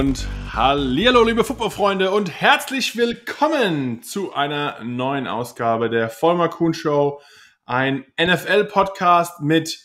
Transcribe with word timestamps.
und 0.00 0.26
hallo, 0.54 1.24
liebe 1.24 1.44
Footballfreunde 1.44 2.10
und 2.10 2.30
herzlich 2.30 2.96
willkommen 2.96 4.02
zu 4.02 4.32
einer 4.32 4.82
neuen 4.82 5.26
Ausgabe 5.26 5.90
der 5.90 6.08
Vollmer 6.08 6.48
Kuhn 6.48 6.72
Show, 6.72 7.20
ein 7.66 8.06
NFL-Podcast 8.18 9.42
mit, 9.42 9.78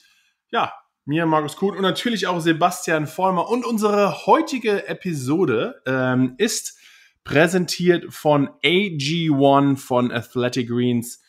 ja, 0.51 0.71
mir, 1.03 1.25
Markus 1.25 1.57
Kuhn 1.57 1.75
und 1.75 1.81
natürlich 1.81 2.27
auch 2.27 2.39
Sebastian 2.39 3.07
Vollmer. 3.07 3.49
Und 3.49 3.65
unsere 3.65 4.25
heutige 4.25 4.87
Episode 4.87 5.81
ähm, 5.85 6.35
ist 6.37 6.79
präsentiert 7.25 8.05
von 8.13 8.47
AG1 8.63 9.75
von 9.75 10.13
Athletic 10.13 10.69
Greens, 10.69 11.21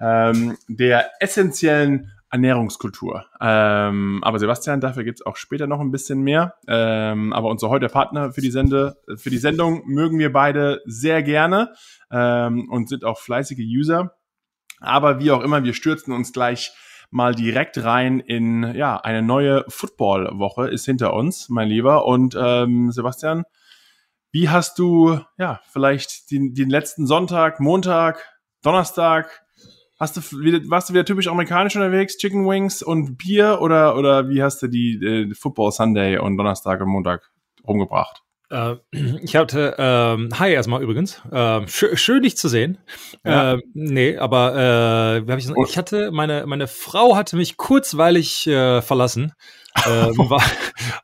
ähm, 0.00 0.58
der 0.66 1.12
essentiellen 1.20 2.10
Ernährungskultur. 2.32 3.26
Ähm, 3.40 4.20
aber 4.24 4.38
Sebastian, 4.38 4.80
dafür 4.80 5.04
gibt's 5.04 5.24
auch 5.24 5.36
später 5.36 5.66
noch 5.66 5.80
ein 5.80 5.90
bisschen 5.90 6.22
mehr. 6.22 6.54
Ähm, 6.66 7.32
aber 7.34 7.50
unser 7.50 7.68
heutiger 7.68 7.92
Partner 7.92 8.32
für 8.32 8.40
die, 8.40 8.50
Sende, 8.50 8.96
für 9.16 9.28
die 9.28 9.38
Sendung 9.38 9.82
mögen 9.86 10.18
wir 10.18 10.32
beide 10.32 10.80
sehr 10.86 11.22
gerne 11.22 11.74
ähm, 12.10 12.70
und 12.70 12.88
sind 12.88 13.04
auch 13.04 13.18
fleißige 13.18 13.60
User. 13.60 14.16
Aber 14.80 15.20
wie 15.20 15.30
auch 15.30 15.42
immer, 15.42 15.62
wir 15.62 15.74
stürzen 15.74 16.14
uns 16.14 16.32
gleich 16.32 16.72
mal 17.10 17.34
direkt 17.34 17.84
rein 17.84 18.20
in 18.20 18.74
ja 18.74 18.96
eine 18.96 19.20
neue 19.20 19.66
Football-Woche 19.68 20.68
ist 20.68 20.86
hinter 20.86 21.12
uns, 21.12 21.50
mein 21.50 21.68
Lieber. 21.68 22.06
Und 22.06 22.34
ähm, 22.40 22.90
Sebastian, 22.90 23.44
wie 24.30 24.48
hast 24.48 24.78
du 24.78 25.20
ja 25.36 25.60
vielleicht 25.70 26.30
den, 26.30 26.54
den 26.54 26.70
letzten 26.70 27.06
Sonntag, 27.06 27.60
Montag, 27.60 28.26
Donnerstag 28.62 29.41
Hast 30.02 30.16
du, 30.16 30.20
warst 30.68 30.88
du 30.88 30.94
wieder 30.94 31.04
typisch 31.04 31.28
amerikanisch 31.28 31.76
unterwegs, 31.76 32.16
Chicken 32.16 32.44
Wings 32.44 32.82
und 32.82 33.18
Bier 33.18 33.58
oder, 33.60 33.96
oder 33.96 34.28
wie 34.28 34.42
hast 34.42 34.60
du 34.60 34.66
die 34.66 34.94
äh, 34.94 35.32
Football 35.32 35.70
Sunday 35.70 36.18
und 36.18 36.36
Donnerstag 36.36 36.80
und 36.80 36.88
Montag 36.88 37.30
rumgebracht? 37.64 38.24
Äh, 38.50 38.78
ich 39.22 39.36
hatte, 39.36 39.76
ähm, 39.78 40.30
hi 40.36 40.50
erstmal 40.50 40.82
übrigens, 40.82 41.22
äh, 41.30 41.64
sch 41.68 41.84
schön 41.94 42.24
dich 42.24 42.36
zu 42.36 42.48
sehen. 42.48 42.78
Ja. 43.24 43.52
Äh, 43.52 43.58
nee, 43.74 44.16
aber 44.16 45.22
äh, 45.24 45.36
ich, 45.36 45.48
ich 45.48 45.78
hatte, 45.78 46.10
meine, 46.10 46.46
meine 46.46 46.66
Frau 46.66 47.14
hatte 47.14 47.36
mich 47.36 47.56
kurzweilig 47.56 48.48
äh, 48.48 48.82
verlassen 48.82 49.34
ähm, 49.86 50.18
war, 50.18 50.42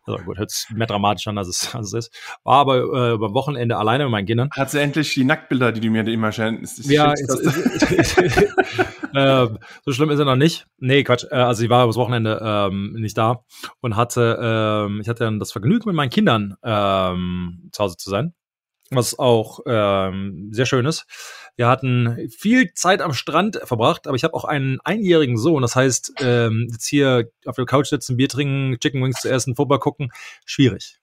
also 0.04 0.24
gut, 0.24 0.38
hört 0.38 0.50
sich 0.50 0.70
mehr 0.70 0.86
dramatisch 0.86 1.26
an, 1.26 1.38
als 1.38 1.48
es, 1.48 1.74
als 1.74 1.88
es 1.88 2.06
ist. 2.06 2.38
War 2.44 2.56
aber 2.56 2.76
äh, 2.78 3.14
über 3.14 3.34
Wochenende 3.34 3.76
alleine 3.76 4.04
mit 4.04 4.12
meinen 4.12 4.26
Kindern. 4.26 4.50
Hat 4.52 4.70
sie 4.70 4.80
endlich 4.80 5.14
die 5.14 5.24
Nacktbilder, 5.24 5.72
die 5.72 5.80
du 5.80 5.90
mir 5.90 6.06
immer 6.06 6.32
schenkst? 6.32 6.84
Ja, 6.86 7.10
jetzt, 7.10 7.30
äh, 9.14 9.46
so 9.84 9.92
schlimm 9.92 10.10
ist 10.10 10.18
er 10.18 10.24
noch 10.24 10.36
nicht. 10.36 10.66
Nee, 10.78 11.04
Quatsch. 11.04 11.24
Äh, 11.30 11.36
also 11.36 11.60
sie 11.60 11.70
war 11.70 11.84
übers 11.84 11.96
Wochenende 11.96 12.40
ähm, 12.42 12.92
nicht 12.98 13.16
da 13.16 13.44
und 13.80 13.96
hatte, 13.96 14.38
ähm, 14.40 15.00
ich 15.00 15.08
hatte 15.08 15.24
dann 15.24 15.38
das 15.38 15.52
Vergnügen 15.52 15.88
mit 15.88 15.96
meinen 15.96 16.10
Kindern 16.10 16.56
ähm, 16.62 17.70
zu 17.72 17.84
Hause 17.84 17.96
zu 17.96 18.10
sein 18.10 18.34
was 18.90 19.18
auch 19.18 19.60
ähm, 19.66 20.48
sehr 20.52 20.66
schön 20.66 20.86
ist. 20.86 21.06
Wir 21.56 21.66
hatten 21.66 22.28
viel 22.30 22.72
Zeit 22.74 23.02
am 23.02 23.12
Strand 23.12 23.60
verbracht, 23.64 24.06
aber 24.06 24.16
ich 24.16 24.24
habe 24.24 24.34
auch 24.34 24.44
einen 24.44 24.78
einjährigen 24.84 25.36
Sohn. 25.36 25.62
Das 25.62 25.74
heißt, 25.74 26.14
ähm, 26.20 26.68
jetzt 26.70 26.86
hier 26.86 27.30
auf 27.46 27.56
der 27.56 27.64
Couch 27.64 27.88
sitzen, 27.88 28.16
Bier 28.16 28.28
trinken, 28.28 28.78
Chicken 28.80 29.02
Wings 29.02 29.20
zu 29.20 29.30
essen, 29.30 29.56
Football 29.56 29.80
gucken, 29.80 30.10
schwierig. 30.46 31.00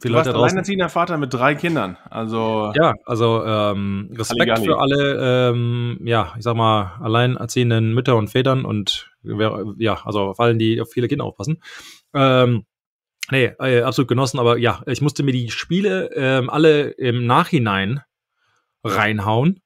Viele 0.00 0.12
du 0.12 0.18
Leute 0.18 0.28
warst 0.28 0.42
alleinerziehender 0.44 0.88
Vater 0.88 1.18
mit 1.18 1.34
drei 1.34 1.56
Kindern. 1.56 1.96
Also 2.08 2.72
ja, 2.76 2.94
also 3.04 3.44
ähm, 3.44 4.08
Respekt 4.12 4.48
Halligalli. 4.48 4.66
für 4.66 4.78
alle, 4.78 5.50
ähm, 5.50 5.98
ja, 6.04 6.34
ich 6.36 6.44
sag 6.44 6.54
mal, 6.54 6.92
alleinerziehenden 7.00 7.92
Mütter 7.92 8.14
und 8.14 8.28
Vätern 8.28 8.64
und 8.64 9.10
ja, 9.24 10.00
also 10.04 10.34
vor 10.34 10.44
allem 10.44 10.60
die 10.60 10.80
auf 10.80 10.90
viele 10.92 11.08
Kinder 11.08 11.24
aufpassen. 11.24 11.60
Ähm, 12.14 12.64
Nee, 13.30 13.52
äh, 13.60 13.82
absolut 13.82 14.08
genossen, 14.08 14.38
aber 14.38 14.58
ja, 14.58 14.82
ich 14.86 15.00
musste 15.00 15.22
mir 15.22 15.32
die 15.32 15.50
Spiele 15.50 16.10
ähm, 16.14 16.48
alle 16.48 16.90
im 16.90 17.26
Nachhinein 17.26 18.00
reinhauen. 18.82 19.60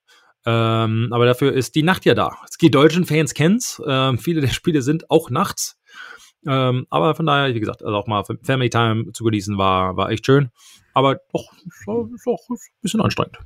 Ähm, 0.45 1.09
aber 1.13 1.27
dafür 1.27 1.53
ist 1.53 1.77
die 1.77 1.85
Nacht 1.85 2.05
ja 2.05 2.15
da. 2.15 2.37
Die 2.61 2.71
deutschen 2.71 3.07
Fans 3.07 3.35
kennen's. 3.35 3.81
Ähm, 3.87 4.19
viele 4.19 4.41
der 4.41 4.49
Spiele 4.49 4.83
sind 4.83 5.09
auch 5.11 5.31
nachts. 5.31 5.79
Ähm, 6.45 6.87
aber 6.91 7.15
von 7.15 7.27
daher, 7.27 7.55
wie 7.55 7.61
gesagt, 7.61 7.85
also 7.85 7.97
auch 7.97 8.09
mal 8.09 8.25
Family 8.43 8.69
Time 8.69 9.13
zu 9.13 9.23
genießen 9.23 9.57
war, 9.57 9.97
war 9.97 10.11
echt 10.11 10.27
schön. 10.27 10.51
Aber 10.95 11.21
doch, 11.33 11.53
ist 11.65 11.87
auch 11.87 12.49
ein 12.51 12.57
bisschen 12.81 13.01
anstrengend. 13.01 13.39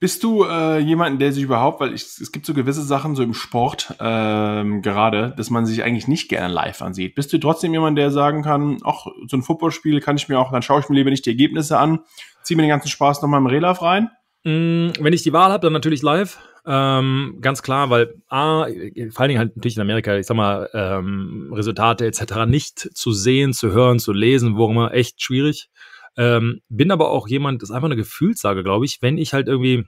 Bist 0.00 0.24
du 0.24 0.44
äh, 0.44 0.78
jemanden, 0.78 1.18
der 1.18 1.30
sich 1.30 1.44
überhaupt, 1.44 1.78
weil 1.78 1.92
ich, 1.92 2.02
es 2.02 2.32
gibt 2.32 2.46
so 2.46 2.54
gewisse 2.54 2.82
Sachen 2.82 3.14
so 3.14 3.22
im 3.22 3.34
Sport 3.34 3.94
ähm, 4.00 4.80
gerade, 4.80 5.34
dass 5.36 5.50
man 5.50 5.66
sich 5.66 5.82
eigentlich 5.82 6.08
nicht 6.08 6.30
gerne 6.30 6.52
live 6.52 6.80
ansieht. 6.80 7.14
Bist 7.14 7.30
du 7.34 7.38
trotzdem 7.38 7.74
jemand, 7.74 7.98
der 7.98 8.10
sagen 8.10 8.42
kann, 8.42 8.78
ach, 8.82 9.04
so 9.26 9.36
ein 9.36 9.42
Footballspiel 9.42 10.00
kann 10.00 10.16
ich 10.16 10.30
mir 10.30 10.38
auch, 10.38 10.52
dann 10.52 10.62
schaue 10.62 10.80
ich 10.80 10.88
mir 10.88 10.96
lieber 10.96 11.10
nicht 11.10 11.26
die 11.26 11.30
Ergebnisse 11.30 11.78
an, 11.78 12.00
ziehe 12.42 12.56
mir 12.56 12.62
den 12.62 12.70
ganzen 12.70 12.88
Spaß 12.88 13.20
nochmal 13.20 13.40
im 13.40 13.46
Relive 13.46 13.82
rein? 13.82 14.08
Mm, 14.44 14.88
wenn 15.00 15.12
ich 15.12 15.22
die 15.22 15.34
Wahl 15.34 15.52
habe, 15.52 15.66
dann 15.66 15.74
natürlich 15.74 16.00
live. 16.00 16.38
Ähm, 16.66 17.36
ganz 17.42 17.62
klar, 17.62 17.90
weil 17.90 18.14
A, 18.28 18.64
vor 18.64 18.68
allen 18.68 19.28
Dingen 19.28 19.38
halt 19.38 19.56
natürlich 19.56 19.76
in 19.76 19.82
Amerika, 19.82 20.16
ich 20.16 20.26
sag 20.26 20.36
mal, 20.36 20.68
ähm, 20.72 21.50
Resultate 21.52 22.06
etc. 22.06 22.46
nicht 22.46 22.78
zu 22.78 23.12
sehen, 23.12 23.52
zu 23.52 23.72
hören, 23.72 23.98
zu 23.98 24.12
lesen, 24.12 24.56
wo 24.56 24.70
immer, 24.70 24.94
echt 24.94 25.22
schwierig. 25.22 25.68
Ähm, 26.16 26.60
bin 26.68 26.90
aber 26.90 27.10
auch 27.10 27.28
jemand, 27.28 27.62
das 27.62 27.70
ist 27.70 27.74
einfach 27.74 27.86
eine 27.86 27.96
Gefühlssage, 27.96 28.62
glaube 28.62 28.84
ich, 28.84 29.00
wenn 29.00 29.18
ich 29.18 29.32
halt 29.32 29.48
irgendwie, 29.48 29.86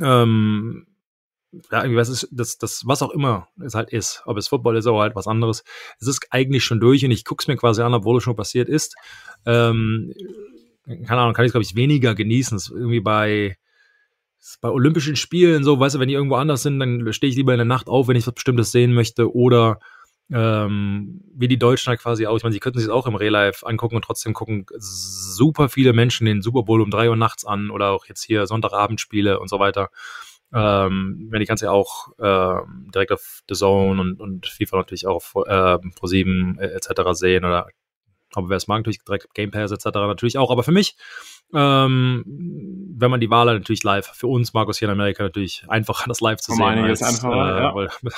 ähm, 0.00 0.86
ja, 1.70 1.82
irgendwie 1.82 1.96
was 1.96 2.08
ist, 2.08 2.28
das, 2.32 2.58
das, 2.58 2.82
was 2.86 3.02
auch 3.02 3.10
immer 3.10 3.48
es 3.64 3.74
halt 3.74 3.90
ist, 3.90 4.22
ob 4.26 4.36
es 4.36 4.48
Football 4.48 4.76
ist 4.76 4.86
oder 4.86 5.02
halt 5.02 5.14
was 5.14 5.26
anderes, 5.26 5.62
es 6.00 6.08
ist 6.08 6.26
eigentlich 6.30 6.64
schon 6.64 6.80
durch 6.80 7.04
und 7.04 7.10
ich 7.10 7.24
gucke 7.24 7.42
es 7.42 7.48
mir 7.48 7.56
quasi 7.56 7.82
an, 7.82 7.94
obwohl 7.94 8.18
es 8.18 8.24
schon 8.24 8.36
passiert 8.36 8.68
ist. 8.68 8.96
Ähm, 9.46 10.12
keine 10.86 11.20
Ahnung, 11.20 11.34
kann 11.34 11.44
ich 11.44 11.52
glaube 11.52 11.64
ich 11.64 11.76
weniger 11.76 12.14
genießen. 12.14 12.56
Das 12.56 12.68
ist 12.68 12.72
irgendwie 12.72 13.00
bei, 13.00 13.56
bei 14.60 14.68
Olympischen 14.70 15.16
Spielen 15.16 15.64
so, 15.64 15.78
weißt 15.78 15.94
du, 15.94 16.00
wenn 16.00 16.08
die 16.08 16.14
irgendwo 16.14 16.36
anders 16.36 16.62
sind, 16.62 16.78
dann 16.80 17.12
stehe 17.12 17.30
ich 17.30 17.36
lieber 17.36 17.52
in 17.52 17.58
der 17.58 17.64
Nacht 17.64 17.88
auf, 17.88 18.08
wenn 18.08 18.16
ich 18.16 18.26
was 18.26 18.34
Bestimmtes 18.34 18.72
sehen 18.72 18.92
möchte 18.92 19.34
oder 19.34 19.78
ähm, 20.32 21.20
wie 21.34 21.48
die 21.48 21.58
Deutschen 21.58 21.90
halt 21.90 22.00
quasi 22.00 22.26
auch. 22.26 22.36
Ich 22.36 22.42
meine, 22.42 22.52
sie 22.52 22.60
könnten 22.60 22.78
sich 22.78 22.88
das 22.88 22.94
auch 22.94 23.06
im 23.06 23.14
Real-Life 23.14 23.66
angucken 23.66 23.96
und 23.96 24.02
trotzdem 24.02 24.32
gucken 24.32 24.66
super 24.78 25.68
viele 25.68 25.92
Menschen 25.92 26.26
den 26.26 26.42
Super 26.42 26.62
Bowl 26.62 26.80
um 26.80 26.90
drei 26.90 27.08
Uhr 27.08 27.16
nachts 27.16 27.44
an 27.44 27.70
oder 27.70 27.90
auch 27.90 28.06
jetzt 28.06 28.22
hier 28.22 28.46
Sonntagabendspiele 28.46 29.38
und 29.38 29.48
so 29.48 29.58
weiter. 29.58 29.90
Ähm, 30.52 31.28
wenn 31.30 31.40
die 31.40 31.46
kannst 31.46 31.62
ja 31.62 31.72
auch 31.72 32.16
äh, 32.18 32.60
direkt 32.94 33.12
auf 33.12 33.42
The 33.48 33.54
Zone 33.54 34.00
und, 34.00 34.20
und 34.20 34.46
FIFA 34.46 34.78
natürlich 34.78 35.06
auch 35.06 35.16
auf 35.16 35.32
äh, 35.46 35.50
Pro7 35.50 36.60
äh, 36.60 36.66
etc. 36.74 37.12
sehen 37.12 37.44
oder 37.44 37.68
aber 38.36 38.48
wer 38.48 38.56
es 38.56 38.66
mag, 38.66 38.78
natürlich 38.78 39.02
direkt 39.04 39.32
Game 39.34 39.50
Pass 39.50 39.70
etc. 39.70 39.86
natürlich 39.94 40.38
auch. 40.38 40.50
Aber 40.50 40.62
für 40.62 40.72
mich, 40.72 40.96
ähm, 41.54 42.24
wenn 42.26 43.10
man 43.10 43.20
die 43.20 43.30
Wahl 43.30 43.48
hat, 43.48 43.54
natürlich 43.54 43.82
live. 43.82 44.06
Für 44.06 44.26
uns, 44.26 44.54
Markus, 44.54 44.78
hier 44.78 44.88
in 44.88 44.92
Amerika 44.92 45.22
natürlich 45.22 45.64
einfacher, 45.68 46.04
das 46.08 46.20
live 46.20 46.40
zu 46.40 46.52
sehen. 46.52 46.62
Als, 46.62 47.02
einfacher, 47.02 47.58
äh, 47.58 47.62
ja. 47.62 47.74
weil, 47.74 47.88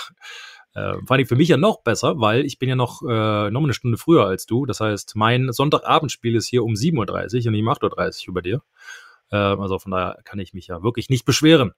äh, 0.77 0.99
vor 1.07 1.17
allem 1.17 1.27
für 1.27 1.37
mich 1.37 1.49
ja 1.49 1.57
noch 1.57 1.81
besser, 1.81 2.21
weil 2.21 2.45
ich 2.45 2.59
bin 2.59 2.69
ja 2.69 2.77
noch, 2.77 3.01
äh, 3.03 3.51
noch 3.51 3.63
eine 3.63 3.73
Stunde 3.73 3.97
früher 3.97 4.27
als 4.27 4.45
du. 4.45 4.67
Das 4.67 4.81
heißt, 4.81 5.17
mein 5.17 5.51
Sonntagabendspiel 5.51 6.37
ist 6.37 6.47
hier 6.47 6.65
um 6.65 6.75
7.30 6.75 6.97
Uhr 6.99 7.47
und 7.47 7.53
nicht 7.53 7.63
um 7.63 7.69
8.30 7.69 8.23
Uhr 8.23 8.29
über 8.29 8.43
dir. 8.43 8.61
Äh, 9.31 9.37
also 9.37 9.79
von 9.79 9.93
daher 9.93 10.19
kann 10.25 10.39
ich 10.39 10.53
mich 10.53 10.67
ja 10.67 10.83
wirklich 10.83 11.09
nicht 11.09 11.25
beschweren. 11.25 11.73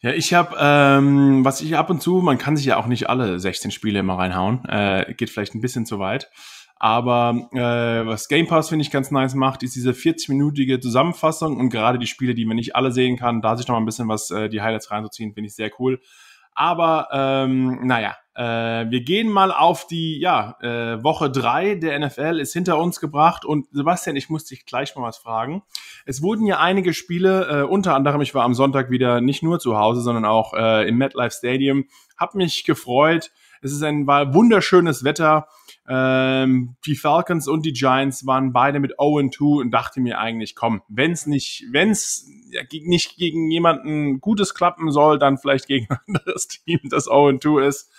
Ja, 0.00 0.12
ich 0.12 0.32
habe, 0.32 0.56
ähm, 0.58 1.44
was 1.44 1.60
ich 1.60 1.76
ab 1.76 1.90
und 1.90 2.00
zu, 2.00 2.20
man 2.22 2.38
kann 2.38 2.56
sich 2.56 2.66
ja 2.66 2.76
auch 2.76 2.86
nicht 2.86 3.10
alle 3.10 3.40
16 3.40 3.72
Spiele 3.72 3.98
immer 3.98 4.16
reinhauen, 4.16 4.64
äh, 4.66 5.12
geht 5.14 5.28
vielleicht 5.28 5.54
ein 5.54 5.60
bisschen 5.60 5.84
zu 5.84 5.98
weit. 5.98 6.30
Aber 6.76 7.48
äh, 7.52 8.06
was 8.06 8.28
Game 8.28 8.46
Pass 8.46 8.70
finde 8.70 8.84
ich 8.84 8.90
ganz 8.90 9.10
nice 9.10 9.34
macht, 9.34 9.62
ist 9.62 9.74
diese 9.74 9.90
40-minütige 9.90 10.80
Zusammenfassung 10.80 11.58
und 11.58 11.68
gerade 11.68 11.98
die 11.98 12.06
Spiele, 12.06 12.34
die 12.34 12.46
man 12.46 12.56
nicht 12.56 12.74
alle 12.76 12.92
sehen 12.92 13.18
kann, 13.18 13.42
da 13.42 13.56
sich 13.56 13.66
noch 13.68 13.74
mal 13.74 13.80
ein 13.80 13.86
bisschen 13.86 14.08
was 14.08 14.30
äh, 14.30 14.48
die 14.48 14.62
Highlights 14.62 14.90
reinzuziehen, 14.90 15.34
finde 15.34 15.48
ich 15.48 15.54
sehr 15.54 15.70
cool. 15.78 16.00
Aber 16.60 17.08
ähm, 17.10 17.86
naja, 17.86 18.18
äh, 18.34 18.90
wir 18.90 19.00
gehen 19.00 19.30
mal 19.30 19.50
auf 19.50 19.86
die 19.86 20.20
ja, 20.20 20.58
äh, 20.60 21.02
Woche 21.02 21.30
drei 21.30 21.74
der 21.74 21.98
NFL 21.98 22.38
ist 22.38 22.52
hinter 22.52 22.76
uns 22.76 23.00
gebracht. 23.00 23.46
Und 23.46 23.66
Sebastian, 23.72 24.14
ich 24.14 24.28
muss 24.28 24.44
dich 24.44 24.66
gleich 24.66 24.94
mal 24.94 25.04
was 25.04 25.16
fragen. 25.16 25.62
Es 26.04 26.20
wurden 26.20 26.44
ja 26.44 26.58
einige 26.58 26.92
Spiele, 26.92 27.48
äh, 27.48 27.62
unter 27.62 27.94
anderem, 27.94 28.20
ich 28.20 28.34
war 28.34 28.44
am 28.44 28.52
Sonntag 28.52 28.90
wieder 28.90 29.22
nicht 29.22 29.42
nur 29.42 29.58
zu 29.58 29.78
Hause, 29.78 30.02
sondern 30.02 30.26
auch 30.26 30.52
äh, 30.52 30.86
im 30.86 30.98
MetLife 30.98 31.34
Stadium. 31.34 31.86
Hab 32.18 32.34
mich 32.34 32.64
gefreut. 32.64 33.30
Es 33.62 33.72
ist 33.72 33.82
ein 33.82 34.06
war 34.06 34.34
wunderschönes 34.34 35.02
Wetter. 35.02 35.48
Ähm, 35.92 36.76
die 36.86 36.94
Falcons 36.94 37.48
und 37.48 37.66
die 37.66 37.72
Giants 37.72 38.24
waren 38.24 38.52
beide 38.52 38.78
mit 38.78 39.00
0-2 39.00 39.60
und 39.60 39.70
dachte 39.72 40.00
mir 40.00 40.20
eigentlich, 40.20 40.54
komm, 40.54 40.82
wenn 40.88 41.10
es 41.10 41.26
nicht, 41.26 41.64
wenn 41.72 41.90
es 41.90 42.28
ja, 42.52 42.62
nicht 42.70 43.16
gegen 43.16 43.50
jemanden 43.50 44.20
Gutes 44.20 44.54
klappen 44.54 44.92
soll, 44.92 45.18
dann 45.18 45.36
vielleicht 45.36 45.66
gegen 45.66 45.88
ein 45.90 45.98
anderes 46.06 46.46
Team, 46.46 46.78
das 46.90 47.08
0-2 47.08 47.66
ist. 47.66 47.90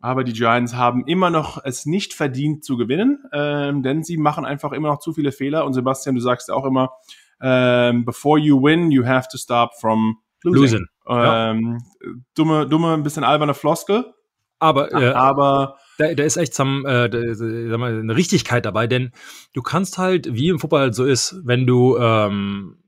Aber 0.00 0.24
die 0.24 0.32
Giants 0.32 0.74
haben 0.74 1.06
immer 1.06 1.30
noch 1.30 1.64
es 1.64 1.86
nicht 1.86 2.14
verdient 2.14 2.64
zu 2.64 2.76
gewinnen, 2.76 3.22
ähm, 3.32 3.84
denn 3.84 4.02
sie 4.02 4.16
machen 4.16 4.44
einfach 4.44 4.72
immer 4.72 4.88
noch 4.88 4.98
zu 4.98 5.12
viele 5.12 5.30
Fehler. 5.30 5.64
Und 5.66 5.72
Sebastian, 5.72 6.16
du 6.16 6.20
sagst 6.20 6.50
auch 6.50 6.64
immer, 6.64 6.94
ähm, 7.40 8.04
before 8.04 8.40
you 8.40 8.60
win, 8.60 8.90
you 8.90 9.06
have 9.06 9.28
to 9.30 9.38
stop 9.38 9.70
from 9.80 10.18
losing. 10.42 10.62
losing. 10.62 10.86
Ähm, 11.08 11.78
ja. 12.02 12.10
Dumme, 12.34 12.66
dumme, 12.66 12.94
ein 12.94 13.04
bisschen 13.04 13.22
alberne 13.22 13.54
Floskel. 13.54 14.12
Aber, 14.58 14.92
äh, 14.92 15.12
aber 15.12 15.76
da, 15.98 16.14
da 16.14 16.24
ist 16.24 16.36
echt 16.36 16.54
some, 16.54 16.88
äh, 16.88 17.08
da, 17.08 17.34
sag 17.34 17.78
mal, 17.78 17.98
eine 17.98 18.16
Richtigkeit 18.16 18.64
dabei, 18.64 18.86
denn 18.86 19.12
du 19.52 19.62
kannst 19.62 19.98
halt, 19.98 20.34
wie 20.34 20.48
im 20.48 20.58
Fußball 20.58 20.80
halt 20.80 20.94
so 20.94 21.04
ist, 21.04 21.36
wenn 21.44 21.66
du 21.66 21.96
ähm, 21.98 22.78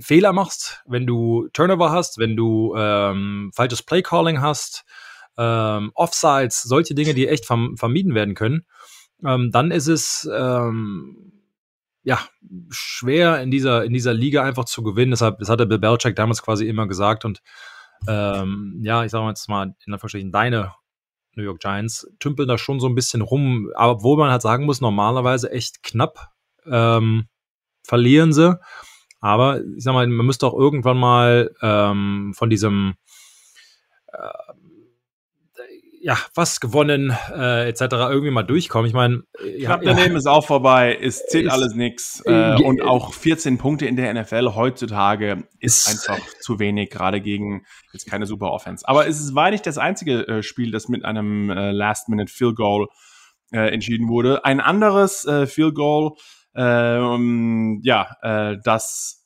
Fehler 0.00 0.32
machst, 0.32 0.82
wenn 0.86 1.06
du 1.06 1.48
Turnover 1.52 1.90
hast, 1.90 2.18
wenn 2.18 2.36
du 2.36 2.74
ähm, 2.76 3.50
falsches 3.54 3.82
Playcalling 3.82 4.40
hast, 4.40 4.84
ähm, 5.36 5.92
Offsides, 5.94 6.62
solche 6.62 6.94
Dinge, 6.94 7.14
die 7.14 7.28
echt 7.28 7.46
verm 7.46 7.76
vermieden 7.76 8.14
werden 8.14 8.34
können, 8.34 8.66
ähm, 9.24 9.50
dann 9.52 9.70
ist 9.70 9.86
es 9.86 10.28
ähm, 10.32 11.32
ja 12.02 12.18
schwer 12.70 13.40
in 13.40 13.50
dieser 13.50 13.84
in 13.84 13.92
dieser 13.92 14.14
Liga 14.14 14.42
einfach 14.42 14.64
zu 14.64 14.82
gewinnen. 14.82 15.12
Deshalb, 15.12 15.38
das 15.38 15.48
hatte 15.48 15.66
Bill 15.66 15.78
Belichick 15.78 16.16
damals 16.16 16.42
quasi 16.42 16.66
immer 16.68 16.88
gesagt 16.88 17.24
und 17.24 17.40
ähm, 18.06 18.80
ja, 18.82 19.04
ich 19.04 19.10
sage 19.10 19.28
jetzt 19.28 19.48
mal 19.48 19.74
in 19.84 19.92
der 19.92 19.98
Verstehen, 19.98 20.32
deine 20.32 20.72
New 21.38 21.44
York 21.44 21.60
Giants 21.60 22.06
tümpeln 22.18 22.48
da 22.48 22.58
schon 22.58 22.80
so 22.80 22.88
ein 22.88 22.94
bisschen 22.94 23.22
rum, 23.22 23.70
obwohl 23.74 24.18
man 24.18 24.30
halt 24.30 24.42
sagen 24.42 24.66
muss, 24.66 24.80
normalerweise 24.80 25.50
echt 25.50 25.82
knapp 25.82 26.32
ähm, 26.66 27.28
verlieren 27.82 28.32
sie. 28.32 28.58
Aber 29.20 29.62
ich 29.76 29.82
sag 29.82 29.94
mal, 29.94 30.06
man 30.06 30.26
müsste 30.26 30.46
auch 30.46 30.58
irgendwann 30.58 30.98
mal 30.98 31.54
ähm, 31.62 32.32
von 32.36 32.50
diesem 32.50 32.94
äh, 34.12 34.52
ja, 36.00 36.16
was 36.34 36.60
gewonnen, 36.60 37.16
äh, 37.34 37.68
etc. 37.68 37.80
irgendwie 37.82 38.30
mal 38.30 38.42
durchkommen. 38.42 38.86
Ich 38.86 38.94
meine, 38.94 39.22
knapp 39.36 39.82
ja, 39.82 39.94
daneben 39.94 40.12
ja. 40.12 40.18
ist 40.18 40.26
auch 40.26 40.46
vorbei, 40.46 40.96
es 41.00 41.26
zählt 41.26 41.46
ist, 41.46 41.52
alles 41.52 41.74
nichts. 41.74 42.22
Äh, 42.26 42.32
äh, 42.32 42.62
und 42.62 42.82
auch 42.82 43.12
14 43.12 43.58
Punkte 43.58 43.86
in 43.86 43.96
der 43.96 44.14
NFL 44.14 44.54
heutzutage 44.54 45.44
ist, 45.58 45.88
ist 45.88 46.08
einfach 46.08 46.24
zu 46.40 46.58
wenig, 46.58 46.90
gerade 46.90 47.20
gegen 47.20 47.64
jetzt 47.92 48.08
keine 48.08 48.26
super 48.26 48.52
Offense. 48.52 48.86
Aber 48.86 49.06
es 49.06 49.34
war 49.34 49.50
nicht 49.50 49.66
das 49.66 49.78
einzige 49.78 50.26
äh, 50.28 50.42
Spiel, 50.42 50.70
das 50.70 50.88
mit 50.88 51.04
einem 51.04 51.50
äh, 51.50 51.72
Last-Minute-Field-Goal 51.72 52.86
äh, 53.52 53.72
entschieden 53.72 54.08
wurde. 54.08 54.44
Ein 54.44 54.60
anderes 54.60 55.24
äh, 55.24 55.46
Field-Goal, 55.46 56.12
ähm, 56.54 57.80
ja, 57.82 58.16
äh, 58.22 58.56
das 58.62 59.17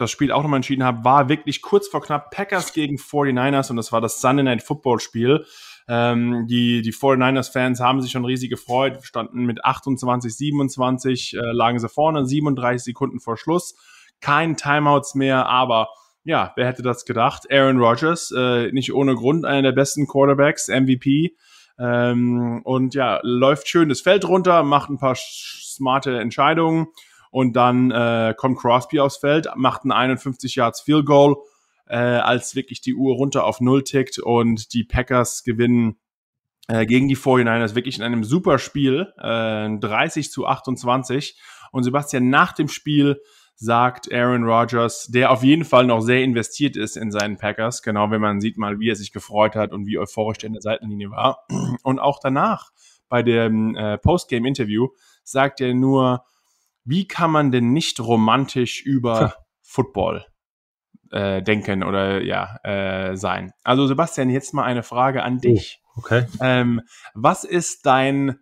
das 0.00 0.10
Spiel 0.10 0.32
auch 0.32 0.42
nochmal 0.42 0.58
entschieden 0.58 0.82
habe, 0.82 1.04
war 1.04 1.28
wirklich 1.28 1.62
kurz 1.62 1.88
vor 1.88 2.02
knapp 2.02 2.30
Packers 2.30 2.72
gegen 2.72 2.96
49ers 2.96 3.70
und 3.70 3.76
das 3.76 3.92
war 3.92 4.00
das 4.00 4.20
Sunday 4.20 4.44
Night 4.44 4.62
Football 4.62 4.98
Spiel. 5.00 5.44
Ähm, 5.88 6.46
die, 6.48 6.82
die 6.82 6.92
49ers-Fans 6.92 7.80
haben 7.80 8.00
sich 8.00 8.12
schon 8.12 8.24
riesig 8.24 8.50
gefreut, 8.50 8.98
standen 9.02 9.44
mit 9.44 9.64
28, 9.64 10.34
27, 10.34 11.34
äh, 11.34 11.40
lagen 11.52 11.78
sie 11.78 11.88
vorne, 11.88 12.24
37 12.24 12.82
Sekunden 12.82 13.20
vor 13.20 13.36
Schluss. 13.36 13.74
Kein 14.20 14.56
Timeouts 14.56 15.14
mehr, 15.14 15.46
aber 15.46 15.88
ja, 16.24 16.52
wer 16.56 16.66
hätte 16.66 16.82
das 16.82 17.04
gedacht? 17.04 17.50
Aaron 17.50 17.78
Rodgers, 17.78 18.32
äh, 18.36 18.70
nicht 18.72 18.92
ohne 18.92 19.14
Grund 19.14 19.44
einer 19.44 19.62
der 19.62 19.72
besten 19.72 20.06
Quarterbacks, 20.06 20.68
MVP. 20.68 21.34
Ähm, 21.78 22.60
und 22.64 22.94
ja, 22.94 23.20
läuft 23.22 23.68
schön 23.68 23.88
das 23.88 24.00
Feld 24.00 24.26
runter, 24.26 24.62
macht 24.62 24.90
ein 24.90 24.98
paar 24.98 25.16
smarte 25.16 26.18
Entscheidungen 26.18 26.88
und 27.30 27.54
dann 27.54 27.90
äh, 27.90 28.34
kommt 28.36 28.58
Crosby 28.58 29.00
aufs 29.00 29.18
Feld, 29.18 29.48
macht 29.56 29.84
ein 29.84 29.92
51 29.92 30.54
Yards 30.56 30.80
Field 30.80 31.06
Goal 31.06 31.36
äh, 31.86 31.96
als 31.96 32.54
wirklich 32.54 32.80
die 32.80 32.94
Uhr 32.94 33.14
runter 33.14 33.44
auf 33.44 33.60
Null 33.60 33.82
tickt 33.82 34.18
und 34.18 34.72
die 34.74 34.84
Packers 34.84 35.42
gewinnen 35.42 35.98
äh, 36.68 36.86
gegen 36.86 37.08
die 37.08 37.16
49ers 37.16 37.74
wirklich 37.74 37.98
in 37.98 38.04
einem 38.04 38.22
super 38.24 38.58
Spiel, 38.58 39.12
äh, 39.18 39.68
30 39.76 40.30
zu 40.30 40.46
28. 40.46 41.38
Und 41.72 41.82
Sebastian, 41.82 42.30
nach 42.30 42.52
dem 42.52 42.68
Spiel 42.68 43.20
sagt 43.56 44.10
Aaron 44.12 44.44
Rodgers, 44.44 45.08
der 45.08 45.30
auf 45.30 45.42
jeden 45.42 45.64
Fall 45.64 45.84
noch 45.84 46.00
sehr 46.00 46.22
investiert 46.22 46.76
ist 46.76 46.96
in 46.96 47.10
seinen 47.10 47.36
Packers, 47.36 47.82
genau 47.82 48.10
wenn 48.10 48.20
man 48.20 48.40
sieht 48.40 48.56
mal, 48.56 48.78
wie 48.78 48.88
er 48.88 48.96
sich 48.96 49.12
gefreut 49.12 49.54
hat 49.54 49.72
und 49.72 49.84
wie 49.84 49.98
euphorisch 49.98 50.38
er 50.38 50.46
in 50.46 50.52
der 50.54 50.62
Seitenlinie 50.62 51.10
war. 51.10 51.44
Und 51.82 51.98
auch 51.98 52.20
danach 52.22 52.70
bei 53.08 53.22
dem 53.22 53.74
äh, 53.74 53.98
Postgame-Interview 53.98 54.88
sagt 55.24 55.60
er 55.60 55.74
nur, 55.74 56.24
wie 56.90 57.06
kann 57.06 57.30
man 57.30 57.52
denn 57.52 57.72
nicht 57.72 58.00
romantisch 58.00 58.82
über 58.82 59.34
Football 59.62 60.26
äh, 61.10 61.42
denken 61.42 61.82
oder 61.82 62.22
ja 62.22 62.56
äh, 62.64 63.16
sein. 63.16 63.52
Also 63.62 63.86
Sebastian, 63.86 64.28
jetzt 64.30 64.54
mal 64.54 64.64
eine 64.64 64.82
Frage 64.82 65.22
an 65.22 65.38
dich. 65.38 65.80
Oh, 65.84 66.00
okay. 66.00 66.26
Ähm, 66.40 66.82
was 67.14 67.44
ist 67.44 67.86
dein 67.86 68.38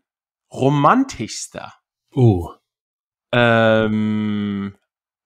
romantischster 0.50 1.74
oh. 2.14 2.50
ähm, 3.32 4.76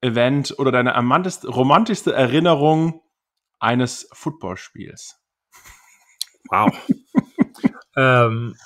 Event 0.00 0.58
oder 0.58 0.72
deine 0.72 0.96
romantischste 0.96 2.12
Erinnerung 2.12 3.02
eines 3.60 4.08
Footballspiels? 4.12 5.20
Wow. 6.50 6.76
ähm, 7.96 8.56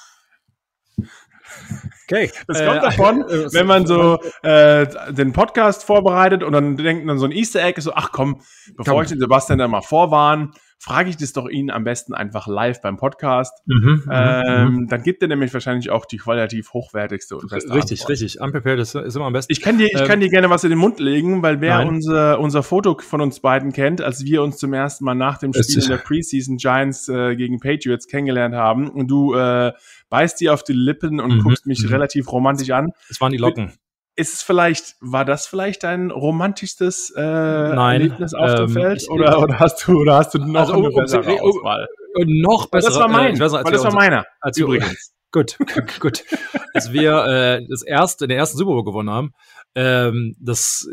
Okay. 2.09 2.31
Das 2.47 2.65
kommt 2.65 2.79
äh, 2.79 2.81
davon, 2.81 3.21
äh, 3.29 3.53
wenn 3.53 3.67
man 3.67 3.87
so 3.87 4.19
äh, 4.43 4.87
den 5.13 5.33
Podcast 5.33 5.85
vorbereitet 5.85 6.43
und 6.43 6.53
dann 6.53 6.77
denkt 6.77 7.05
man 7.05 7.19
so 7.19 7.25
ein 7.25 7.33
Easter 7.33 7.65
Egg 7.65 7.79
ist 7.79 7.85
so, 7.85 7.93
ach 7.95 8.13
komm, 8.13 8.41
bevor 8.77 8.95
komm. 8.95 9.03
ich 9.03 9.09
den 9.09 9.19
Sebastian 9.19 9.59
dann 9.59 9.71
mal 9.71 9.83
vorwarne, 9.83 10.51
frage 10.79 11.11
ich 11.11 11.17
das 11.17 11.33
doch 11.33 11.49
ihn 11.49 11.71
am 11.71 11.85
besten 11.85 12.15
einfach 12.15 12.47
live 12.47 12.81
beim 12.81 12.97
Podcast. 12.97 13.53
Mhm, 13.67 14.03
mhm 14.05 14.11
ähm, 14.13 14.75
mhm. 14.75 14.89
Dann 14.89 15.03
gibt 15.03 15.23
er 15.23 15.29
nämlich 15.29 15.53
wahrscheinlich 15.53 15.91
auch 15.91 16.05
die 16.05 16.19
qualitativ 16.19 16.73
hochwertigste 16.73 17.37
und 17.37 17.51
beste 17.51 17.73
Richtig, 17.75 18.01
Antwort. 18.03 18.11
richtig. 18.11 18.41
Unprepared 18.41 18.79
ist, 18.79 18.95
ist, 18.95 19.17
immer 19.17 19.27
am 19.27 19.33
besten. 19.33 19.53
Ich 19.53 19.63
kann 19.63 19.79
dir, 19.79 19.87
ich 19.87 20.01
ähm, 20.01 20.07
kann 20.07 20.21
dir 20.21 20.29
gerne 20.29 20.51
was 20.51 20.65
in 20.65 20.71
den 20.71 20.79
Mund 20.79 21.01
legen, 21.01 21.43
weil 21.43 21.61
wer 21.61 21.87
unser, 21.87 22.39
unser 22.39 22.63
Foto 22.63 22.97
von 23.01 23.21
uns 23.21 23.41
beiden 23.41 23.73
kennt, 23.73 24.01
als 24.01 24.25
wir 24.25 24.43
uns 24.43 24.59
zum 24.59 24.73
ersten 24.73 25.05
Mal 25.05 25.15
nach 25.15 25.39
dem 25.39 25.53
Spiel 25.53 25.83
in 25.83 25.89
der 25.89 25.97
Preseason 25.97 26.57
Giants 26.57 27.09
äh, 27.09 27.37
gegen 27.37 27.59
Patriots 27.59 28.07
kennengelernt 28.07 28.55
haben 28.55 28.89
und 28.89 29.09
du 29.09 29.35
äh, 29.35 29.73
beißt 30.09 30.41
dir 30.41 30.55
auf 30.55 30.63
die 30.63 30.73
Lippen 30.73 31.21
und 31.21 31.37
mhm, 31.37 31.43
guckst 31.43 31.67
mich 31.67 31.83
mhm. 31.83 31.89
relativ 31.89 32.31
romantisch 32.31 32.71
an. 32.71 32.93
Es 33.09 33.21
waren 33.21 33.33
die 33.33 33.39
Locken 33.39 33.73
ist 34.17 34.33
es 34.33 34.43
vielleicht, 34.43 34.97
war 35.01 35.25
das 35.27 35.47
vielleicht 35.47 35.85
dein 35.85 36.11
romantischstes 36.11 37.13
äh, 37.15 37.21
Nein, 37.21 38.01
Erlebnis 38.01 38.33
auf 38.33 38.51
ähm, 38.51 38.57
dem 38.57 38.69
Feld? 38.71 39.03
Ich, 39.03 39.11
oder, 39.11 39.39
oder, 39.41 39.61
hast 39.61 39.87
du, 39.87 40.01
oder 40.01 40.17
hast 40.17 40.33
du 40.35 40.39
noch 40.39 40.61
also, 40.61 40.73
eine 40.73 40.89
bessere 40.89 41.35
um, 41.35 41.51
Auswahl? 41.51 41.87
noch 42.25 42.71
besser. 42.71 42.89
Das 42.89 42.99
war 42.99 43.09
mein, 43.09 43.35
äh, 43.35 43.39
besser, 43.39 43.63
das 43.63 43.85
war 43.85 43.93
meiner. 43.93 44.25
Als 44.41 44.57
übrigens. 44.57 45.13
Gut, 45.33 45.59
gut. 46.01 46.25
Als 46.73 46.93
wir 46.93 47.27
äh, 47.27 47.67
das 47.69 47.83
erste, 47.83 48.27
den 48.27 48.39
ersten 48.39 48.57
Super 48.57 48.71
Bowl 48.71 48.85
gewonnen 48.85 49.11
haben, 49.11 49.35
ähm, 49.75 50.35
das 50.41 50.89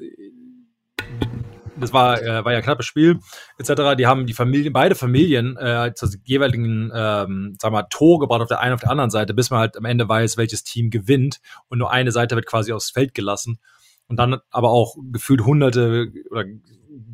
das 1.78 1.94
war, 1.94 2.22
äh, 2.22 2.44
war 2.44 2.52
ja 2.52 2.60
ein 2.60 2.64
knappes 2.64 2.86
Spiel, 2.86 3.20
etc. 3.58 3.96
Die 3.98 4.08
haben 4.08 4.26
die 4.26 4.34
Familien, 4.34 4.74
beide 4.74 4.96
Familien 4.96 5.58
äh, 5.58 5.94
zur 5.96 6.10
jeweiligen, 6.24 6.92
ähm, 6.94 7.58
wir 7.62 7.70
mal, 7.72 7.84
Tor 7.90 8.20
gebracht 8.20 8.42
auf 8.42 8.48
der 8.48 8.60
einen 8.60 8.74
auf 8.74 8.82
der 8.82 8.92
anderen 8.92 9.10
Seite, 9.10 9.34
bis 9.34 9.50
man 9.50 9.60
halt 9.60 9.78
am 9.78 9.86
Ende 9.86 10.08
weiß, 10.08 10.38
welches 10.38 10.64
Team 10.64 10.90
gewinnt 10.90 11.40
und 11.70 11.80
nur 11.80 11.92
eine 11.92 12.12
Seite 12.12 12.36
wird 12.36 12.46
quasi 12.46 12.72
aufs 12.74 12.92
Feld 12.92 13.14
gelassen. 13.14 13.60
Und 14.08 14.18
dann 14.18 14.40
aber 14.52 14.70
auch 14.70 14.96
gefühlt 15.12 15.46
hunderte 15.46 16.12
oder 16.30 16.46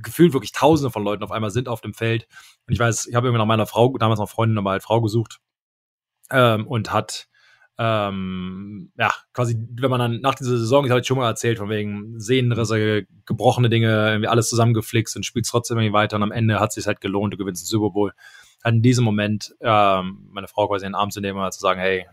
gefühlt 0.02 0.34
wirklich 0.34 0.52
tausende 0.52 0.92
von 0.92 1.04
Leuten 1.04 1.24
auf 1.24 1.32
einmal 1.32 1.52
sind 1.52 1.68
auf 1.68 1.82
dem 1.82 1.94
Feld. 1.94 2.28
Und 2.68 2.74
ich 2.74 2.80
weiß, 2.80 3.08
ich 3.08 3.16
habe 3.16 3.28
immer 3.28 3.38
nach 3.38 3.46
meiner 3.46 3.68
Frau, 3.68 3.96
damals 3.98 4.20
noch 4.20 4.30
Freundin, 4.30 4.58
aber 4.58 4.72
halt 4.72 4.84
Frau 4.84 5.02
gesucht 5.02 5.40
ähm, 6.32 6.68
und 6.68 6.92
hat 6.92 7.28
ähm, 7.82 8.92
ja, 8.98 9.10
quasi, 9.34 9.58
wenn 9.72 9.90
man 9.90 10.00
dann 10.02 10.20
nach 10.20 10.36
dieser 10.36 10.58
Saison, 10.58 10.86
ich 10.86 10.92
habe 10.92 11.02
schon 11.02 11.18
mal 11.18 11.30
erzählt, 11.30 11.60
von 11.60 11.70
wegen 11.70 12.20
Sehnenrisse, 12.20 13.08
gebrochene 13.26 13.70
Dinge, 13.70 14.10
irgendwie 14.10 14.28
alles 14.28 14.50
zusammengeflixt 14.50 15.16
und 15.16 15.26
spielt 15.26 15.48
trotzdem 15.48 15.78
irgendwie 15.78 15.94
weiter 15.94 16.18
und 16.18 16.24
am 16.24 16.34
Ende 16.34 16.60
hat 16.60 16.70
es 16.70 16.76
sich 16.76 16.88
halt 16.88 17.00
gelohnt, 17.00 17.34
du 17.34 17.38
gewinnst 17.38 17.64
den 17.64 17.68
Super 17.68 17.92
Bowl. 17.92 18.12
Hat 18.66 18.74
in 18.74 18.82
diesem 18.82 19.06
Moment 19.06 19.56
ähm, 19.62 20.28
meine 20.30 20.50
Frau 20.50 20.68
quasi 20.68 20.86
in 20.86 20.92
den 20.92 20.96
Arm 20.96 21.10
zu 21.10 21.22
nehmen 21.22 21.40
und 21.40 21.54
zu 21.54 21.62
sagen, 21.62 21.80
hey, 21.80 22.06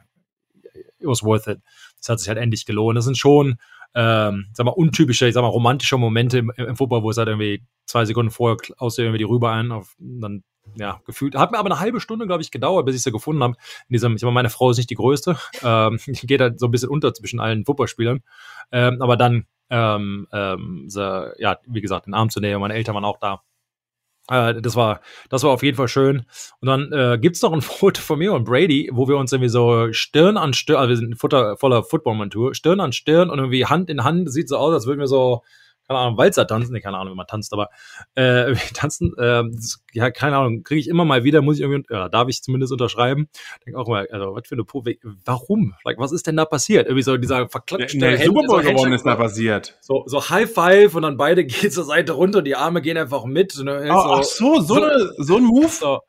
it 1.00 1.06
was 1.06 1.24
worth 1.24 1.48
it. 1.48 1.58
Das 1.98 2.10
hat 2.10 2.20
sich 2.20 2.28
halt 2.28 2.38
endlich 2.38 2.64
gelohnt. 2.64 2.96
Das 2.96 3.04
sind 3.04 3.18
schon, 3.18 3.56
ähm, 3.96 4.46
sag 4.52 4.66
mal, 4.66 4.70
untypische, 4.70 5.26
ich 5.26 5.34
sag 5.34 5.42
mal, 5.42 5.48
romantische 5.48 5.98
Momente 5.98 6.38
im, 6.38 6.52
im 6.56 6.76
Football, 6.76 7.02
wo 7.02 7.10
es 7.10 7.16
halt 7.16 7.26
irgendwie 7.26 7.64
zwei 7.86 8.04
Sekunden 8.04 8.30
vorher 8.30 8.56
aus 8.78 8.98
irgendwie 8.98 9.18
die 9.18 9.24
rüber 9.24 9.50
ein, 9.50 9.72
auf, 9.72 9.96
dann 9.98 10.44
ja, 10.74 11.00
gefühlt. 11.06 11.34
Hat 11.36 11.52
mir 11.52 11.58
aber 11.58 11.70
eine 11.70 11.80
halbe 11.80 12.00
Stunde, 12.00 12.26
glaube 12.26 12.42
ich, 12.42 12.50
gedauert, 12.50 12.86
bis 12.86 12.96
ich 12.96 13.02
sie 13.02 13.12
gefunden 13.12 13.42
habe. 13.42 13.54
In 13.88 13.94
diesem, 13.94 14.16
ich 14.16 14.22
meine, 14.22 14.34
meine 14.34 14.50
Frau 14.50 14.70
ist 14.70 14.76
nicht 14.76 14.90
die 14.90 14.94
größte. 14.94 15.36
Ähm, 15.62 15.98
die 16.06 16.26
geht 16.26 16.40
halt 16.40 16.60
so 16.60 16.66
ein 16.66 16.70
bisschen 16.70 16.90
unter 16.90 17.12
zwischen 17.14 17.40
allen 17.40 17.64
Fußballspielern. 17.64 18.20
Ähm, 18.72 19.02
aber 19.02 19.16
dann, 19.16 19.46
ähm, 19.70 20.28
ähm, 20.32 20.84
sie, 20.88 21.32
ja, 21.38 21.58
wie 21.66 21.80
gesagt, 21.80 22.06
den 22.06 22.14
Arm 22.14 22.30
zu 22.30 22.40
nehmen, 22.40 22.60
meine 22.60 22.74
Eltern 22.74 22.94
waren 22.94 23.04
auch 23.04 23.18
da. 23.18 23.42
Äh, 24.28 24.60
das 24.60 24.76
war, 24.76 25.00
das 25.28 25.42
war 25.42 25.50
auf 25.50 25.62
jeden 25.62 25.76
Fall 25.76 25.88
schön. 25.88 26.24
Und 26.60 26.68
dann 26.68 26.92
äh, 26.92 27.18
gibt's 27.20 27.42
noch 27.42 27.52
ein 27.52 27.60
Foto 27.62 28.00
von 28.00 28.18
mir 28.18 28.32
und 28.32 28.44
Brady, 28.44 28.90
wo 28.92 29.08
wir 29.08 29.16
uns 29.16 29.32
irgendwie 29.32 29.48
so 29.48 29.92
Stirn 29.92 30.36
an 30.36 30.52
Stirn, 30.52 30.76
also 30.76 30.88
wir 30.90 30.96
sind 30.96 31.18
Futter, 31.18 31.56
voller 31.56 31.82
Football-Montur, 31.82 32.54
Stirn 32.54 32.80
an 32.80 32.92
Stirn 32.92 33.30
und 33.30 33.38
irgendwie 33.38 33.66
Hand 33.66 33.90
in 33.90 34.04
Hand, 34.04 34.30
sieht 34.30 34.48
so 34.48 34.56
aus, 34.56 34.74
als 34.74 34.86
würden 34.86 35.00
wir 35.00 35.08
so 35.08 35.42
keine 35.86 36.00
Ahnung, 36.00 36.18
Walzer 36.18 36.46
tanzen, 36.46 36.72
nee, 36.72 36.80
keine 36.80 36.98
Ahnung, 36.98 37.14
wie 37.14 37.16
man 37.16 37.26
tanzt, 37.26 37.52
aber 37.52 37.70
äh, 38.14 38.54
tanzen, 38.74 39.12
äh, 39.18 39.42
das, 39.52 39.82
ja, 39.92 40.10
keine 40.10 40.36
Ahnung, 40.36 40.62
kriege 40.62 40.80
ich 40.80 40.88
immer 40.88 41.04
mal 41.04 41.24
wieder, 41.24 41.42
muss 41.42 41.56
ich 41.56 41.62
irgendwie, 41.62 41.82
ja, 41.92 42.08
darf 42.08 42.28
ich 42.28 42.42
zumindest 42.42 42.72
unterschreiben. 42.72 43.28
Denke 43.64 43.78
auch 43.78 43.88
mal, 43.88 44.08
also, 44.10 44.34
was 44.34 44.46
für 44.46 44.54
eine 44.54 44.64
po 44.64 44.84
warum? 45.24 45.74
Like, 45.84 45.98
was 45.98 46.12
ist 46.12 46.26
denn 46.26 46.36
da 46.36 46.44
passiert? 46.44 46.86
Irgendwie 46.86 47.02
so 47.02 47.16
dieser 47.16 47.48
verklatschte 47.48 47.98
der, 47.98 48.16
der 48.16 48.26
Super 48.26 48.42
Bowl 48.46 48.62
so 48.62 48.70
gewonnen 48.70 48.92
ist 48.92 49.06
da 49.06 49.16
passiert. 49.16 49.76
So, 49.80 50.04
so 50.06 50.28
High 50.28 50.50
Five 50.50 50.94
und 50.94 51.02
dann 51.02 51.16
beide 51.16 51.44
gehen 51.46 51.70
zur 51.70 51.84
Seite 51.84 52.12
runter 52.12 52.38
und 52.38 52.44
die 52.44 52.56
Arme 52.56 52.82
gehen 52.82 52.96
einfach 52.96 53.24
mit. 53.24 53.56
Ne, 53.58 53.88
oh, 53.90 53.92
so, 53.92 54.12
ach 54.12 54.22
so, 54.22 54.60
so, 54.60 54.60
so, 54.60 54.74
eine, 54.74 55.12
so 55.18 55.36
ein 55.36 55.44
Move? 55.44 55.68
So, 55.68 56.00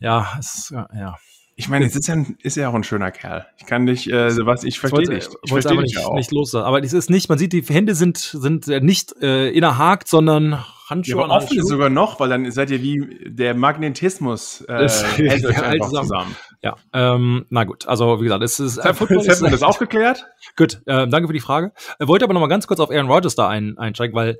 ja, 0.00 0.32
es, 0.38 0.70
ja, 0.70 0.88
ja. 0.94 1.16
Ich 1.60 1.68
meine, 1.68 1.84
es 1.84 1.94
ist 1.94 2.08
ja, 2.08 2.24
ist 2.42 2.56
ja 2.56 2.70
auch 2.70 2.74
ein 2.74 2.84
schöner 2.84 3.10
Kerl. 3.10 3.46
Ich 3.58 3.66
kann 3.66 3.84
dich, 3.84 4.10
äh, 4.10 4.34
was 4.46 4.64
ich 4.64 4.80
verstehe 4.80 5.04
dich. 5.04 5.28
Ich 5.44 5.52
wollte 5.52 5.68
aber 5.68 5.82
nicht, 5.82 5.98
nicht 6.14 6.32
los. 6.32 6.54
Aber 6.54 6.82
es 6.82 6.94
ist 6.94 7.10
nicht, 7.10 7.28
man 7.28 7.36
sieht, 7.36 7.52
die 7.52 7.60
Hände 7.62 7.94
sind, 7.94 8.16
sind 8.16 8.66
nicht 8.66 9.14
äh, 9.20 9.50
innerhakt, 9.50 10.08
sondern 10.08 10.64
Handschuhe. 10.88 11.18
Ja, 11.18 11.24
aber 11.24 11.34
offen 11.34 11.58
ist 11.58 11.68
sogar 11.68 11.90
noch, 11.90 12.18
weil 12.18 12.30
dann 12.30 12.50
seid 12.50 12.70
ihr 12.70 12.80
wie 12.80 13.28
der 13.28 13.54
Magnetismus 13.54 14.62
äh, 14.68 14.88
hält 14.88 15.44
euch 15.44 15.62
einfach 15.62 15.88
zusammen. 15.88 16.08
zusammen. 16.08 16.36
Ja, 16.62 16.76
ähm, 16.94 17.44
na 17.50 17.64
gut. 17.64 17.86
Also 17.86 18.20
wie 18.20 18.24
gesagt, 18.24 18.42
es 18.42 18.58
ist. 18.58 18.78
Äh, 18.78 18.94
Football 18.94 19.18
Jetzt 19.18 19.42
haben 19.42 19.42
wir 19.42 19.50
das 19.50 19.62
auch 19.62 19.78
geklärt. 19.78 20.24
Gut, 20.56 20.80
äh, 20.86 21.06
danke 21.08 21.26
für 21.26 21.34
die 21.34 21.40
Frage. 21.40 21.72
Ich 22.00 22.08
wollte 22.08 22.24
aber 22.24 22.32
noch 22.32 22.40
mal 22.40 22.46
ganz 22.46 22.66
kurz 22.66 22.80
auf 22.80 22.90
Aaron 22.90 23.10
Rodgers 23.10 23.34
da 23.34 23.48
ein, 23.50 23.76
einsteigen, 23.76 24.16
weil 24.16 24.38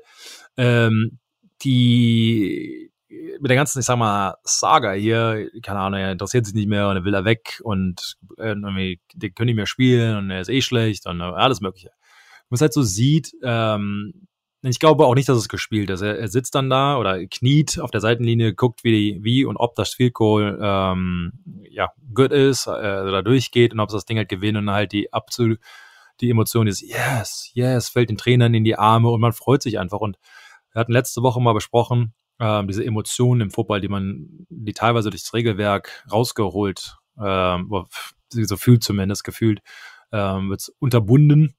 ähm, 0.57 1.19
die 1.61 2.90
mit 3.39 3.49
der 3.49 3.57
ganzen, 3.57 3.79
ich 3.79 3.85
sag 3.85 3.97
mal, 3.97 4.35
Saga 4.43 4.93
hier, 4.93 5.49
keine 5.61 5.79
Ahnung, 5.79 5.99
er 5.99 6.11
interessiert 6.11 6.45
sich 6.45 6.55
nicht 6.55 6.69
mehr 6.69 6.87
und 6.89 6.97
er 6.97 7.03
will 7.03 7.13
er 7.13 7.25
weg 7.25 7.59
und 7.63 8.17
äh, 8.37 8.49
irgendwie, 8.49 9.01
die 9.13 9.31
können 9.31 9.47
nicht 9.47 9.55
mehr 9.55 9.65
spielen 9.65 10.17
und 10.17 10.31
er 10.31 10.41
ist 10.41 10.49
eh 10.49 10.61
schlecht 10.61 11.05
und 11.05 11.19
äh, 11.19 11.23
alles 11.23 11.61
Mögliche. 11.61 11.91
Man 12.49 12.55
es 12.55 12.61
halt 12.61 12.73
so 12.73 12.81
sieht, 12.81 13.33
ähm, 13.43 14.27
ich 14.63 14.79
glaube 14.79 15.05
auch 15.05 15.15
nicht, 15.15 15.27
dass 15.27 15.37
es 15.37 15.49
gespielt 15.49 15.89
ist. 15.89 16.01
Er, 16.01 16.19
er 16.19 16.27
sitzt 16.27 16.53
dann 16.53 16.69
da 16.69 16.97
oder 16.97 17.25
kniet 17.25 17.79
auf 17.79 17.91
der 17.91 18.01
Seitenlinie, 18.01 18.53
guckt, 18.53 18.83
wie, 18.83 19.19
wie 19.21 19.43
und 19.45 19.57
ob 19.57 19.75
das 19.75 19.93
Field 19.93 20.13
Goal 20.13 20.59
ähm, 20.61 21.33
ja, 21.69 21.89
good 22.13 22.31
ist 22.31 22.67
äh, 22.67 22.69
oder 22.69 23.23
durchgeht 23.23 23.73
und 23.73 23.79
ob 23.79 23.89
es 23.89 23.93
das 23.93 24.05
Ding 24.05 24.17
halt 24.17 24.29
gewinnt 24.29 24.57
und 24.57 24.69
halt 24.69 24.91
die 24.91 25.11
absolut 25.11 25.59
die 26.21 26.29
Emotion 26.29 26.67
ist, 26.67 26.81
yes, 26.81 27.49
yes, 27.53 27.89
fällt 27.89 28.09
den 28.09 28.17
Trainern 28.17 28.53
in 28.53 28.63
die 28.63 28.75
Arme 28.75 29.09
und 29.09 29.19
man 29.19 29.33
freut 29.33 29.61
sich 29.61 29.79
einfach. 29.79 29.99
Und 29.99 30.17
wir 30.71 30.79
hatten 30.79 30.93
letzte 30.93 31.23
Woche 31.23 31.41
mal 31.41 31.53
besprochen, 31.53 32.13
ähm, 32.41 32.67
diese 32.67 32.83
Emotionen 32.83 33.41
im 33.41 33.51
Football, 33.51 33.81
die 33.81 33.87
man, 33.87 34.47
die 34.49 34.73
teilweise 34.73 35.11
durchs 35.11 35.33
Regelwerk 35.33 36.05
rausgeholt, 36.11 36.97
ähm, 37.23 37.69
so 38.29 38.57
fühlt 38.57 38.83
zumindest, 38.83 39.23
gefühlt, 39.23 39.61
ähm, 40.11 40.49
wird 40.49 40.71
unterbunden. 40.79 41.55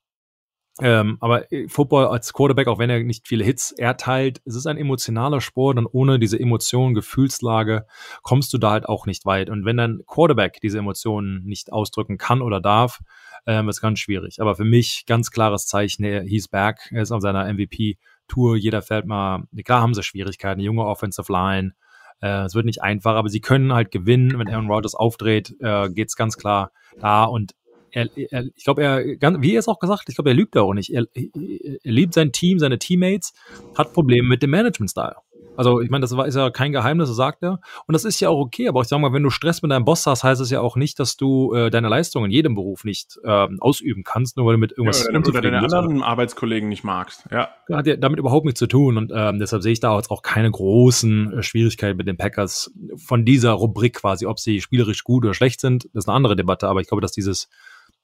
Ähm, 0.81 1.19
aber 1.21 1.53
äh, 1.53 1.69
Football 1.69 2.07
als 2.07 2.33
Quarterback, 2.33 2.67
auch 2.67 2.79
wenn 2.79 2.91
er 2.91 3.05
nicht 3.05 3.29
viele 3.29 3.45
Hits 3.45 3.73
erteilt, 3.73 4.41
es 4.45 4.57
ist 4.57 4.67
ein 4.67 4.79
emotionaler 4.79 5.41
Sport 5.41 5.79
und 5.79 5.87
ohne 5.87 6.19
diese 6.19 6.41
Emotionen, 6.41 6.95
Gefühlslage 6.95 7.87
kommst 8.23 8.53
du 8.53 8.59
da 8.59 8.71
halt 8.71 8.89
auch 8.89 9.07
nicht 9.07 9.25
weit. 9.25 9.51
Und 9.51 9.65
wenn 9.65 9.77
dann 9.77 10.03
Quarterback 10.07 10.61
diese 10.63 10.79
Emotionen 10.79 11.45
nicht 11.45 11.73
ausdrücken 11.73 12.19
kann 12.19 12.43
oder 12.43 12.61
darf, 12.61 13.01
ähm, 13.47 13.69
ist 13.69 13.83
ganz 13.83 14.01
schwierig. 14.01 14.41
Aber 14.41 14.57
für 14.57 14.65
mich 14.65 15.05
ganz 15.07 15.31
klares 15.31 15.67
Zeichen, 15.67 16.05
er 16.05 16.23
hieß 16.23 16.49
back, 16.49 16.89
er 16.91 17.03
ist 17.03 17.13
auf 17.13 17.21
seiner 17.21 17.53
MVP 17.53 17.99
Tour, 18.33 18.57
jeder 18.57 18.83
fällt 18.83 19.07
mal, 19.07 19.45
klar 19.65 19.83
haben 19.83 19.95
sie 19.95 20.03
Schwierigkeiten, 20.03 20.61
junge 20.61 20.85
Offensive 20.85 21.31
Line, 21.31 21.75
äh, 22.21 22.45
es 22.45 22.55
wird 22.55 22.65
nicht 22.65 22.83
einfach, 22.83 23.15
aber 23.15 23.29
sie 23.29 23.41
können 23.41 23.73
halt 23.73 23.91
gewinnen, 23.91 24.39
wenn 24.39 24.49
Aaron 24.49 24.71
Rodgers 24.71 24.95
aufdreht, 24.95 25.55
äh, 25.61 25.89
es 26.03 26.17
ganz 26.17 26.39
klar 26.39 26.73
da 26.99 27.25
und 27.25 27.55
er, 27.91 28.09
er, 28.17 28.47
ich 28.57 28.65
glaube, 28.65 28.83
er, 28.83 29.05
wie 29.43 29.55
er 29.55 29.59
es 29.59 29.69
auch 29.69 29.79
gesagt, 29.79 30.09
ich 30.09 30.15
glaube, 30.15 30.31
er 30.31 30.35
lügt 30.35 30.57
auch 30.57 30.73
nicht. 30.73 30.95
Er, 30.95 31.05
er 31.15 31.93
liebt 31.93 32.15
sein 32.15 32.33
Team, 32.33 32.59
seine 32.59 32.79
Teammates, 32.79 33.35
hat 33.77 33.93
Probleme 33.93 34.27
mit 34.27 34.43
dem 34.43 34.51
Management-Style. 34.51 35.17
Also 35.57 35.81
ich 35.81 35.91
meine, 35.91 36.03
das 36.03 36.13
ist 36.13 36.35
ja 36.35 36.51
kein 36.51 36.73
Geheimnis, 36.73 37.09
sagt 37.11 37.43
er. 37.43 37.61
Und 37.87 37.93
das 37.93 38.05
ist 38.05 38.21
ja 38.21 38.29
auch 38.31 38.39
okay, 38.39 38.69
aber 38.69 38.81
ich 38.81 38.89
sage 38.89 39.03
mal, 39.03 39.13
wenn 39.13 39.23
du 39.23 39.31
Stress 39.31 39.63
mit 39.63 39.71
deinem 39.71 39.85
Boss 39.85 40.07
hast, 40.07 40.25
heißt 40.25 40.41
es 40.41 40.51
ja 40.51 40.61
auch 40.61 40.77
nicht, 40.77 40.99
dass 40.99 41.17
du 41.17 41.55
äh, 41.55 41.71
deine 41.71 41.89
Leistung 41.89 42.25
in 42.25 42.31
jedem 42.31 42.55
Beruf 42.55 42.85
nicht 42.85 43.19
ähm, 43.25 43.59
ausüben 43.61 44.03
kannst, 44.05 44.37
nur 44.37 44.47
weil 44.47 44.55
du 44.55 44.59
mit 44.59 44.73
irgendwas 44.73 45.05
ja, 45.05 45.11
oder, 45.11 45.29
oder 45.29 45.41
deine 45.43 45.59
anderen 45.59 45.89
bist. 45.95 46.05
Arbeitskollegen 46.05 46.69
nicht 46.69 46.85
magst. 46.85 47.27
Ja. 47.31 47.51
Hat 47.71 47.87
ja 47.87 47.97
damit 47.97 48.19
überhaupt 48.19 48.45
nichts 48.45 48.59
zu 48.59 48.67
tun 48.67 48.97
und 48.97 49.13
ähm, 49.15 49.39
deshalb 49.39 49.63
sehe 49.63 49.73
ich 49.73 49.81
da 49.81 49.97
jetzt 49.97 50.11
auch 50.11 50.23
keine 50.23 50.51
großen 50.51 51.39
äh, 51.39 51.43
Schwierigkeiten 51.43 51.97
mit 51.97 52.09
den 52.09 52.17
Packers 52.17 52.73
von 52.97 53.25
dieser 53.25 53.53
Rubrik 53.53 53.95
quasi, 53.95 54.27
ob 54.27 54.39
sie 54.39 54.61
spielerisch 54.61 55.05
gut 55.05 55.25
oder 55.25 55.35
schlecht 55.35 55.61
sind, 55.61 55.85
das 55.93 56.05
ist 56.05 56.09
eine 56.09 56.17
andere 56.17 56.37
Debatte, 56.37 56.69
aber 56.69 56.81
ich 56.81 56.89
glaube, 56.89 57.03
dass 57.03 57.13
dieses, 57.13 57.49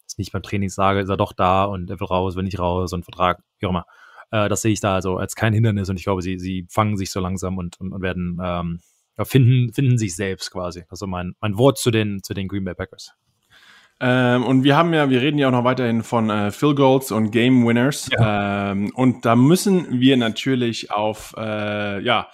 das 0.04 0.18
nicht 0.18 0.32
beim 0.32 0.42
Training 0.42 0.68
sage, 0.68 1.00
ist 1.00 1.08
er 1.08 1.16
doch 1.16 1.32
da 1.32 1.64
und 1.64 1.90
er 1.90 1.98
will 1.98 2.06
raus, 2.06 2.36
will 2.36 2.44
nicht 2.44 2.58
raus 2.58 2.92
und 2.92 3.04
Vertrag, 3.04 3.42
wie 3.58 3.66
auch 3.66 3.70
immer 3.70 3.86
äh, 4.30 4.48
das 4.48 4.62
sehe 4.62 4.72
ich 4.72 4.80
da 4.80 4.94
also 4.94 5.16
als 5.16 5.34
kein 5.34 5.52
Hindernis 5.52 5.88
und 5.88 5.96
ich 5.96 6.04
glaube, 6.04 6.22
sie, 6.22 6.38
sie 6.38 6.66
fangen 6.70 6.96
sich 6.96 7.10
so 7.10 7.20
langsam 7.20 7.58
und, 7.58 7.80
und, 7.80 7.92
und 7.92 8.02
werden 8.02 8.38
ähm, 8.42 8.80
finden, 9.24 9.72
finden 9.72 9.98
sich 9.98 10.14
selbst 10.14 10.50
quasi. 10.50 10.84
Also 10.88 11.06
mein, 11.06 11.34
mein 11.40 11.56
Wort 11.58 11.78
zu 11.78 11.90
den, 11.90 12.22
zu 12.22 12.34
den 12.34 12.48
Green 12.48 12.64
Bay 12.64 12.74
Packers. 12.74 13.14
Ähm, 14.00 14.44
und 14.44 14.62
wir 14.62 14.76
haben 14.76 14.94
ja, 14.94 15.10
wir 15.10 15.20
reden 15.20 15.38
ja 15.38 15.48
auch 15.48 15.52
noch 15.52 15.64
weiterhin 15.64 16.02
von 16.02 16.30
äh, 16.30 16.50
Field 16.52 16.76
Goals 16.76 17.10
und 17.10 17.32
Game 17.32 17.66
Winners. 17.66 18.08
Ja. 18.12 18.70
Ähm, 18.70 18.92
und 18.94 19.24
da 19.24 19.34
müssen 19.34 20.00
wir 20.00 20.16
natürlich 20.16 20.92
auf, 20.92 21.34
äh, 21.36 22.00
ja, 22.00 22.28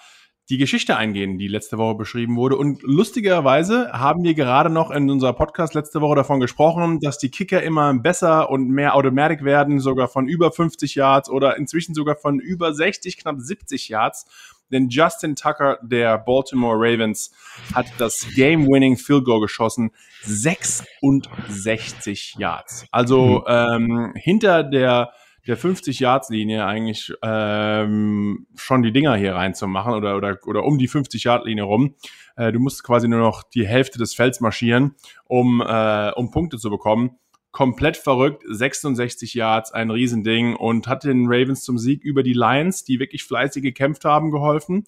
die 0.51 0.59
Geschichte 0.59 0.99
eingehen, 0.99 1.39
die 1.39 1.49
letzte 1.49 1.79
Woche 1.79 1.95
beschrieben 1.95 2.37
wurde. 2.37 2.59
Und 2.59 2.83
lustigerweise 2.83 3.93
haben 3.93 4.25
wir 4.25 4.35
gerade 4.35 4.69
noch 4.69 4.91
in 4.91 5.11
unserer 5.11 5.33
Podcast 5.33 5.73
letzte 5.73 6.03
Woche 6.03 6.17
davon 6.17 6.39
gesprochen, 6.39 7.01
dass 7.01 7.17
die 7.17 7.31
Kicker 7.31 7.63
immer 7.63 7.95
besser 7.95 8.51
und 8.51 8.69
mehr 8.69 8.95
Automatic 8.95 9.43
werden, 9.43 9.81
sogar 9.81 10.09
von 10.09 10.29
über 10.29 10.53
50 10.53 10.97
Yards 10.97 11.31
oder 11.31 11.57
inzwischen 11.57 11.95
sogar 11.95 12.17
von 12.17 12.41
über 12.41 12.75
60, 12.75 13.17
knapp 13.17 13.37
70 13.39 13.89
Yards. 13.89 14.27
Denn 14.71 14.89
Justin 14.89 15.37
Tucker 15.37 15.79
der 15.83 16.17
Baltimore 16.19 16.77
Ravens 16.77 17.31
hat 17.75 17.87
das 17.99 18.27
Game-Winning 18.35 18.97
Field 18.97 19.25
Goal 19.25 19.41
geschossen, 19.41 19.91
66 20.23 22.37
Yards. 22.39 22.87
Also 22.91 23.45
mhm. 23.47 23.49
ähm, 23.49 24.13
hinter 24.17 24.63
der 24.63 25.13
der 25.47 25.59
50-Yards-Linie 25.59 26.65
eigentlich 26.65 27.13
ähm, 27.23 28.47
schon 28.57 28.83
die 28.83 28.93
Dinger 28.93 29.17
hier 29.17 29.35
reinzumachen 29.35 29.95
oder, 29.95 30.17
oder, 30.17 30.39
oder 30.47 30.65
um 30.65 30.79
die 30.79 30.89
50-Yard-Linie 30.89 31.65
rum. 31.65 31.95
Äh, 32.37 32.53
du 32.53 32.61
musst 32.61 32.83
quasi 32.83 33.09
nur 33.09 33.21
noch 33.21 33.43
die 33.43 33.67
Hälfte 33.67 33.99
des 33.99 34.15
Felds 34.15 34.41
marschieren, 34.41 34.95
um, 35.25 35.61
äh, 35.61 36.13
um 36.13 36.31
Punkte 36.31 36.59
zu 36.59 36.71
bekommen. 36.71 37.19
Komplett 37.51 37.97
verrückt, 37.97 38.43
66 38.49 39.35
Yards, 39.35 39.71
ein 39.71 39.91
Riesending 39.91 40.57
und 40.57 40.89
hat 40.89 41.05
den 41.05 41.27
Ravens 41.29 41.63
zum 41.63 41.79
Sieg 41.79 42.03
über 42.03 42.23
die 42.23 42.33
Lions, 42.33 42.85
die 42.85 42.99
wirklich 42.99 43.23
fleißig 43.25 43.63
gekämpft 43.63 44.05
haben, 44.05 44.31
geholfen. 44.31 44.85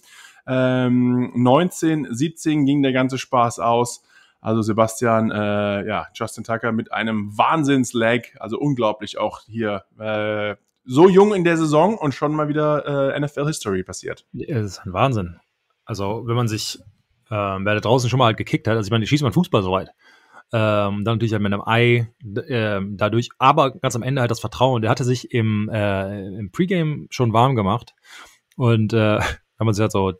Ähm, 0.49 1.33
19, 1.35 2.09
17 2.11 2.65
ging 2.67 2.83
der 2.83 2.93
ganze 2.93 3.19
Spaß 3.19 3.61
aus. 3.61 4.03
Also 4.47 4.63
Sebastian, 4.63 5.33
äh, 5.33 5.89
ja, 5.89 6.07
Justin 6.15 6.45
Tucker 6.45 6.71
mit 6.71 6.93
einem 6.93 7.37
Wahnsinns-Lag, 7.37 8.29
also 8.39 8.61
unglaublich 8.61 9.19
auch 9.19 9.41
hier 9.45 9.83
äh, 9.99 10.55
so 10.85 11.09
jung 11.09 11.35
in 11.35 11.43
der 11.43 11.57
Saison 11.57 11.99
und 11.99 12.15
schon 12.15 12.33
mal 12.33 12.47
wieder 12.47 13.13
äh, 13.13 13.19
NFL-History 13.19 13.83
passiert. 13.83 14.25
Ja, 14.31 14.61
das 14.61 14.79
ist 14.79 14.87
ein 14.87 14.93
Wahnsinn. 14.93 15.41
Also 15.85 16.29
wenn 16.29 16.37
man 16.37 16.47
sich, 16.47 16.79
äh, 17.29 17.35
wer 17.35 17.75
da 17.75 17.81
draußen 17.81 18.09
schon 18.09 18.21
mal 18.21 18.27
halt 18.27 18.37
gekickt 18.37 18.69
hat, 18.69 18.77
also 18.77 18.87
ich 18.87 18.93
meine, 18.93 19.05
schießt 19.05 19.25
man 19.25 19.33
Fußball 19.33 19.65
so 19.65 19.73
weit. 19.73 19.89
Ähm, 20.53 21.03
dann 21.03 21.17
natürlich 21.17 21.33
halt 21.33 21.43
mit 21.43 21.53
einem 21.53 21.65
Ei 21.67 22.09
äh, 22.47 22.81
dadurch, 22.89 23.31
aber 23.41 23.73
ganz 23.73 23.97
am 23.97 24.05
Ende 24.05 24.21
halt 24.21 24.31
das 24.31 24.39
Vertrauen. 24.39 24.81
Der 24.81 24.93
hatte 24.93 25.03
sich 25.03 25.33
im, 25.33 25.69
äh, 25.71 26.25
im 26.25 26.53
Pre-Game 26.53 27.09
schon 27.11 27.33
warm 27.33 27.57
gemacht 27.57 27.97
und 28.55 28.93
äh, 28.93 29.19
man 29.59 29.75
sich 29.75 29.83
halt 29.83 29.91
so 29.91 30.13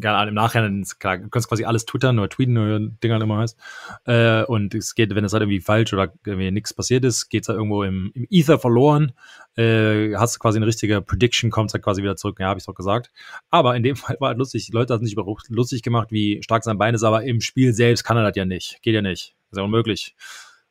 gar 0.00 0.28
im 0.28 0.34
Nachhinein, 0.34 0.84
klar, 0.98 1.18
du 1.18 1.28
kannst 1.28 1.48
quasi 1.48 1.64
alles 1.64 1.86
twittern 1.86 2.18
oder 2.18 2.28
tweeten 2.28 2.58
oder 2.58 2.78
Dinger 2.78 3.20
immer 3.20 3.38
heißt. 3.38 3.58
Äh, 4.04 4.44
und 4.44 4.74
es 4.74 4.94
geht, 4.94 5.14
wenn 5.14 5.24
es 5.24 5.32
halt 5.32 5.42
irgendwie 5.42 5.60
falsch 5.60 5.92
oder 5.92 6.12
irgendwie 6.26 6.50
nichts 6.50 6.74
passiert 6.74 7.04
ist, 7.04 7.28
geht 7.30 7.42
es 7.42 7.48
halt 7.48 7.56
irgendwo 7.58 7.82
im, 7.82 8.10
im 8.14 8.26
Ether 8.30 8.58
verloren. 8.58 9.12
Äh, 9.56 10.14
hast 10.16 10.36
du 10.36 10.38
quasi 10.40 10.58
eine 10.58 10.66
richtige 10.66 11.00
Prediction, 11.00 11.50
kommt 11.50 11.72
halt 11.72 11.82
quasi 11.82 12.02
wieder 12.02 12.16
zurück. 12.16 12.38
Ja, 12.40 12.48
habe 12.48 12.60
ich 12.60 12.66
doch 12.66 12.74
gesagt. 12.74 13.10
Aber 13.50 13.74
in 13.74 13.82
dem 13.82 13.96
Fall 13.96 14.16
war 14.20 14.28
halt 14.28 14.38
lustig. 14.38 14.66
Die 14.66 14.72
Leute 14.72 14.92
haben 14.92 15.04
sich 15.04 15.14
über 15.14 15.24
lustig 15.48 15.82
gemacht, 15.82 16.08
wie 16.10 16.42
stark 16.42 16.64
sein 16.64 16.78
Bein 16.78 16.94
ist, 16.94 17.02
aber 17.02 17.24
im 17.24 17.40
Spiel 17.40 17.72
selbst 17.72 18.04
kann 18.04 18.16
er 18.16 18.24
das 18.24 18.36
ja 18.36 18.44
nicht. 18.44 18.80
Geht 18.82 18.94
ja 18.94 19.02
nicht. 19.02 19.34
Ist 19.50 19.56
ja 19.56 19.64
unmöglich. 19.64 20.14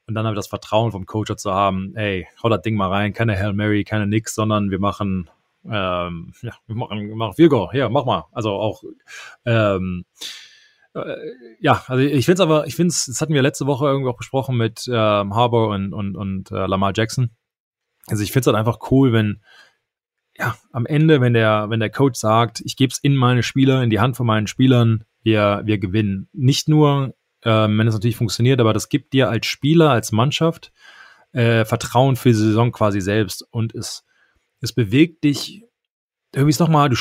Und 0.08 0.16
dann 0.16 0.26
habe 0.26 0.36
ich 0.36 0.40
das 0.40 0.48
Vertrauen 0.48 0.92
vom 0.92 1.06
Coach 1.06 1.36
zu 1.38 1.54
haben, 1.54 1.96
ey, 1.96 2.28
hau 2.44 2.50
das 2.50 2.62
Ding 2.62 2.76
mal 2.76 2.90
rein, 2.90 3.14
keine 3.14 3.38
Hail 3.38 3.54
Mary, 3.54 3.84
keine 3.84 4.08
nix, 4.08 4.36
sondern 4.36 4.70
wir 4.70 4.80
machen 4.80 5.30
ähm, 5.66 6.34
ja, 6.42 6.54
wir 6.66 6.76
machen, 6.76 7.10
machen 7.12 7.38
Virgo, 7.38 7.70
ja, 7.74 7.90
mach 7.90 8.06
mal. 8.06 8.26
Also 8.32 8.52
auch, 8.52 8.84
ähm, 9.46 10.06
äh, 10.94 11.16
ja, 11.60 11.84
also 11.88 12.04
ich 12.04 12.26
finde 12.26 12.36
es 12.36 12.40
aber, 12.40 12.68
ich 12.68 12.76
finde 12.76 12.90
es, 12.90 13.06
das 13.06 13.22
hatten 13.22 13.34
wir 13.34 13.42
letzte 13.42 13.68
Woche 13.68 13.86
irgendwie 13.86 14.10
auch 14.10 14.18
besprochen 14.18 14.58
mit 14.58 14.88
ähm, 14.88 15.36
Harbour 15.36 15.70
und, 15.70 15.94
und, 15.94 16.16
und 16.16 16.52
äh, 16.52 16.66
Lamar 16.66 16.94
Jackson. 16.96 17.32
Also 18.08 18.24
ich 18.24 18.32
finde 18.32 18.42
es 18.42 18.48
halt 18.48 18.58
einfach 18.58 18.92
cool, 18.92 19.14
wenn, 19.14 19.42
ja, 20.38 20.56
am 20.72 20.86
Ende, 20.86 21.22
wenn 21.22 21.34
der, 21.34 21.70
wenn 21.70 21.80
der 21.80 21.90
Coach 21.92 22.20
sagt, 22.20 22.62
ich 22.62 22.76
gebe 22.76 22.92
es 22.92 23.00
in 23.00 23.16
meine 23.16 23.44
Spieler, 23.44 23.84
in 23.84 23.90
die 23.90 24.00
Hand 24.00 24.18
von 24.18 24.26
meinen 24.26 24.48
Spielern, 24.48 25.06
wir, 25.24 25.62
wir 25.66 25.78
gewinnen. 25.78 26.28
Nicht 26.34 26.68
nur, 26.68 27.14
ähm, 27.44 27.78
wenn 27.78 27.88
es 27.88 27.94
natürlich 27.94 28.16
funktioniert, 28.16 28.60
aber 28.60 28.74
das 28.74 28.90
gibt 28.90 29.14
dir 29.14 29.30
als 29.30 29.46
Spieler, 29.46 29.92
als 29.92 30.12
Mannschaft 30.12 30.72
äh, 31.34 31.64
Vertrauen 31.66 32.16
für 32.16 32.30
die 32.30 32.36
Saison 32.36 32.72
quasi 32.72 33.02
selbst 33.02 33.48
und 33.52 33.76
es 33.76 34.04
es 34.62 34.74
bewegt 34.74 35.24
dich, 35.24 35.64
irgendwie 36.34 36.52
ist 36.52 36.60
nochmal, 36.60 36.90
du, 36.90 36.96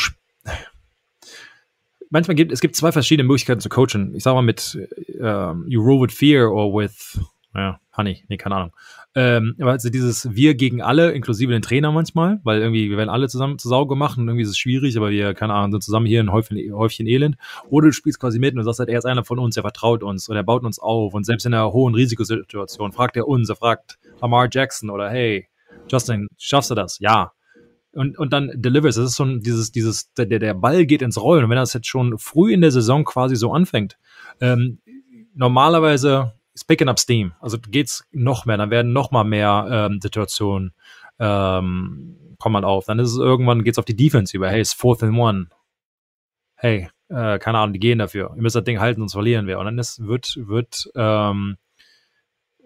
manchmal 2.11 2.35
gibt 2.35 2.53
es 2.53 2.61
gibt 2.61 2.77
zwei 2.77 2.93
verschiedene 2.93 3.27
Möglichkeiten 3.27 3.61
zu 3.61 3.69
coachen. 3.69 4.15
Ich 4.15 4.25
sag 4.25 4.35
mal 4.35 4.43
mit 4.43 4.77
uh, 5.21 5.55
You 5.67 5.83
Roll 5.83 6.03
with 6.03 6.15
Fear 6.15 6.51
or 6.51 6.75
with, 6.75 7.21
ja, 7.55 7.81
Honey, 7.97 8.25
nee, 8.29 8.37
keine 8.37 8.57
Ahnung. 8.57 8.73
Ähm, 9.15 9.57
also 9.61 9.91
dieses 9.91 10.33
Wir 10.35 10.55
gegen 10.55 10.83
alle, 10.83 11.11
inklusive 11.11 11.53
den 11.53 11.63
Trainer 11.63 11.91
manchmal, 11.91 12.41
weil 12.45 12.61
irgendwie 12.61 12.89
wir 12.91 12.97
werden 12.97 13.09
alle 13.09 13.29
zusammen 13.29 13.59
zu 13.59 13.69
Sau 13.69 13.87
gemacht 13.87 14.19
und 14.19 14.29
irgendwie 14.29 14.45
ist 14.45 14.51
es 14.51 14.59
schwierig, 14.59 14.97
aber 14.97 15.11
wir, 15.11 15.35
keine 15.35 15.55
Ahnung, 15.55 15.73
sind 15.73 15.83
zusammen 15.83 16.07
hier 16.07 16.21
ein 16.21 16.31
Häufchen, 16.31 16.59
Häufchen 16.73 17.07
Elend. 17.07 17.37
Oder 17.69 17.89
du 17.89 17.93
spielst 17.93 18.21
quasi 18.21 18.39
mit 18.39 18.57
und 18.57 18.63
sagst 18.65 18.79
halt, 18.79 18.89
er 18.89 18.99
ist 18.99 19.07
einer 19.07 19.25
von 19.25 19.39
uns, 19.39 19.57
er 19.57 19.63
vertraut 19.63 20.03
uns 20.03 20.29
und 20.29 20.37
er 20.37 20.45
baut 20.45 20.65
uns 20.65 20.79
auf 20.79 21.13
und 21.15 21.25
selbst 21.25 21.45
in 21.45 21.55
einer 21.55 21.73
hohen 21.73 21.95
Risikosituation 21.95 22.93
fragt 22.93 23.17
er 23.17 23.27
uns, 23.27 23.49
er 23.49 23.57
fragt 23.57 23.99
Lamar 24.21 24.49
Jackson 24.51 24.91
oder 24.91 25.11
hey, 25.11 25.49
Justin, 25.89 26.29
schaffst 26.39 26.71
du 26.71 26.75
das? 26.77 27.01
Ja. 27.01 27.33
Und, 27.93 28.19
und 28.19 28.33
dann 28.33 28.53
delivers. 28.55 28.95
Das 28.95 29.07
ist 29.07 29.17
so 29.17 29.25
ein, 29.25 29.41
dieses, 29.41 29.73
dieses, 29.73 30.13
der, 30.15 30.27
der 30.27 30.55
Ball 30.55 30.87
geht 30.87 31.03
ins 31.03 31.21
Rollen. 31.21 31.45
Und 31.45 31.51
wenn 31.51 31.57
das 31.57 31.73
jetzt 31.73 31.89
schon 31.89 32.19
früh 32.19 32.53
in 32.53 32.61
der 32.61 32.71
Saison 32.71 33.05
quasi 33.05 33.35
so 33.37 33.53
anfängt, 33.53 33.99
ähm, 34.41 34.79
normalerweise 35.35 36.35
ist 36.55 36.65
picking 36.65 36.89
up 36.89 37.01
steam. 37.01 37.33
Also 37.41 37.59
geht's 37.59 38.05
noch 38.13 38.47
mehr, 38.47 38.57
dann 38.57 38.71
werden 38.71 38.93
noch 38.93 39.11
mal 39.11 39.25
mehr 39.25 39.67
ähm, 39.71 40.01
Situationen 40.01 40.73
ähm, 41.19 42.17
kommen 42.39 42.57
halt 42.57 42.65
auf. 42.65 42.87
Dann 42.87 42.99
ist 42.99 43.13
es 43.13 43.19
irgendwann 43.19 43.63
geht's 43.63 43.79
auf 43.79 43.85
die 43.85 43.97
Defense 43.97 44.37
über. 44.37 44.49
Hey, 44.49 44.61
it's 44.61 44.73
fourth 44.73 45.03
and 45.03 45.17
one. 45.17 45.49
Hey, 46.55 46.89
äh, 47.09 47.39
keine 47.39 47.59
Ahnung, 47.59 47.73
die 47.73 47.81
gehen 47.81 47.99
dafür. 47.99 48.33
Ihr 48.35 48.43
müsst 48.43 48.57
das 48.57 48.65
Ding 48.65 48.81
halten, 48.81 49.01
sonst 49.01 49.13
verlieren 49.13 49.47
wir. 49.47 49.59
Und 49.59 49.67
dann 49.67 49.79
ist, 49.79 50.07
wird, 50.07 50.37
wird, 50.37 50.91
ähm, 50.95 51.57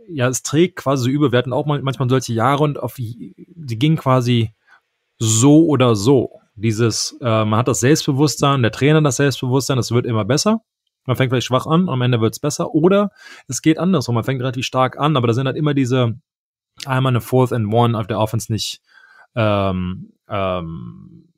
ja, 0.08 0.28
es 0.28 0.42
trägt 0.42 0.76
quasi 0.76 1.04
so 1.04 1.10
über. 1.10 1.32
Wir 1.32 1.38
hatten 1.38 1.52
auch 1.52 1.66
manchmal 1.66 2.08
solche 2.08 2.32
Jahre 2.32 2.62
und 2.62 2.78
auf, 2.78 2.94
die 2.96 3.34
gingen 3.78 3.96
quasi 3.96 4.52
so 5.18 5.66
oder 5.66 5.94
so. 5.94 6.40
Dieses, 6.56 7.16
äh, 7.20 7.44
man 7.44 7.58
hat 7.58 7.68
das 7.68 7.80
Selbstbewusstsein, 7.80 8.62
der 8.62 8.70
Trainer 8.70 9.02
das 9.02 9.16
Selbstbewusstsein, 9.16 9.78
es 9.78 9.90
wird 9.90 10.06
immer 10.06 10.24
besser. 10.24 10.60
Man 11.06 11.16
fängt 11.16 11.30
vielleicht 11.30 11.46
schwach 11.46 11.66
an, 11.66 11.88
am 11.88 12.00
Ende 12.02 12.20
wird's 12.20 12.38
besser. 12.38 12.74
Oder 12.74 13.10
es 13.48 13.60
geht 13.60 13.78
andersrum, 13.78 14.14
man 14.14 14.24
fängt 14.24 14.40
relativ 14.40 14.64
stark 14.64 14.98
an, 14.98 15.16
aber 15.16 15.26
da 15.26 15.34
sind 15.34 15.46
halt 15.46 15.56
immer 15.56 15.74
diese 15.74 16.14
einmal 16.86 17.12
eine 17.12 17.20
Fourth 17.20 17.52
and 17.52 17.72
One 17.72 17.98
auf 17.98 18.06
der 18.06 18.18
Offense 18.18 18.52
nicht, 18.52 18.80
ähm, 19.34 20.12
ähm, 20.28 21.28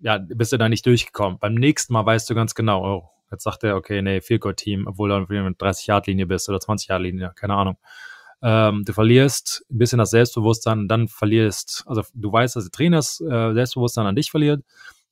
ja, 0.00 0.18
bist 0.18 0.52
du 0.52 0.56
da 0.56 0.68
nicht 0.68 0.86
durchgekommen. 0.86 1.38
Beim 1.38 1.54
nächsten 1.54 1.92
Mal 1.92 2.06
weißt 2.06 2.28
du 2.28 2.34
ganz 2.34 2.54
genau, 2.54 2.84
oh, 2.84 3.08
jetzt 3.30 3.44
sagt 3.44 3.64
er, 3.64 3.76
okay, 3.76 4.02
nee, 4.02 4.20
Field 4.20 4.42
Team, 4.56 4.86
obwohl 4.86 5.10
du 5.10 5.16
auf 5.16 5.28
30-Yard-Linie 5.28 6.26
bist 6.26 6.48
oder 6.48 6.58
20-Yard-Linie, 6.58 7.32
keine 7.36 7.54
Ahnung. 7.54 7.76
Ähm, 8.42 8.84
du 8.84 8.92
verlierst 8.92 9.64
ein 9.70 9.78
bisschen 9.78 9.98
das 9.98 10.10
Selbstbewusstsein 10.10 10.80
und 10.80 10.88
dann 10.88 11.08
verlierst, 11.08 11.84
also 11.86 12.02
du 12.14 12.32
weißt, 12.32 12.56
dass 12.56 12.64
der 12.64 12.72
Trainer 12.72 12.96
das 12.96 13.20
äh, 13.20 13.52
Selbstbewusstsein 13.54 14.06
an 14.06 14.16
dich 14.16 14.30
verliert 14.30 14.64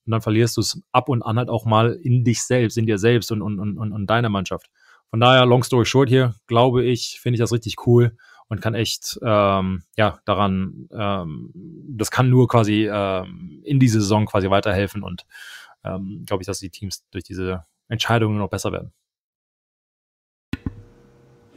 und 0.07 0.11
dann 0.11 0.21
verlierst 0.21 0.57
du 0.57 0.63
es 0.63 0.83
ab 0.93 1.09
und 1.09 1.23
an 1.23 1.39
halt 1.39 1.49
auch 1.49 1.65
mal 1.65 1.93
in 1.93 2.25
dich 2.25 2.43
selbst, 2.43 2.77
in 2.77 2.87
dir 2.87 2.99
selbst 2.99 3.31
und, 3.31 3.43
und, 3.43 3.59
und, 3.61 3.93
und 3.93 4.07
deiner 4.07 4.29
Mannschaft. 4.29 4.69
Von 5.11 5.21
daher, 5.21 5.47
long 5.47 5.63
story 5.63 5.85
short 5.85 6.09
hier, 6.09 6.35
glaube 6.47 6.85
ich, 6.85 7.21
finde 7.21 7.35
ich 7.37 7.41
das 7.41 7.53
richtig 7.53 7.87
cool 7.87 8.17
und 8.49 8.61
kann 8.61 8.75
echt, 8.75 9.19
ähm, 9.23 9.85
ja, 9.97 10.19
daran, 10.25 10.89
ähm, 10.93 11.53
das 11.55 12.11
kann 12.11 12.31
nur 12.31 12.49
quasi 12.49 12.89
ähm, 12.93 13.63
in 13.65 13.79
diese 13.79 14.01
Saison 14.01 14.27
quasi 14.27 14.51
weiterhelfen 14.51 15.03
und 15.03 15.25
ähm, 15.85 16.25
glaube 16.27 16.43
ich, 16.43 16.47
dass 16.47 16.59
die 16.59 16.71
Teams 16.71 17.05
durch 17.11 17.25
diese 17.25 17.65
Entscheidungen 17.89 18.39
noch 18.39 18.51
besser 18.51 18.73
werden. 18.73 18.93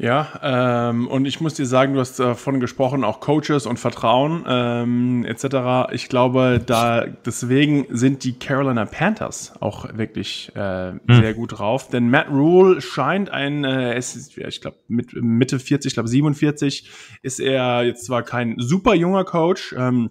Ja, 0.04 0.90
ähm, 0.90 1.08
und 1.08 1.26
ich 1.26 1.40
muss 1.40 1.54
dir 1.54 1.66
sagen, 1.66 1.94
du 1.94 2.02
hast 2.02 2.20
davon 2.20 2.60
gesprochen, 2.60 3.06
auch 3.06 3.22
Coaches 3.22 3.66
und 3.66 3.80
Vertrauen 3.80 4.44
ähm, 4.46 5.24
etc. 5.24 5.94
Ich 5.94 6.10
glaube, 6.10 6.62
da 6.64 7.06
deswegen 7.06 7.86
sind 7.90 8.26
die 8.26 8.38
Carolina 8.38 8.84
Panthers 8.84 9.54
auch 9.62 9.98
wirklich 9.98 10.52
äh, 10.56 10.92
hm. 10.92 11.00
sehr 11.08 11.34
gut 11.34 11.58
drauf, 11.58 11.88
denn 11.88 12.10
Matt 12.10 12.28
Rule 12.30 12.82
scheint 12.82 13.30
ein, 13.30 13.64
äh, 13.64 13.98
ist, 13.98 14.38
ich 14.38 14.60
glaube 14.60 14.76
mit 14.90 15.14
Mitte 15.14 15.58
40, 15.58 15.92
ich 15.92 15.94
glaube 15.94 16.10
47, 16.10 16.92
ist 17.22 17.40
er 17.40 17.84
jetzt 17.84 18.04
zwar 18.06 18.24
kein 18.24 18.56
super 18.58 18.96
junger 18.96 19.24
Coach. 19.24 19.74
Ähm, 19.78 20.10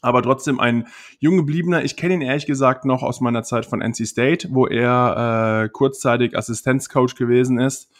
aber 0.00 0.22
trotzdem 0.22 0.60
ein 0.60 0.86
jung 1.18 1.36
gebliebener. 1.36 1.84
Ich 1.84 1.96
kenne 1.96 2.14
ihn 2.14 2.22
ehrlich 2.22 2.46
gesagt 2.46 2.86
noch 2.86 3.02
aus 3.02 3.20
meiner 3.20 3.42
Zeit 3.42 3.66
von 3.66 3.82
NC 3.82 4.06
State, 4.06 4.48
wo 4.52 4.66
er 4.66 5.64
äh, 5.64 5.68
kurzzeitig 5.68 6.38
Assistenzcoach 6.38 7.16
gewesen 7.16 7.58
ist 7.58 7.90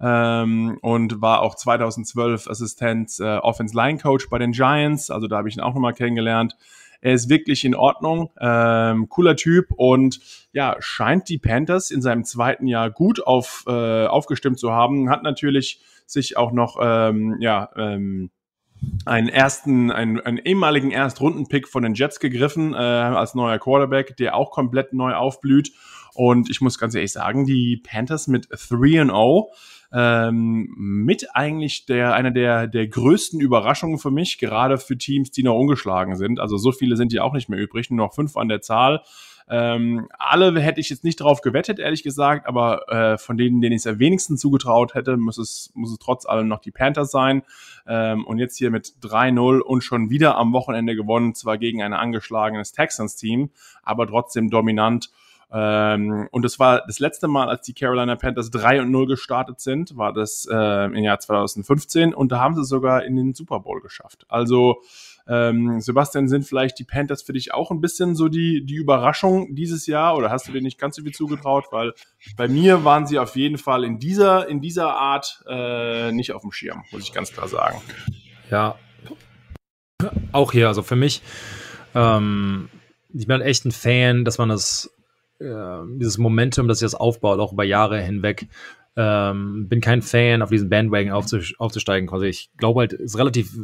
ähm, 0.00 0.78
und 0.82 1.20
war 1.20 1.42
auch 1.42 1.54
2012 1.54 2.48
Assistent 2.48 3.12
äh, 3.20 3.38
Offense 3.38 3.76
Line 3.76 3.98
Coach 3.98 4.28
bei 4.28 4.38
den 4.38 4.52
Giants. 4.52 5.10
Also 5.10 5.26
da 5.26 5.38
habe 5.38 5.48
ich 5.48 5.56
ihn 5.56 5.62
auch 5.62 5.74
nochmal 5.74 5.94
kennengelernt. 5.94 6.56
Er 7.00 7.14
ist 7.14 7.28
wirklich 7.28 7.64
in 7.64 7.74
Ordnung, 7.76 8.30
ähm, 8.40 9.08
cooler 9.08 9.36
Typ 9.36 9.72
und 9.76 10.20
ja, 10.52 10.76
scheint 10.80 11.28
die 11.28 11.38
Panthers 11.38 11.90
in 11.92 12.02
seinem 12.02 12.24
zweiten 12.24 12.66
Jahr 12.66 12.90
gut 12.90 13.24
auf, 13.24 13.64
äh, 13.68 14.06
aufgestimmt 14.06 14.58
zu 14.58 14.72
haben. 14.72 15.08
Hat 15.08 15.22
natürlich 15.22 15.80
sich 16.06 16.36
auch 16.36 16.50
noch 16.50 16.78
ähm, 16.80 17.36
ja, 17.38 17.70
ähm, 17.76 18.30
einen 19.04 19.28
ersten, 19.28 19.90
einen, 19.92 20.20
einen 20.20 20.38
ehemaligen 20.38 20.90
Erstrunden-Pick 20.90 21.68
von 21.68 21.82
den 21.82 21.94
Jets 21.94 22.18
gegriffen 22.18 22.74
äh, 22.74 22.76
als 22.76 23.34
neuer 23.34 23.58
Quarterback, 23.58 24.16
der 24.16 24.34
auch 24.34 24.50
komplett 24.50 24.92
neu 24.92 25.14
aufblüht. 25.14 25.72
Und 26.14 26.50
ich 26.50 26.60
muss 26.60 26.78
ganz 26.78 26.94
ehrlich 26.94 27.12
sagen, 27.12 27.46
die 27.46 27.76
Panthers 27.76 28.26
mit 28.26 28.48
3 28.50 29.04
0 29.04 29.44
ähm, 29.92 30.74
mit 30.76 31.34
eigentlich 31.34 31.86
der 31.86 32.14
einer 32.14 32.30
der 32.30 32.66
der 32.66 32.88
größten 32.88 33.40
Überraschungen 33.40 33.98
für 33.98 34.10
mich, 34.10 34.38
gerade 34.38 34.78
für 34.78 34.98
Teams, 34.98 35.30
die 35.30 35.42
noch 35.42 35.58
ungeschlagen 35.58 36.16
sind. 36.16 36.40
Also 36.40 36.56
so 36.56 36.72
viele 36.72 36.96
sind 36.96 37.12
ja 37.12 37.22
auch 37.22 37.32
nicht 37.32 37.48
mehr 37.48 37.58
übrig, 37.58 37.90
nur 37.90 38.06
noch 38.06 38.14
fünf 38.14 38.36
an 38.36 38.48
der 38.48 38.60
Zahl. 38.60 39.02
Ähm, 39.50 40.08
alle 40.18 40.60
hätte 40.60 40.80
ich 40.80 40.90
jetzt 40.90 41.04
nicht 41.04 41.20
drauf 41.20 41.40
gewettet, 41.40 41.78
ehrlich 41.78 42.02
gesagt, 42.02 42.46
aber 42.46 42.88
äh, 42.88 43.18
von 43.18 43.38
denen, 43.38 43.60
denen 43.60 43.72
ich 43.72 43.82
es 43.82 43.86
am 43.86 43.98
wenigsten 43.98 44.36
zugetraut 44.36 44.94
hätte, 44.94 45.16
muss 45.16 45.38
es, 45.38 45.72
muss 45.74 45.90
es 45.90 45.98
trotz 45.98 46.26
allem 46.26 46.48
noch 46.48 46.60
die 46.60 46.70
Panthers 46.70 47.10
sein. 47.10 47.42
Ähm, 47.86 48.26
und 48.26 48.38
jetzt 48.38 48.58
hier 48.58 48.70
mit 48.70 48.94
3-0 49.02 49.60
und 49.60 49.82
schon 49.82 50.10
wieder 50.10 50.36
am 50.36 50.52
Wochenende 50.52 50.94
gewonnen, 50.94 51.34
zwar 51.34 51.56
gegen 51.56 51.82
ein 51.82 51.94
angeschlagenes 51.94 52.72
Texans-Team, 52.72 53.50
aber 53.82 54.06
trotzdem 54.06 54.50
dominant. 54.50 55.10
Ähm, 55.50 56.28
und 56.30 56.44
es 56.44 56.58
war 56.58 56.84
das 56.86 56.98
letzte 56.98 57.26
Mal, 57.26 57.48
als 57.48 57.62
die 57.62 57.72
Carolina 57.72 58.16
Panthers 58.16 58.50
3 58.50 58.82
und 58.82 58.90
0 58.90 59.06
gestartet 59.06 59.60
sind, 59.60 59.96
war 59.96 60.12
das 60.12 60.46
äh, 60.50 60.84
im 60.84 60.96
Jahr 60.96 61.18
2015 61.18 62.12
und 62.12 62.32
da 62.32 62.40
haben 62.40 62.54
sie 62.54 62.64
sogar 62.64 63.04
in 63.04 63.16
den 63.16 63.34
Super 63.34 63.60
Bowl 63.60 63.80
geschafft. 63.80 64.26
Also 64.28 64.82
ähm, 65.26 65.80
Sebastian, 65.80 66.28
sind 66.28 66.46
vielleicht 66.46 66.78
die 66.78 66.84
Panthers 66.84 67.22
für 67.22 67.34
dich 67.34 67.52
auch 67.52 67.70
ein 67.70 67.80
bisschen 67.80 68.14
so 68.14 68.28
die, 68.28 68.64
die 68.64 68.76
Überraschung 68.76 69.54
dieses 69.54 69.86
Jahr 69.86 70.16
oder 70.16 70.30
hast 70.30 70.48
du 70.48 70.52
dir 70.52 70.62
nicht 70.62 70.78
ganz 70.78 70.96
so 70.96 71.02
viel 71.02 71.12
zugetraut? 71.12 71.66
Weil 71.70 71.92
bei 72.36 72.48
mir 72.48 72.84
waren 72.84 73.06
sie 73.06 73.18
auf 73.18 73.36
jeden 73.36 73.58
Fall 73.58 73.84
in 73.84 73.98
dieser, 73.98 74.48
in 74.48 74.60
dieser 74.60 74.94
Art 74.94 75.44
äh, 75.46 76.12
nicht 76.12 76.32
auf 76.32 76.42
dem 76.42 76.52
Schirm, 76.52 76.82
muss 76.92 77.02
ich 77.02 77.12
ganz 77.12 77.32
klar 77.32 77.48
sagen. 77.48 77.80
Ja, 78.50 78.76
auch 80.32 80.52
hier, 80.52 80.68
also 80.68 80.82
für 80.82 80.96
mich, 80.96 81.22
ähm, 81.94 82.68
ich 83.12 83.26
bin 83.26 83.40
echt 83.40 83.64
ein 83.64 83.72
Fan, 83.72 84.24
dass 84.24 84.38
man 84.38 84.48
das 84.48 84.90
dieses 85.40 86.18
Momentum, 86.18 86.68
das 86.68 86.80
sich 86.80 86.86
das 86.86 86.94
aufbaut, 86.94 87.38
auch 87.38 87.52
über 87.52 87.64
Jahre 87.64 88.00
hinweg. 88.00 88.48
Ähm, 88.96 89.68
bin 89.68 89.80
kein 89.80 90.02
Fan, 90.02 90.42
auf 90.42 90.50
diesen 90.50 90.68
Bandwagon 90.68 91.12
aufzusteigen. 91.12 92.10
Also 92.10 92.24
ich 92.24 92.50
glaube 92.56 92.80
halt, 92.80 92.94
es 92.94 93.12
ist 93.12 93.18
relativ 93.18 93.56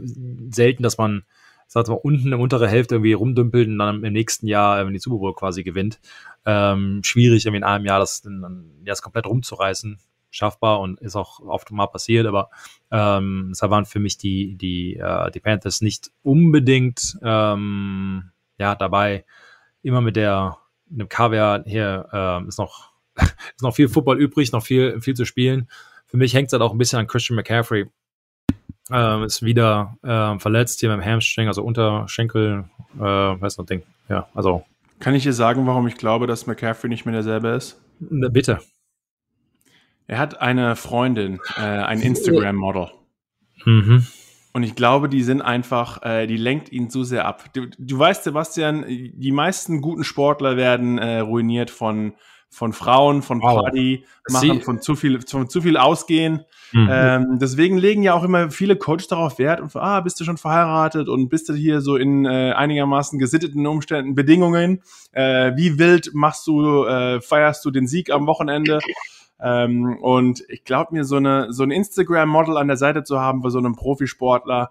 selten, 0.51 0.85
dass 0.85 0.97
man, 0.97 1.25
sag 1.67 1.89
mal, 1.89 1.95
unten 1.95 2.29
in 2.29 2.35
untere 2.35 2.69
Hälfte 2.69 2.95
irgendwie 2.95 3.15
rumdümpelt 3.15 3.67
und 3.67 3.79
dann 3.79 4.05
im 4.05 4.13
nächsten 4.13 4.47
Jahr, 4.47 4.87
wenn 4.87 4.93
die 4.93 5.01
Super 5.01 5.19
Bowl 5.19 5.35
quasi 5.35 5.65
gewinnt. 5.65 5.99
Ähm, 6.47 7.01
schwierig, 7.03 7.47
irgendwie 7.47 7.59
in 7.59 7.65
einem 7.65 7.85
Jahr 7.85 7.99
das, 7.99 8.23
das 8.85 9.03
komplett 9.03 9.27
rumzureißen. 9.27 9.99
Schaffbar 10.31 10.81
und 10.81 11.01
ist 11.01 11.15
auch 11.15 11.39
oft 11.41 11.71
mal 11.71 11.87
passiert, 11.87 12.27
aber 12.27 12.51
ähm, 12.91 13.51
deshalb 13.51 13.71
waren 13.71 13.85
für 13.87 14.01
mich 14.01 14.19
die, 14.19 14.57
die, 14.57 14.97
äh, 14.97 15.31
die 15.31 15.39
Panthers 15.39 15.81
nicht 15.81 16.11
unbedingt 16.25 17.17
ähm, 17.23 18.31
ja, 18.59 18.75
dabei, 18.75 19.25
immer 19.83 20.01
mit 20.01 20.17
der 20.17 20.59
einem 20.95 21.09
Kaviar 21.09 21.65
hier 21.67 22.09
äh, 22.13 22.49
ist 22.49 22.59
noch 22.59 22.93
ist 23.17 23.63
noch 23.63 23.75
viel 23.75 23.89
Football 23.89 24.19
übrig, 24.19 24.53
noch 24.53 24.65
viel 24.65 25.01
viel 25.01 25.15
zu 25.15 25.25
spielen. 25.25 25.69
Für 26.07 26.17
mich 26.17 26.35
hängt 26.35 26.47
es 26.47 26.53
halt 26.53 26.63
auch 26.63 26.73
ein 26.73 26.79
bisschen 26.79 26.99
an 27.01 27.07
Christian 27.07 27.37
McCaffrey. 27.37 27.87
Ähm, 28.91 29.23
ist 29.25 29.43
wieder 29.43 29.97
äh, 30.03 30.39
verletzt 30.39 30.81
hier 30.81 30.91
beim 30.91 31.03
Hamstring, 31.03 31.49
also 31.49 31.63
Unterschenkel, 31.63 32.65
äh, 32.97 33.01
weiß 33.01 33.59
noch 33.59 33.67
Ding. 33.67 33.83
Ja, 34.09 34.29
also. 34.35 34.65
Kann 35.01 35.15
ich 35.15 35.23
dir 35.23 35.33
sagen, 35.33 35.67
warum 35.67 35.87
ich 35.89 35.97
glaube, 35.97 36.27
dass 36.27 36.47
McCaffrey 36.47 36.89
nicht 36.89 37.05
mehr 37.05 37.15
derselbe 37.15 37.49
ist? 37.49 37.81
Bitte. 37.99 38.61
Er 40.07 40.19
hat 40.19 40.41
eine 40.41 40.77
Freundin, 40.77 41.41
äh, 41.57 41.63
ein 41.63 42.01
Instagram-Model. 42.01 42.91
Mhm. 43.65 44.07
Und 44.55 44.63
ich 44.63 44.77
glaube, 44.77 45.09
die 45.09 45.25
sind 45.25 45.43
einfach, 45.43 46.01
äh, 46.03 46.29
die 46.29 46.37
lenkt 46.37 46.71
ihn 46.71 46.89
zu 46.89 47.03
sehr 47.03 47.27
ab. 47.27 47.53
Du, 47.55 47.67
du 47.77 47.99
weißt, 47.99 48.23
Sebastian, 48.23 48.85
die 48.87 49.33
meisten 49.33 49.81
guten 49.81 50.05
Sportler 50.05 50.57
werden 50.57 50.97
äh, 50.97 51.19
ruiniert 51.19 51.71
von, 51.71 52.15
von 52.51 52.73
Frauen, 52.73 53.23
von 53.23 53.41
Party, 53.41 54.05
wow. 54.29 54.43
machen, 54.43 54.61
von 54.63 54.81
zu 54.81 54.95
viel, 54.95 55.21
von 55.23 55.49
zu 55.49 55.61
viel 55.61 55.77
Ausgehen. 55.77 56.45
Mhm. 56.71 56.89
Ähm, 56.89 57.39
deswegen 57.41 57.79
legen 57.79 58.05
ja 58.05 58.15
auch 58.15 58.23
immer 58.23 58.49
viele 58.49 58.77
Coaches 58.77 59.09
darauf 59.09 59.41
Wert 59.41 59.61
und 59.61 59.75
ah, 59.75 60.01
bist 60.01 60.21
du 60.21 60.25
schon 60.25 60.37
verheiratet 60.37 61.09
und 61.09 61.31
bist 61.31 61.49
du 61.49 61.55
hier 61.55 61.81
so 61.81 61.97
in 61.97 62.25
äh, 62.25 62.53
einigermaßen 62.53 63.19
gesitteten 63.19 63.67
Umständen, 63.67 64.15
Bedingungen. 64.15 64.83
Äh, 65.11 65.57
wie 65.57 65.81
wild 65.81 66.15
machst 66.15 66.47
du, 66.47 66.85
äh, 66.85 67.21
feierst 67.21 67.65
du 67.65 67.73
den 67.73 67.89
Sieg 67.89 68.11
am 68.11 68.29
Wochenende? 68.29 68.79
Ähm, 69.41 69.99
und 70.01 70.45
ich 70.49 70.65
glaube 70.65 70.95
mir, 70.95 71.05
so 71.05 71.17
eine 71.17 71.53
so 71.53 71.63
ein 71.63 71.71
Instagram-Model 71.71 72.57
an 72.57 72.69
der 72.69 72.77
Seite 72.77 73.05
zu 73.05 73.21
haben 73.21 73.43
bei 73.43 73.51
so 73.51 73.59
einem 73.59 73.75
Profisportler, 73.75 74.71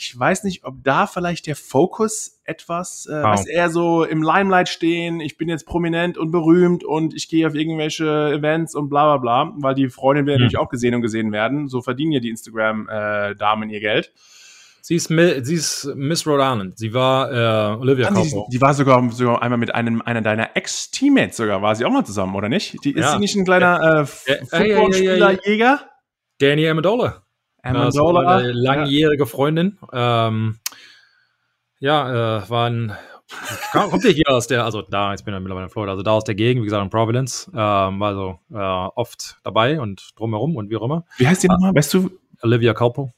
ich 0.00 0.16
weiß 0.16 0.44
nicht, 0.44 0.64
ob 0.64 0.76
da 0.84 1.08
vielleicht 1.08 1.48
der 1.48 1.56
Fokus 1.56 2.40
etwas, 2.44 3.06
äh, 3.06 3.14
wow. 3.14 3.32
was 3.32 3.46
eher 3.46 3.68
so 3.68 4.04
im 4.04 4.22
Limelight 4.22 4.68
stehen, 4.68 5.20
ich 5.20 5.36
bin 5.36 5.48
jetzt 5.48 5.66
prominent 5.66 6.16
und 6.16 6.30
berühmt 6.30 6.84
und 6.84 7.14
ich 7.14 7.28
gehe 7.28 7.46
auf 7.46 7.54
irgendwelche 7.54 8.32
Events 8.32 8.76
und 8.76 8.88
bla 8.88 9.16
bla 9.16 9.16
bla, 9.16 9.54
weil 9.58 9.74
die 9.74 9.88
Freundin 9.88 10.26
will 10.26 10.34
hm. 10.34 10.42
natürlich 10.42 10.58
auch 10.58 10.68
gesehen 10.68 10.94
und 10.94 11.02
gesehen 11.02 11.32
werden. 11.32 11.68
So 11.68 11.82
verdienen 11.82 12.12
ja 12.12 12.20
die 12.20 12.30
Instagram-Damen 12.30 13.70
äh, 13.70 13.72
ihr 13.72 13.80
Geld. 13.80 14.12
Sie 14.80 14.94
ist, 14.94 15.08
sie 15.08 15.54
ist 15.54 15.90
Miss 15.94 16.26
Rhode 16.26 16.42
Island. 16.42 16.78
Sie 16.78 16.94
war 16.94 17.30
äh, 17.30 17.76
Olivia 17.76 18.08
Copo. 18.08 18.46
Die, 18.48 18.56
die, 18.56 18.60
war 18.60 18.74
sogar, 18.74 19.10
sogar 19.10 19.42
einmal 19.42 19.58
mit 19.58 19.74
einem 19.74 20.02
einer 20.02 20.22
deiner 20.22 20.56
Ex-Teammates 20.56 21.36
sogar, 21.36 21.62
war 21.62 21.74
sie 21.74 21.84
auch 21.84 21.90
mal 21.90 22.04
zusammen, 22.04 22.34
oder 22.34 22.48
nicht? 22.48 22.76
Die, 22.84 22.92
ist 22.92 23.04
ja. 23.04 23.12
sie 23.12 23.18
nicht 23.18 23.36
ein 23.36 23.44
kleiner 23.44 24.00
äh, 24.00 24.06
Footballspieler-Jäger? 24.06 25.80
Danny 26.38 26.68
Amendola. 26.68 27.22
Amendola. 27.62 28.20
Also 28.20 28.50
langjährige 28.52 29.26
Freundin. 29.26 29.78
Ähm, 29.92 30.58
ja, 31.80 32.38
äh, 32.38 32.50
waren 32.50 32.96
kommt 33.72 34.04
ja 34.04 34.10
hier 34.10 34.28
aus 34.28 34.46
der, 34.46 34.64
also 34.64 34.82
da, 34.82 35.10
jetzt 35.10 35.24
bin 35.24 35.34
ich 35.34 35.40
mittlerweile 35.40 35.66
in 35.66 35.70
Florida, 35.70 35.92
also 35.92 36.02
da 36.02 36.12
aus 36.12 36.24
der 36.24 36.34
Gegend, 36.34 36.62
wie 36.62 36.66
gesagt, 36.66 36.82
in 36.82 36.90
Providence, 36.90 37.50
ähm, 37.54 38.00
war 38.00 38.14
so 38.14 38.38
äh, 38.52 38.56
oft 38.56 39.36
dabei 39.42 39.80
und 39.80 40.12
drumherum 40.16 40.56
und 40.56 40.70
wie 40.70 40.76
auch 40.76 40.82
immer. 40.82 41.04
Wie 41.18 41.28
heißt 41.28 41.42
die 41.42 41.48
nochmal? 41.48 41.74
Weißt 41.74 41.92
du? 41.94 42.10
Olivia 42.40 42.72
Calpo. 42.72 43.12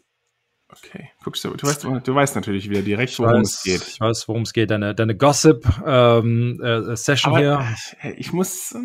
Okay, 0.73 1.11
guckst 1.25 1.45
du, 1.45 1.51
du 1.51 1.67
weißt, 1.67 1.85
du 1.85 2.15
weißt 2.15 2.37
natürlich 2.37 2.71
wieder 2.71 2.83
direkt, 2.83 3.19
worum 3.19 3.41
weiß, 3.41 3.55
es 3.55 3.63
geht. 3.63 3.83
Ich 3.89 4.01
weiß, 4.01 4.29
worum 4.29 4.43
es 4.43 4.53
geht. 4.53 4.71
Deine, 4.71 4.95
deine 4.95 5.17
Gossip-Session 5.17 5.85
ähm, 5.87 6.61
äh, 6.63 7.39
hier. 7.39 7.75
Äh, 8.03 8.13
ich 8.13 8.33
muss. 8.33 8.73
Äh, 8.73 8.79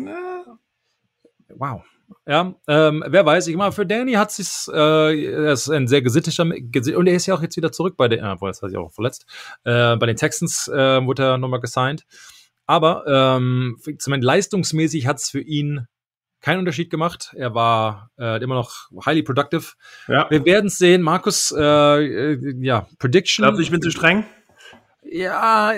wow. 1.54 1.82
Ja, 2.24 2.54
ähm, 2.68 3.04
wer 3.06 3.26
weiß, 3.26 3.48
ich 3.48 3.56
mal, 3.56 3.72
für 3.72 3.84
Danny 3.84 4.12
hat 4.12 4.36
es 4.38 4.70
äh, 4.72 4.76
er 4.76 5.52
ist 5.52 5.68
ein 5.68 5.88
sehr 5.88 6.02
gesitteter, 6.02 6.44
und 6.44 7.06
er 7.06 7.14
ist 7.14 7.26
ja 7.26 7.34
auch 7.34 7.42
jetzt 7.42 7.56
wieder 7.56 7.72
zurück 7.72 7.96
bei 7.96 8.06
den, 8.08 8.20
äh, 8.20 8.36
das 8.40 8.62
hat 8.62 8.70
sich 8.70 8.78
auch 8.78 8.92
verletzt, 8.92 9.26
äh, 9.64 9.96
bei 9.96 10.06
den 10.06 10.16
Texans 10.16 10.68
äh, 10.68 11.04
wurde 11.04 11.24
er 11.24 11.38
nochmal 11.38 11.60
gesigned. 11.60 12.04
Aber 12.66 13.04
ähm, 13.06 13.78
zumindest 13.98 14.26
leistungsmäßig 14.26 15.06
hat 15.06 15.18
es 15.18 15.30
für 15.30 15.40
ihn 15.40 15.86
keinen 16.40 16.60
Unterschied 16.60 16.90
gemacht. 16.90 17.34
Er 17.36 17.54
war 17.54 18.10
äh, 18.18 18.42
immer 18.42 18.54
noch 18.54 18.88
highly 19.04 19.22
productive. 19.22 19.74
Ja. 20.08 20.26
Wir 20.30 20.44
werden 20.44 20.66
es 20.66 20.78
sehen. 20.78 21.02
Markus, 21.02 21.52
äh, 21.56 21.62
äh, 21.62 22.54
ja, 22.60 22.86
Prediction. 22.98 23.44
Glaubst 23.44 23.58
du, 23.58 23.62
ich 23.62 23.70
bin 23.70 23.82
zu 23.82 23.90
streng? 23.90 24.24
Ja, 25.16 25.72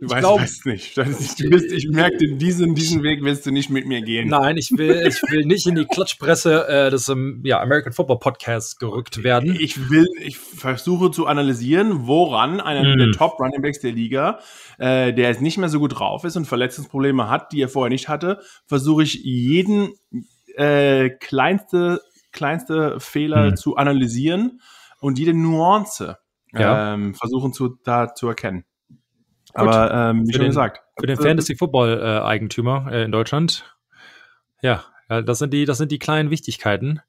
du 0.00 0.10
weißt, 0.10 0.20
glaub, 0.20 0.40
weißt 0.40 0.66
nicht. 0.66 0.98
Ist, 0.98 1.40
du 1.40 1.48
bist, 1.50 1.70
ich 1.70 1.88
merke, 1.88 2.34
diesen, 2.34 2.74
diesen 2.74 3.04
Weg 3.04 3.22
willst 3.22 3.46
du 3.46 3.52
nicht 3.52 3.70
mit 3.70 3.86
mir 3.86 4.02
gehen. 4.02 4.28
Nein, 4.28 4.56
ich 4.56 4.72
will, 4.76 5.06
ich 5.06 5.22
will 5.30 5.44
nicht 5.44 5.68
in 5.68 5.76
die 5.76 5.84
Klatschpresse 5.84 6.66
äh, 6.66 6.90
des 6.90 7.08
um, 7.08 7.44
ja, 7.44 7.60
American 7.60 7.92
Football 7.92 8.18
Podcasts 8.18 8.78
gerückt 8.78 9.22
werden. 9.22 9.56
Ich 9.60 9.88
will, 9.88 10.08
ich 10.20 10.36
versuche 10.36 11.12
zu 11.12 11.26
analysieren, 11.26 12.08
woran 12.08 12.60
einer 12.60 12.96
mm. 12.96 12.98
der 12.98 13.12
Top 13.12 13.38
Running 13.38 13.62
Backs 13.62 13.78
der 13.78 13.92
Liga, 13.92 14.40
äh, 14.78 15.12
der 15.12 15.28
jetzt 15.28 15.42
nicht 15.42 15.58
mehr 15.58 15.68
so 15.68 15.78
gut 15.78 15.98
drauf 15.98 16.24
ist 16.24 16.36
und 16.36 16.46
Verletzungsprobleme 16.46 17.30
hat, 17.30 17.52
die 17.52 17.62
er 17.62 17.68
vorher 17.68 17.90
nicht 17.90 18.08
hatte, 18.08 18.40
versuche 18.66 19.04
ich 19.04 19.22
jeden 19.22 19.92
äh, 20.56 21.08
kleinste, 21.08 22.00
kleinste 22.32 22.98
Fehler 22.98 23.52
mm. 23.52 23.56
zu 23.56 23.76
analysieren 23.76 24.60
und 24.98 25.20
jede 25.20 25.34
Nuance 25.34 26.16
ja. 26.52 26.94
ähm, 26.94 27.14
versuchen 27.14 27.52
zu, 27.52 27.78
da 27.84 28.14
zu 28.14 28.28
erkennen. 28.28 28.64
Gut. 29.54 29.68
Aber 29.68 29.92
ähm, 29.92 30.22
wie 30.22 30.26
für 30.26 30.32
schon 30.32 30.40
den, 30.42 30.50
gesagt. 30.50 30.82
Für 30.98 31.06
den 31.06 31.16
Fantasy-Football-Eigentümer 31.16 32.88
äh, 32.90 33.04
in 33.04 33.12
Deutschland, 33.12 33.64
ja, 34.62 34.84
das 35.08 35.38
sind 35.38 35.52
die, 35.52 35.64
das 35.64 35.78
sind 35.78 35.92
die 35.92 35.98
kleinen 35.98 36.30
Wichtigkeiten. 36.30 37.00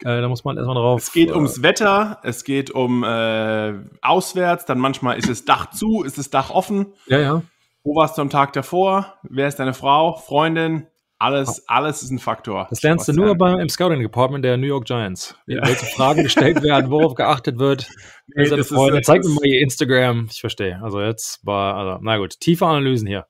Äh, 0.00 0.20
da 0.20 0.28
muss 0.28 0.44
man 0.44 0.56
erstmal 0.56 0.76
drauf. 0.76 1.02
Es 1.02 1.12
geht 1.12 1.30
äh, 1.30 1.34
ums 1.34 1.62
Wetter, 1.62 2.18
es 2.24 2.44
geht 2.44 2.70
um 2.70 3.04
äh, 3.04 3.74
auswärts, 4.02 4.64
dann 4.66 4.78
manchmal 4.78 5.18
ist 5.18 5.28
es 5.28 5.44
Dach 5.44 5.70
zu, 5.70 6.02
ist 6.02 6.18
das 6.18 6.30
Dach 6.30 6.50
offen. 6.50 6.92
Ja, 7.06 7.18
ja. 7.18 7.42
Wo 7.84 7.94
warst 7.94 8.18
du 8.18 8.22
am 8.22 8.30
Tag 8.30 8.54
davor? 8.54 9.14
Wer 9.22 9.46
ist 9.46 9.56
deine 9.56 9.74
Frau, 9.74 10.16
Freundin? 10.16 10.86
Alles, 11.18 11.62
alles 11.68 12.02
ist 12.02 12.10
ein 12.10 12.18
Faktor. 12.18 12.66
Das 12.70 12.82
lernst 12.82 13.08
du 13.08 13.12
nur 13.12 13.36
beim, 13.36 13.60
im 13.60 13.68
Scouting 13.68 14.00
Department 14.00 14.44
der 14.44 14.56
New 14.56 14.66
York 14.66 14.84
Giants. 14.84 15.36
Ja. 15.46 15.64
Welche 15.64 15.86
Fragen 15.86 16.22
gestellt 16.24 16.62
werden, 16.62 16.90
worauf 16.90 17.14
geachtet 17.14 17.58
wird. 17.58 17.88
Nee, 18.26 18.46
seine 18.46 18.64
Freunde, 18.64 19.00
ist, 19.00 19.06
zeig 19.06 19.22
mir 19.22 19.30
mal 19.30 19.46
ihr 19.46 19.60
Instagram. 19.60 20.28
Ich 20.30 20.40
verstehe. 20.40 20.80
Also 20.82 21.00
jetzt 21.00 21.44
war, 21.46 21.76
also, 21.76 21.98
na 22.02 22.18
gut, 22.18 22.40
tiefe 22.40 22.66
Analysen 22.66 23.06
hier. 23.06 23.26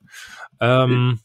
Ähm, 0.59 1.19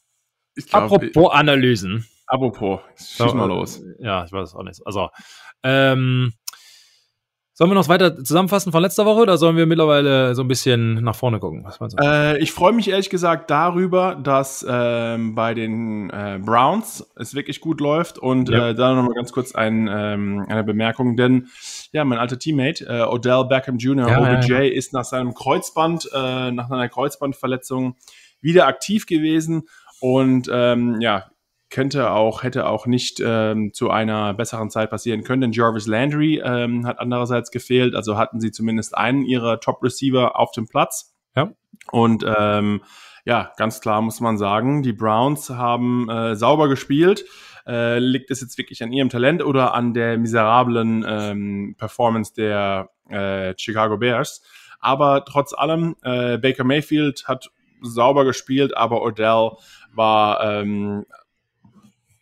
glaub, 0.55 0.93
apropos 0.93 1.33
Analysen. 1.33 2.07
Apropos, 2.27 2.81
schieß 2.97 3.35
mal 3.35 3.47
los. 3.47 3.83
Ja, 3.99 4.25
ich 4.25 4.31
weiß 4.31 4.55
auch 4.55 4.63
nicht. 4.63 4.81
Also, 4.85 5.09
ähm, 5.65 6.35
Sollen 7.61 7.73
wir 7.73 7.75
noch 7.75 7.89
weiter 7.89 8.17
zusammenfassen 8.17 8.73
von 8.73 8.81
letzter 8.81 9.05
Woche 9.05 9.21
oder 9.21 9.37
sollen 9.37 9.55
wir 9.55 9.67
mittlerweile 9.67 10.35
so 10.35 10.41
ein 10.41 10.49
bisschen 10.49 10.95
nach 11.05 11.15
vorne 11.15 11.41
gucken? 11.41 11.67
Äh, 12.01 12.39
ich 12.39 12.53
freue 12.53 12.73
mich 12.73 12.89
ehrlich 12.89 13.11
gesagt 13.11 13.51
darüber, 13.51 14.15
dass 14.15 14.65
ähm, 14.67 15.35
bei 15.35 15.53
den 15.53 16.09
äh, 16.09 16.41
Browns 16.43 17.07
es 17.17 17.35
wirklich 17.35 17.61
gut 17.61 17.83
läuft 17.83 18.19
und 18.19 18.49
ja. 18.49 18.71
äh, 18.71 18.75
da 18.75 18.95
nochmal 18.95 19.13
ganz 19.13 19.31
kurz 19.33 19.55
ein, 19.55 19.91
ähm, 19.93 20.47
eine 20.49 20.65
Bemerkung, 20.65 21.19
denn 21.19 21.49
ja, 21.93 22.03
mein 22.07 22.19
alter 22.19 22.39
Teammate 22.39 22.87
äh, 22.87 23.03
Odell 23.03 23.45
Beckham 23.45 23.77
Jr., 23.77 24.09
ja, 24.09 24.21
OBJ, 24.21 24.53
ja, 24.53 24.61
ist 24.61 24.95
nach 24.95 25.05
seinem 25.05 25.35
Kreuzband, 25.35 26.09
äh, 26.15 26.53
nach 26.53 26.71
einer 26.71 26.89
Kreuzbandverletzung 26.89 27.95
wieder 28.41 28.69
aktiv 28.69 29.05
gewesen 29.05 29.69
und 30.01 30.49
ähm, 30.51 30.99
ja, 31.03 31.27
könnte 31.71 32.11
auch, 32.11 32.43
hätte 32.43 32.67
auch 32.67 32.87
nicht 32.87 33.23
ähm, 33.25 33.73
zu 33.73 33.91
einer 33.91 34.35
besseren 34.35 34.71
Zeit 34.71 34.91
passieren 34.91 35.23
können, 35.23 35.41
denn 35.41 35.53
Jarvis 35.53 35.87
Landry 35.87 36.43
ähm, 36.45 36.87
hat 36.87 36.99
andererseits 36.99 37.51
gefehlt, 37.51 37.95
also 37.95 38.19
hatten 38.19 38.41
sie 38.41 38.51
zumindest 38.51 38.97
einen 38.97 39.25
ihrer 39.25 39.61
Top-Receiver 39.61 40.39
auf 40.39 40.51
dem 40.53 40.67
Platz. 40.67 41.15
Ja. 41.35 41.53
Und 41.93 42.25
ähm, 42.27 42.83
ja, 43.25 43.53
ganz 43.57 43.81
klar 43.81 44.03
muss 44.03 44.21
man 44.21 44.39
sagen, 44.39 44.83
die 44.83 44.93
Browns 44.93 45.51
haben 45.51 46.09
äh, 46.09 46.35
sauber 46.35 46.69
gespielt. 46.69 47.25
Äh, 47.67 47.99
liegt 47.99 48.31
es 48.31 48.41
jetzt 48.41 48.59
wirklich 48.59 48.83
an 48.83 48.93
ihrem 48.93 49.11
Talent 49.11 49.45
oder 49.45 49.75
an 49.75 49.95
der 49.95 50.19
miserablen 50.19 51.05
ähm, 51.07 51.75
Performance 51.79 52.35
der 52.35 52.91
äh, 53.09 53.55
Chicago 53.57 53.99
Bears? 53.99 54.43
Aber 54.81 55.25
trotz 55.25 55.53
allem, 55.53 55.95
äh, 56.03 56.39
Baker 56.39 56.65
Mayfield 56.65 57.29
hat 57.29 57.51
sauber 57.83 58.25
gespielt, 58.25 58.77
aber 58.77 59.03
Odell 59.03 59.53
war 59.93 60.43
ähm, 60.43 61.05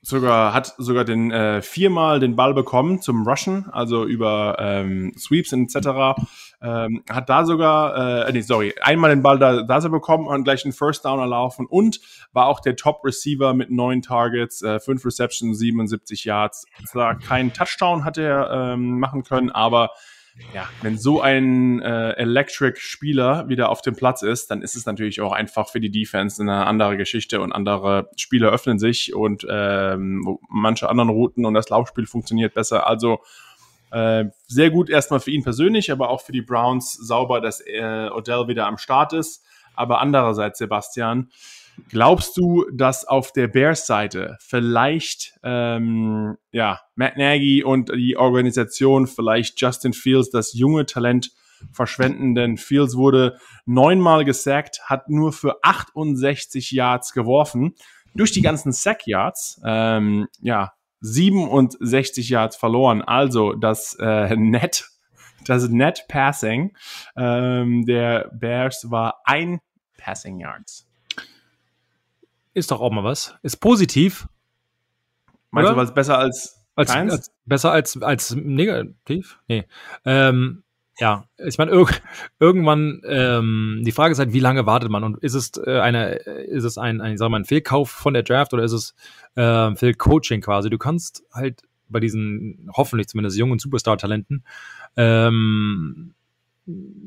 sogar 0.09 0.55
hat 0.55 0.75
sogar 0.79 1.05
den 1.05 1.31
äh, 1.31 1.61
viermal 1.61 2.19
den 2.19 2.35
Ball 2.35 2.55
bekommen 2.55 3.03
zum 3.03 3.27
Rushen, 3.27 3.69
also 3.71 4.05
über 4.05 4.57
ähm, 4.59 5.13
Sweeps 5.19 5.53
etc. 5.53 6.19
Ähm, 6.63 7.05
hat 7.11 7.29
da 7.29 7.45
sogar, 7.45 8.27
äh, 8.27 8.33
nee, 8.33 8.41
sorry, 8.41 8.75
einmal 8.81 9.11
den 9.11 9.23
Ball 9.23 9.39
da, 9.39 9.63
da 9.63 9.79
bekommen 9.89 10.27
und 10.27 10.45
gleich 10.45 10.65
einen 10.65 10.73
First 10.73 11.05
Down 11.05 11.21
erlaufen 11.21 11.67
und 11.67 12.01
war 12.33 12.47
auch 12.47 12.61
der 12.61 12.77
Top 12.77 13.05
Receiver 13.05 13.53
mit 13.53 13.71
neun 13.71 14.01
Targets, 14.03 14.63
äh, 14.63 14.81
fünf 14.81 15.05
Receptions, 15.05 15.59
77 15.59 16.25
Yards. 16.25 16.65
Zwar 16.87 17.19
keinen 17.19 17.53
Touchdown 17.53 18.05
hat 18.05 18.17
er 18.19 18.51
ähm, 18.51 18.99
machen 18.99 19.23
können, 19.25 19.51
aber 19.51 19.91
ja, 20.55 20.69
wenn 20.83 20.97
so 20.99 21.21
ein 21.21 21.81
äh, 21.81 22.13
Electric-Spieler 22.13 23.49
wieder 23.49 23.69
auf 23.69 23.83
dem 23.83 23.97
Platz 23.97 24.23
ist, 24.23 24.51
dann 24.51 24.63
ist 24.63 24.77
es 24.77 24.87
natürlich 24.87 25.21
auch 25.21 25.33
einfach 25.33 25.69
für 25.69 25.81
die 25.81 25.91
Defense 25.91 26.43
eine 26.43 26.67
andere 26.67 26.97
Geschichte 26.97 27.41
und 27.41 27.53
andere 27.53 28.11
Spieler 28.17 28.51
öffnen 28.51 28.79
sich 28.79 29.15
und 29.15 29.47
ähm, 29.49 30.39
manche 30.49 30.89
anderen 30.89 31.11
Routen 31.11 31.45
und 31.45 31.55
das 31.55 31.69
Laufspiel 31.69 32.07
funktioniert 32.07 32.55
besser. 32.55 32.87
Also 32.87 33.21
äh, 33.91 34.27
sehr 34.47 34.71
gut 34.71 34.91
erstmal 34.91 35.21
für 35.21 35.31
ihn 35.31 35.43
persönlich, 35.43 35.91
aber 35.93 36.11
auch 36.11 36.21
für 36.21 36.33
die 36.33 36.43
Browns 36.43 36.93
sauber, 36.93 37.41
dass 37.41 37.61
äh, 37.61 38.09
Odell 38.13 38.49
wieder 38.49 38.67
am 38.67 38.79
Start 38.79 39.13
ist. 39.13 39.45
Aber 39.75 40.01
andererseits, 40.01 40.59
Sebastian, 40.59 41.31
Glaubst 41.89 42.37
du, 42.37 42.67
dass 42.73 43.05
auf 43.05 43.33
der 43.33 43.49
Bears-Seite 43.49 44.37
vielleicht 44.41 45.39
ähm, 45.43 46.37
ja, 46.53 46.81
Matt 46.95 47.17
Nagy 47.17 47.63
und 47.65 47.91
die 47.95 48.17
Organisation, 48.17 49.07
vielleicht 49.07 49.61
Justin 49.61 49.93
Fields, 49.93 50.31
das 50.31 50.55
junge 50.55 50.87
Talent 50.87 51.31
verschwenden? 51.73 52.35
Denn 52.35 52.57
Fields 52.57 52.97
wurde 52.97 53.39
neunmal 53.67 54.25
gesackt, 54.25 54.81
hat 54.85 55.09
nur 55.09 55.33
für 55.33 55.57
68 55.63 56.71
Yards 56.73 57.13
geworfen. 57.13 57.75
Durch 58.15 58.33
die 58.33 58.43
ganzen 58.43 58.73
Sack-Yards, 58.73 59.61
ähm, 59.65 60.27
ja, 60.41 60.73
67 61.01 62.29
Yards 62.29 62.57
verloren. 62.57 63.03
Also 63.03 63.53
das 63.53 63.97
äh, 64.01 64.35
Net, 64.37 64.85
das 65.45 65.69
Net 65.69 66.07
Passing 66.09 66.77
ähm, 67.17 67.85
der 67.87 68.31
Bears 68.33 68.91
war 68.91 69.21
ein 69.25 69.61
Passing 69.97 70.41
Yards. 70.41 70.88
Ist 72.59 72.73
doch 72.73 72.81
auch 72.81 72.91
mal 72.91 73.05
was. 73.05 73.37
Ist 73.43 73.59
positiv. 73.59 74.27
Meinst 75.51 75.71
oder? 75.71 75.77
du 75.77 75.83
was 75.83 75.95
besser 75.95 76.19
als, 76.19 76.67
als, 76.75 76.91
als 76.91 77.33
besser 77.45 77.71
als, 77.71 78.03
als 78.03 78.35
negativ? 78.35 79.39
Nee. 79.47 79.65
Ähm, 80.05 80.65
ja, 80.99 81.25
ich 81.37 81.57
meine, 81.59 81.71
irg 81.71 82.03
irgendwann, 82.41 83.01
ähm, 83.07 83.83
die 83.85 83.93
Frage 83.93 84.11
ist 84.13 84.19
halt, 84.19 84.33
wie 84.33 84.41
lange 84.41 84.67
wartet 84.67 84.91
man? 84.91 85.05
Und 85.05 85.19
ist 85.19 85.35
es 85.35 85.53
äh, 85.65 85.79
eine, 85.79 86.15
ist 86.17 86.65
es 86.65 86.77
ein, 86.77 87.01
ein, 87.01 87.17
sag 87.17 87.31
mal, 87.31 87.39
ein 87.39 87.45
Fehlkauf 87.45 87.91
von 87.91 88.15
der 88.15 88.25
Draft 88.25 88.53
oder 88.53 88.65
ist 88.65 88.73
es 88.73 88.95
äh, 89.37 89.75
Fehlcoaching 89.77 90.41
quasi? 90.41 90.69
Du 90.69 90.79
kannst 90.79 91.23
halt 91.33 91.63
bei 91.89 92.01
diesen 92.01 92.69
hoffentlich 92.77 93.07
zumindest 93.07 93.39
jungen 93.39 93.61
Superstar-Talenten 93.61 94.45
ähm, 94.97 96.15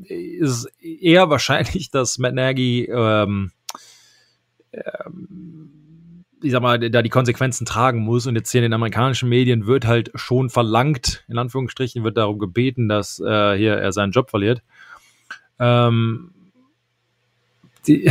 ist 0.04 0.50
es 0.50 0.64
eher 0.80 1.28
wahrscheinlich, 1.28 1.90
dass 1.92 2.18
Matt 2.18 2.34
Nagy 2.34 2.88
ähm, 2.90 3.52
ähm, 4.72 6.24
ich 6.42 6.52
sag 6.52 6.62
mal, 6.62 6.78
da 6.78 7.02
die 7.02 7.08
Konsequenzen 7.08 7.64
tragen 7.64 8.00
muss. 8.00 8.26
Und 8.26 8.34
jetzt 8.36 8.50
hier 8.50 8.60
in 8.60 8.64
den 8.64 8.72
amerikanischen 8.72 9.28
Medien 9.28 9.66
wird 9.66 9.86
halt 9.86 10.10
schon 10.14 10.50
verlangt, 10.50 11.24
in 11.28 11.38
Anführungsstrichen, 11.38 12.04
wird 12.04 12.16
darum 12.16 12.38
gebeten, 12.38 12.88
dass 12.88 13.20
äh, 13.20 13.56
hier 13.56 13.74
er 13.74 13.92
seinen 13.92 14.12
Job 14.12 14.30
verliert. 14.30 14.62
Ähm, 15.58 16.32
die, 17.86 18.10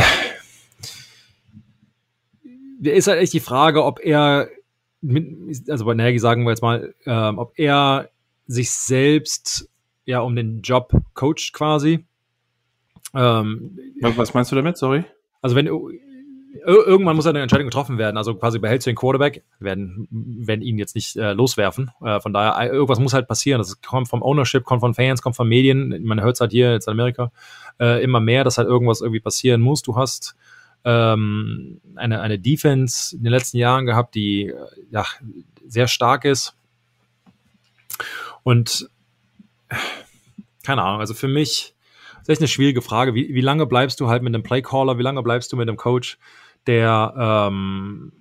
ist 2.82 3.06
halt 3.06 3.20
echt 3.20 3.32
die 3.32 3.40
Frage, 3.40 3.84
ob 3.84 4.00
er, 4.00 4.48
mit, 5.00 5.68
also 5.68 5.84
bei 5.84 5.94
Nagy 5.94 6.18
sagen 6.18 6.44
wir 6.44 6.50
jetzt 6.50 6.62
mal, 6.62 6.94
ähm, 7.06 7.38
ob 7.38 7.52
er 7.58 8.08
sich 8.46 8.70
selbst 8.70 9.68
ja 10.04 10.20
um 10.20 10.34
den 10.34 10.62
Job 10.62 10.92
coacht 11.14 11.52
quasi. 11.52 12.06
Ähm, 13.14 13.78
was 14.00 14.32
meinst 14.34 14.50
du 14.52 14.56
damit? 14.56 14.78
Sorry. 14.78 15.04
Also 15.42 15.54
wenn 15.56 15.68
irgendwann 16.64 17.16
muss 17.16 17.26
eine 17.26 17.40
Entscheidung 17.40 17.66
getroffen 17.66 17.98
werden. 17.98 18.16
Also 18.16 18.34
quasi 18.34 18.58
behältst 18.58 18.86
du 18.86 18.90
den 18.90 18.96
Quarterback, 18.96 19.42
werden, 19.58 20.06
werden 20.10 20.62
ihn 20.62 20.78
jetzt 20.78 20.94
nicht 20.94 21.16
äh, 21.16 21.32
loswerfen. 21.32 21.90
Äh, 22.04 22.20
von 22.20 22.32
daher, 22.32 22.60
äh, 22.62 22.72
irgendwas 22.72 22.98
muss 22.98 23.14
halt 23.14 23.28
passieren. 23.28 23.58
Das 23.58 23.80
kommt 23.80 24.08
vom 24.08 24.22
Ownership, 24.22 24.64
kommt 24.64 24.80
von 24.80 24.94
Fans, 24.94 25.22
kommt 25.22 25.36
von 25.36 25.48
Medien. 25.48 26.02
Man 26.04 26.20
hört 26.20 26.36
es 26.36 26.40
halt 26.40 26.52
hier 26.52 26.72
jetzt 26.72 26.86
in 26.86 26.92
Amerika 26.92 27.32
äh, 27.80 28.02
immer 28.02 28.20
mehr, 28.20 28.44
dass 28.44 28.58
halt 28.58 28.68
irgendwas 28.68 29.00
irgendwie 29.00 29.20
passieren 29.20 29.60
muss. 29.60 29.82
Du 29.82 29.96
hast 29.96 30.36
ähm, 30.84 31.80
eine, 31.94 32.20
eine 32.20 32.38
Defense 32.38 33.16
in 33.16 33.22
den 33.22 33.32
letzten 33.32 33.56
Jahren 33.56 33.86
gehabt, 33.86 34.14
die 34.14 34.48
äh, 34.48 34.54
ja 34.90 35.04
sehr 35.66 35.88
stark 35.88 36.24
ist. 36.24 36.54
Und 38.42 38.88
keine 40.64 40.82
Ahnung, 40.82 41.00
also 41.00 41.14
für 41.14 41.28
mich 41.28 41.74
ist 42.20 42.28
echt 42.28 42.40
eine 42.40 42.48
schwierige 42.48 42.82
Frage. 42.82 43.14
Wie, 43.14 43.34
wie 43.34 43.40
lange 43.40 43.66
bleibst 43.66 44.00
du 44.00 44.08
halt 44.08 44.22
mit 44.22 44.34
einem 44.34 44.42
Playcaller? 44.42 44.98
Wie 44.98 45.02
lange 45.02 45.22
bleibst 45.22 45.52
du 45.52 45.56
mit 45.56 45.68
einem 45.68 45.76
Coach, 45.76 46.18
der 46.66 47.14
ähm, 47.50 48.12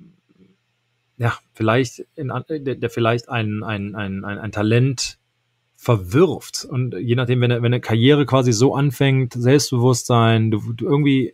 ja 1.17 1.33
vielleicht 1.53 2.05
in, 2.15 2.31
der, 2.49 2.89
vielleicht 2.89 3.29
ein, 3.29 3.63
ein, 3.63 3.95
ein, 3.95 4.25
ein, 4.25 4.39
ein 4.39 4.51
Talent 4.51 5.19
verwirft 5.75 6.65
und 6.65 6.95
je 6.95 7.15
nachdem, 7.15 7.41
wenn, 7.41 7.51
wenn 7.51 7.65
eine 7.65 7.81
Karriere 7.81 8.25
quasi 8.25 8.53
so 8.53 8.75
anfängt, 8.75 9.33
Selbstbewusstsein, 9.33 10.51
du, 10.51 10.73
du 10.73 10.85
irgendwie 10.85 11.33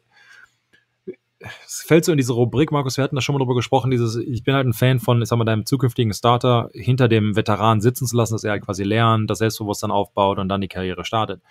es 1.65 1.83
fällt 1.83 2.05
so 2.05 2.11
in 2.11 2.17
diese 2.17 2.33
Rubrik, 2.33 2.71
Markus, 2.71 2.97
wir 2.97 3.03
hatten 3.03 3.15
da 3.15 3.21
schon 3.21 3.33
mal 3.33 3.39
drüber 3.39 3.55
gesprochen, 3.55 3.91
dieses, 3.91 4.15
ich 4.15 4.43
bin 4.43 4.55
halt 4.55 4.65
ein 4.65 4.73
Fan 4.73 4.99
von, 4.99 5.21
ich 5.21 5.29
sag 5.29 5.37
mal, 5.37 5.45
deinem 5.45 5.65
zukünftigen 5.65 6.13
Starter 6.13 6.69
hinter 6.73 7.07
dem 7.07 7.35
Veteran 7.35 7.81
sitzen 7.81 8.07
zu 8.07 8.15
lassen, 8.17 8.33
dass 8.33 8.43
er 8.43 8.51
halt 8.51 8.65
quasi 8.65 8.83
lernt, 8.83 9.29
das 9.29 9.39
Selbstbewusstsein 9.39 9.91
aufbaut 9.91 10.39
und 10.39 10.49
dann 10.49 10.61
die 10.61 10.67
Karriere 10.67 11.05
startet. 11.05 11.41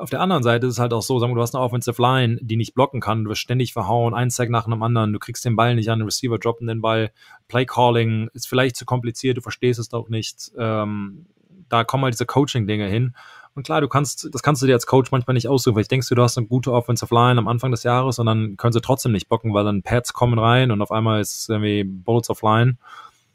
Auf 0.00 0.08
der 0.08 0.20
anderen 0.20 0.42
Seite 0.42 0.66
ist 0.66 0.74
es 0.74 0.78
halt 0.78 0.94
auch 0.94 1.02
so, 1.02 1.18
sagen 1.18 1.32
wir, 1.32 1.36
du 1.36 1.42
hast 1.42 1.54
eine 1.54 1.62
Offensive 1.62 2.00
Line, 2.00 2.38
die 2.40 2.56
nicht 2.56 2.74
blocken 2.74 3.00
kann, 3.00 3.24
du 3.24 3.30
wirst 3.30 3.42
ständig 3.42 3.74
verhauen, 3.74 4.14
ein 4.14 4.30
Sack 4.30 4.48
nach 4.48 4.66
einem 4.66 4.82
anderen, 4.82 5.12
du 5.12 5.18
kriegst 5.18 5.44
den 5.44 5.56
Ball 5.56 5.74
nicht 5.74 5.90
an, 5.90 5.98
den 5.98 6.06
Receiver 6.06 6.38
droppen 6.38 6.66
den 6.66 6.80
Ball, 6.80 7.12
Play 7.48 7.66
Calling 7.66 8.30
ist 8.32 8.48
vielleicht 8.48 8.76
zu 8.76 8.86
kompliziert, 8.86 9.36
du 9.36 9.42
verstehst 9.42 9.78
es 9.78 9.90
doch 9.90 10.08
nicht. 10.08 10.52
Ähm, 10.56 11.26
da 11.68 11.84
kommen 11.84 12.04
halt 12.04 12.14
diese 12.14 12.24
Coaching-Dinge 12.24 12.86
hin. 12.86 13.14
Und 13.54 13.64
klar, 13.64 13.82
du 13.82 13.88
kannst, 13.88 14.32
das 14.32 14.42
kannst 14.42 14.62
du 14.62 14.66
dir 14.66 14.72
als 14.72 14.86
Coach 14.86 15.10
manchmal 15.10 15.34
nicht 15.34 15.48
aussuchen. 15.48 15.74
Vielleicht 15.74 15.90
denkst 15.90 16.08
du, 16.08 16.14
du 16.14 16.22
hast 16.22 16.38
eine 16.38 16.46
gute 16.46 16.72
Offensive 16.72 17.14
Line 17.14 17.38
am 17.38 17.46
Anfang 17.46 17.70
des 17.70 17.82
Jahres 17.82 18.18
und 18.18 18.24
dann 18.24 18.56
können 18.56 18.72
sie 18.72 18.80
trotzdem 18.80 19.12
nicht 19.12 19.28
blocken, 19.28 19.52
weil 19.52 19.64
dann 19.64 19.82
Pads 19.82 20.14
kommen 20.14 20.38
rein 20.38 20.70
und 20.70 20.80
auf 20.80 20.92
einmal 20.92 21.20
ist 21.20 21.50
irgendwie 21.50 21.84
Bullets 21.84 22.30
of 22.30 22.40
Line. 22.40 22.78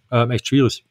Ähm, 0.09 0.31
echt 0.31 0.47
schwierig. 0.47 0.83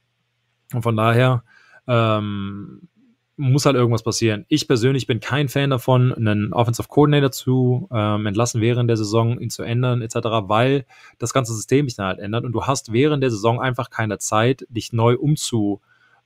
Und 0.72 0.82
von 0.82 0.96
daher, 0.96 1.42
ähm, 1.88 2.88
muss 3.36 3.66
halt 3.66 3.76
irgendwas 3.76 4.02
passieren. 4.02 4.44
Ich 4.48 4.68
persönlich 4.68 5.06
bin 5.06 5.20
kein 5.20 5.48
Fan 5.48 5.70
davon, 5.70 6.12
einen 6.12 6.52
Offensive 6.52 6.88
Coordinator 6.88 7.32
zu 7.32 7.88
ähm, 7.92 8.26
entlassen 8.26 8.60
während 8.60 8.88
der 8.88 8.96
Saison, 8.96 9.40
ihn 9.40 9.50
zu 9.50 9.62
ändern 9.62 10.02
etc., 10.02 10.16
weil 10.42 10.86
das 11.18 11.32
ganze 11.32 11.54
System 11.54 11.88
sich 11.88 11.96
dann 11.96 12.06
halt 12.06 12.20
ändert 12.20 12.44
und 12.44 12.52
du 12.52 12.64
hast 12.64 12.92
während 12.92 13.22
der 13.22 13.30
Saison 13.30 13.60
einfach 13.60 13.90
keine 13.90 14.18
Zeit, 14.18 14.66
dich 14.68 14.92
neu 14.92 15.16
umzu 15.16 15.80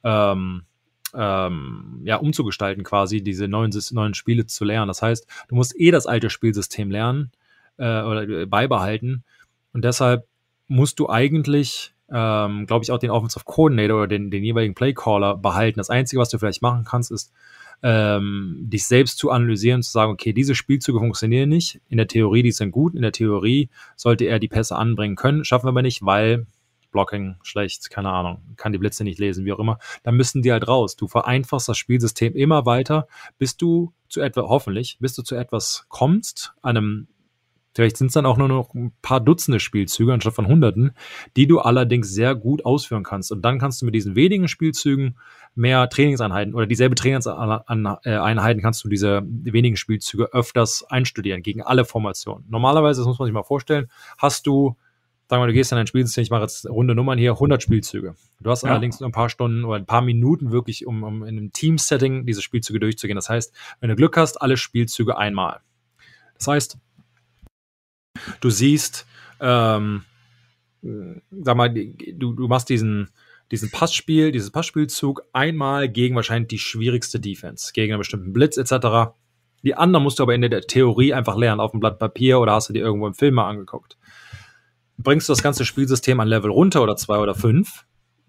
ähm, 0.05 0.62
ähm, 1.14 2.03
ja, 2.05 2.16
umzugestalten 2.16 2.85
quasi, 2.85 3.23
diese 3.23 3.49
neuen, 3.49 3.73
neuen 3.92 4.14
Spiele 4.14 4.44
zu 4.44 4.64
lernen. 4.64 4.88
Das 4.88 5.01
heißt, 5.01 5.27
du 5.49 5.55
musst 5.55 5.79
eh 5.81 5.90
das 5.90 6.07
alte 6.07 6.29
Spielsystem 6.29 6.90
lernen 6.90 7.33
äh, 7.79 8.03
oder 8.03 8.47
beibehalten 8.47 9.25
und 9.73 9.85
deshalb 9.85 10.27
musst 10.66 10.99
du 10.99 11.09
eigentlich 11.09 11.94
ähm, 12.12 12.66
glaube 12.66 12.85
ich, 12.85 12.92
auch 12.92 12.99
den 12.99 13.11
Offensive 13.11 13.44
Coordinator 13.44 13.99
oder 13.99 14.09
den, 14.09 14.31
den 14.31 14.44
jeweiligen 14.44 14.75
Playcaller 14.75 15.37
behalten. 15.37 15.79
Das 15.79 15.90
Einzige, 15.90 16.21
was 16.21 16.31
du 16.31 16.38
vielleicht 16.38 16.62
machen 16.62 16.85
kannst, 16.85 17.11
ist, 17.11 17.33
ähm, 17.83 18.57
dich 18.61 18.87
selbst 18.87 19.18
zu 19.18 19.31
analysieren, 19.31 19.83
zu 19.83 19.90
sagen, 19.90 20.12
okay, 20.12 20.33
diese 20.33 20.55
Spielzüge 20.55 20.99
funktionieren 20.99 21.49
nicht. 21.49 21.81
In 21.88 21.97
der 21.97 22.09
Theorie, 22.09 22.42
die 22.42 22.53
sind 22.53 22.73
gut. 22.73 22.94
In 22.94 23.03
der 23.03 23.12
Theorie 23.12 23.68
sollte 23.97 24.25
er 24.25 24.38
die 24.38 24.49
Pässe 24.49 24.77
anbringen 24.77 25.16
können. 25.16 25.44
Schaffen 25.44 25.66
wir 25.66 25.71
aber 25.71 25.83
nicht, 25.83 26.05
weil 26.05 26.47
Blocking 26.90 27.37
schlecht, 27.42 27.90
keine 27.90 28.11
Ahnung, 28.11 28.38
kann 28.57 28.73
die 28.73 28.79
Blitze 28.79 29.05
nicht 29.05 29.18
lesen, 29.18 29.44
wie 29.44 29.53
auch 29.53 29.59
immer. 29.59 29.79
Dann 30.03 30.16
müssen 30.16 30.42
die 30.42 30.51
halt 30.53 30.66
raus. 30.66 30.97
Du 30.97 31.07
vereinfachst 31.07 31.68
das 31.68 31.79
Spielsystem 31.79 32.35
immer 32.35 32.66
weiter, 32.66 33.07
bis 33.38 33.57
du 33.57 33.92
zu 34.09 34.21
etwas, 34.21 34.47
hoffentlich, 34.47 34.97
bis 34.99 35.14
du 35.14 35.23
zu 35.23 35.37
etwas 35.37 35.85
kommst, 35.88 36.55
einem 36.62 37.09
Vielleicht 37.79 37.97
sind 37.97 38.09
es 38.09 38.14
dann 38.14 38.27
auch 38.27 38.37
nur 38.38 38.49
noch 38.49 38.75
ein 38.75 38.93
paar 39.03 39.21
Dutzende 39.21 39.61
Spielzüge 39.61 40.12
anstatt 40.12 40.35
von 40.35 40.49
Hunderten, 40.49 40.91
die 41.37 41.47
du 41.47 41.61
allerdings 41.61 42.12
sehr 42.12 42.35
gut 42.35 42.64
ausführen 42.64 43.05
kannst. 43.05 43.31
Und 43.31 43.43
dann 43.43 43.61
kannst 43.61 43.81
du 43.81 43.87
mit 43.87 43.95
diesen 43.95 44.17
wenigen 44.17 44.49
Spielzügen 44.49 45.17
mehr 45.55 45.88
Trainingseinheiten 45.88 46.57
oder 46.57 46.67
dieselbe 46.67 46.97
Trainingseinheiten 46.97 48.61
kannst 48.61 48.83
du 48.83 48.88
diese 48.88 49.23
wenigen 49.25 49.77
Spielzüge 49.77 50.33
öfters 50.33 50.83
einstudieren 50.91 51.45
gegen 51.45 51.62
alle 51.62 51.85
Formationen. 51.85 52.45
Normalerweise, 52.49 53.03
das 53.03 53.07
muss 53.07 53.21
man 53.21 53.27
sich 53.27 53.33
mal 53.33 53.45
vorstellen, 53.45 53.87
hast 54.17 54.49
du 54.49 54.75
sagen 55.29 55.41
wir, 55.41 55.47
du 55.47 55.53
gehst 55.53 55.71
in 55.71 55.79
ein 55.79 55.87
Spielsystem, 55.87 56.23
ich 56.23 56.31
mache 56.31 56.43
jetzt 56.43 56.69
runde 56.69 56.97
Nummern 56.97 57.17
hier, 57.17 57.35
100 57.35 57.62
Spielzüge. 57.62 58.17
Du 58.41 58.51
hast 58.51 58.64
ja. 58.64 58.71
allerdings 58.71 58.99
nur 58.99 59.09
ein 59.09 59.12
paar 59.12 59.29
Stunden 59.29 59.64
oder 59.64 59.77
ein 59.77 59.87
paar 59.87 60.03
Minuten 60.03 60.51
wirklich, 60.51 60.85
um, 60.85 61.05
um 61.05 61.23
in 61.23 61.38
einem 61.38 61.53
Team-Setting 61.53 62.27
diese 62.27 62.43
Spielzüge 62.43 62.81
durchzugehen. 62.81 63.14
Das 63.14 63.29
heißt, 63.29 63.55
wenn 63.79 63.88
du 63.88 63.95
Glück 63.95 64.17
hast, 64.17 64.43
alle 64.43 64.57
Spielzüge 64.57 65.17
einmal. 65.17 65.61
Das 66.35 66.49
heißt, 66.49 66.79
Du 68.41 68.51
siehst, 68.51 69.07
ähm, 69.41 70.03
sag 70.83 71.57
mal, 71.57 71.69
du, 71.69 72.33
du 72.33 72.49
machst 72.49 72.69
diesen, 72.69 73.09
diesen 73.51 73.71
Passspiel, 73.71 74.33
dieses 74.33 74.51
Passspielzug 74.51 75.23
einmal 75.33 75.88
gegen 75.88 76.14
wahrscheinlich 76.17 76.49
die 76.49 76.59
schwierigste 76.59 77.21
Defense, 77.21 77.73
gegen 77.73 77.93
einen 77.93 78.01
bestimmten 78.01 78.33
Blitz 78.33 78.57
etc. 78.57 79.12
Die 79.62 79.75
anderen 79.75 80.03
musst 80.03 80.19
du 80.19 80.23
aber 80.23 80.35
in 80.35 80.43
der 80.43 80.61
Theorie 80.62 81.14
einfach 81.14 81.37
lernen, 81.37 81.61
auf 81.61 81.73
dem 81.73 81.81
Blatt 81.81 81.99
Papier 81.99 82.41
oder 82.41 82.53
hast 82.53 82.69
du 82.69 82.73
dir 82.73 82.81
irgendwo 82.83 83.07
im 83.07 83.14
Film 83.14 83.35
mal 83.35 83.49
angeguckt. 83.49 83.97
Bringst 84.99 85.29
du 85.29 85.33
das 85.33 85.43
ganze 85.43 85.64
Spielsystem 85.64 86.19
an 86.21 86.29
Level 86.29 86.51
runter 86.51 86.83
oder 86.83 86.97
zwei 86.97 87.19
oder 87.19 87.35
fünf, 87.35 87.85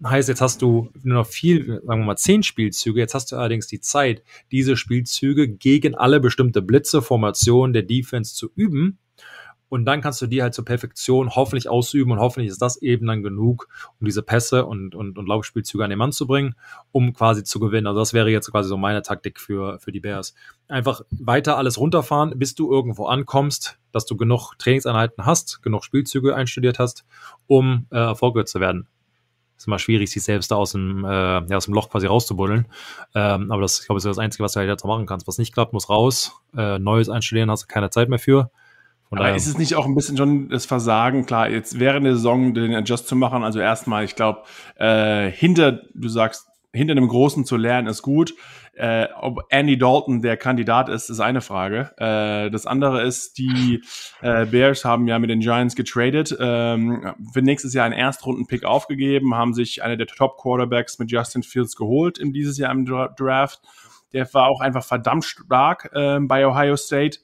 heißt, 0.08 0.28
jetzt 0.28 0.40
hast 0.40 0.62
du 0.62 0.90
nur 1.02 1.18
noch 1.18 1.26
viel, 1.26 1.80
sagen 1.84 2.00
wir 2.00 2.06
mal, 2.06 2.16
zehn 2.16 2.42
Spielzüge. 2.42 3.00
Jetzt 3.00 3.14
hast 3.14 3.32
du 3.32 3.36
allerdings 3.36 3.66
die 3.66 3.80
Zeit, 3.80 4.22
diese 4.50 4.76
Spielzüge 4.76 5.48
gegen 5.48 5.94
alle 5.94 6.20
bestimmte 6.20 6.62
Blitze, 6.62 7.02
Formationen 7.02 7.72
der 7.72 7.82
Defense 7.82 8.34
zu 8.34 8.50
üben 8.54 8.98
und 9.70 9.84
dann 9.86 10.02
kannst 10.02 10.20
du 10.20 10.26
die 10.26 10.42
halt 10.42 10.52
zur 10.52 10.64
Perfektion 10.64 11.30
hoffentlich 11.30 11.68
ausüben 11.68 12.10
und 12.10 12.18
hoffentlich 12.18 12.50
ist 12.50 12.60
das 12.60 12.82
eben 12.82 13.06
dann 13.06 13.22
genug, 13.22 13.68
um 14.00 14.04
diese 14.04 14.22
Pässe 14.22 14.66
und, 14.66 14.94
und, 14.94 15.16
und 15.16 15.26
Laufspielzüge 15.26 15.84
an 15.84 15.90
den 15.90 15.98
Mann 15.98 16.12
zu 16.12 16.26
bringen, 16.26 16.56
um 16.92 17.14
quasi 17.14 17.44
zu 17.44 17.60
gewinnen. 17.60 17.86
Also 17.86 18.00
das 18.00 18.12
wäre 18.12 18.30
jetzt 18.30 18.50
quasi 18.50 18.68
so 18.68 18.76
meine 18.76 19.02
Taktik 19.02 19.40
für, 19.40 19.78
für 19.78 19.92
die 19.92 20.00
Bears. 20.00 20.34
Einfach 20.68 21.02
weiter 21.10 21.56
alles 21.56 21.78
runterfahren, 21.78 22.36
bis 22.36 22.56
du 22.56 22.70
irgendwo 22.70 23.06
ankommst, 23.06 23.78
dass 23.92 24.06
du 24.06 24.16
genug 24.16 24.54
Trainingseinheiten 24.58 25.24
hast, 25.24 25.62
genug 25.62 25.84
Spielzüge 25.84 26.34
einstudiert 26.34 26.80
hast, 26.80 27.04
um 27.46 27.86
äh, 27.92 27.96
erfolgreich 27.96 28.46
zu 28.46 28.58
werden. 28.58 28.88
Ist 29.56 29.68
immer 29.68 29.78
schwierig, 29.78 30.10
sich 30.10 30.24
selbst 30.24 30.50
da 30.50 30.56
aus 30.56 30.72
dem, 30.72 31.04
äh, 31.04 31.08
ja, 31.08 31.56
aus 31.56 31.66
dem 31.66 31.74
Loch 31.74 31.90
quasi 31.90 32.06
rauszubuddeln. 32.06 32.66
Ähm, 33.14 33.52
aber 33.52 33.62
das, 33.62 33.78
ich 33.78 33.86
glaube, 33.86 33.98
ist 33.98 34.06
das 34.06 34.18
Einzige, 34.18 34.42
was 34.42 34.54
du 34.54 34.58
halt 34.58 34.68
jetzt 34.68 34.84
machen 34.84 35.06
kannst. 35.06 35.28
Was 35.28 35.38
nicht 35.38 35.52
klappt, 35.52 35.74
muss 35.74 35.88
raus. 35.88 36.32
Äh, 36.56 36.80
Neues 36.80 37.08
einstudieren, 37.08 37.50
hast 37.50 37.64
du 37.64 37.66
keine 37.68 37.90
Zeit 37.90 38.08
mehr 38.08 38.18
für. 38.18 38.50
Von 39.10 39.18
Aber 39.18 39.34
ist 39.34 39.48
es 39.48 39.58
nicht 39.58 39.74
auch 39.74 39.86
ein 39.86 39.96
bisschen 39.96 40.16
schon 40.16 40.48
das 40.48 40.66
Versagen, 40.66 41.26
klar, 41.26 41.50
jetzt 41.50 41.80
während 41.80 42.06
der 42.06 42.14
Saison 42.14 42.54
den 42.54 42.72
Adjust 42.74 43.08
zu 43.08 43.16
machen? 43.16 43.42
Also 43.42 43.58
erstmal, 43.58 44.04
ich 44.04 44.14
glaube, 44.14 44.44
äh, 44.76 45.28
hinter, 45.32 45.82
du 45.94 46.08
sagst, 46.08 46.46
hinter 46.72 46.92
einem 46.92 47.08
Großen 47.08 47.44
zu 47.44 47.56
lernen 47.56 47.88
ist 47.88 48.02
gut. 48.02 48.34
Äh, 48.74 49.08
ob 49.18 49.40
Andy 49.50 49.76
Dalton 49.76 50.22
der 50.22 50.36
Kandidat 50.36 50.88
ist, 50.88 51.10
ist 51.10 51.18
eine 51.18 51.40
Frage. 51.40 51.90
Äh, 51.98 52.50
das 52.52 52.66
andere 52.66 53.02
ist, 53.02 53.36
die 53.36 53.82
äh, 54.22 54.46
Bears 54.46 54.84
haben 54.84 55.08
ja 55.08 55.18
mit 55.18 55.28
den 55.28 55.40
Giants 55.40 55.74
getradet, 55.74 56.36
ähm, 56.38 57.12
für 57.32 57.42
nächstes 57.42 57.74
Jahr 57.74 57.86
einen 57.86 57.94
Erstrunden-Pick 57.94 58.64
aufgegeben, 58.64 59.34
haben 59.34 59.54
sich 59.54 59.82
eine 59.82 59.96
der 59.96 60.06
Top-Quarterbacks 60.06 61.00
mit 61.00 61.10
Justin 61.10 61.42
Fields 61.42 61.74
geholt 61.74 62.16
in 62.16 62.32
dieses 62.32 62.58
Jahr 62.58 62.70
im 62.70 62.86
Draft 62.86 63.60
Der 64.12 64.32
war 64.32 64.46
auch 64.46 64.60
einfach 64.60 64.84
verdammt 64.84 65.24
stark 65.24 65.90
äh, 65.92 66.20
bei 66.20 66.46
Ohio 66.46 66.76
State. 66.76 67.18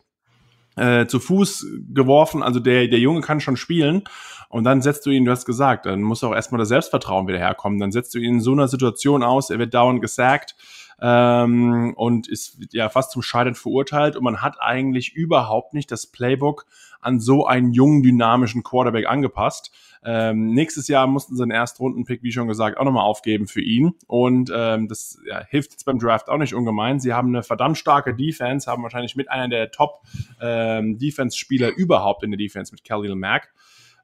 Äh, 0.76 1.06
zu 1.06 1.20
Fuß 1.20 1.66
geworfen, 1.94 2.42
also 2.42 2.60
der, 2.60 2.86
der 2.88 2.98
Junge 2.98 3.22
kann 3.22 3.40
schon 3.40 3.56
spielen. 3.56 4.02
Und 4.50 4.64
dann 4.64 4.82
setzt 4.82 5.06
du 5.06 5.10
ihn, 5.10 5.24
du 5.24 5.30
hast 5.30 5.46
gesagt, 5.46 5.86
dann 5.86 6.02
muss 6.02 6.22
auch 6.22 6.34
erstmal 6.34 6.58
das 6.58 6.68
Selbstvertrauen 6.68 7.26
wieder 7.26 7.38
herkommen. 7.38 7.78
Dann 7.78 7.92
setzt 7.92 8.14
du 8.14 8.18
ihn 8.18 8.34
in 8.34 8.40
so 8.40 8.52
einer 8.52 8.68
Situation 8.68 9.22
aus, 9.22 9.48
er 9.48 9.58
wird 9.58 9.72
dauernd 9.72 10.02
gesackt 10.02 10.54
ähm, 11.00 11.94
und 11.96 12.28
ist 12.28 12.58
ja 12.72 12.88
fast 12.90 13.10
zum 13.12 13.22
Scheitern 13.22 13.54
verurteilt. 13.54 14.16
Und 14.16 14.24
man 14.24 14.42
hat 14.42 14.56
eigentlich 14.60 15.14
überhaupt 15.14 15.74
nicht 15.74 15.90
das 15.90 16.06
Playbook 16.06 16.66
an 17.00 17.20
so 17.20 17.46
einen 17.46 17.72
jungen, 17.72 18.02
dynamischen 18.02 18.62
Quarterback 18.62 19.06
angepasst. 19.06 19.72
Ähm, 20.08 20.52
nächstes 20.54 20.86
Jahr 20.86 21.08
mussten 21.08 21.34
sie 21.34 21.42
einen 21.42 21.50
Erstrunden-Pick, 21.50 22.22
wie 22.22 22.30
schon 22.30 22.46
gesagt, 22.46 22.78
auch 22.78 22.84
nochmal 22.84 23.02
aufgeben 23.02 23.48
für 23.48 23.60
ihn. 23.60 23.94
Und 24.06 24.52
ähm, 24.54 24.86
das 24.86 25.18
ja, 25.26 25.44
hilft 25.44 25.72
jetzt 25.72 25.84
beim 25.84 25.98
Draft 25.98 26.28
auch 26.28 26.38
nicht 26.38 26.54
ungemein. 26.54 27.00
Sie 27.00 27.12
haben 27.12 27.28
eine 27.28 27.42
verdammt 27.42 27.76
starke 27.76 28.14
Defense, 28.14 28.70
haben 28.70 28.84
wahrscheinlich 28.84 29.16
mit 29.16 29.28
einer 29.28 29.48
der 29.48 29.72
Top-Defense-Spieler 29.72 31.68
ähm, 31.70 31.74
überhaupt 31.74 32.22
in 32.22 32.30
der 32.30 32.38
Defense 32.38 32.72
mit 32.72 32.84
Khalil 32.84 33.16
Mack. 33.16 33.52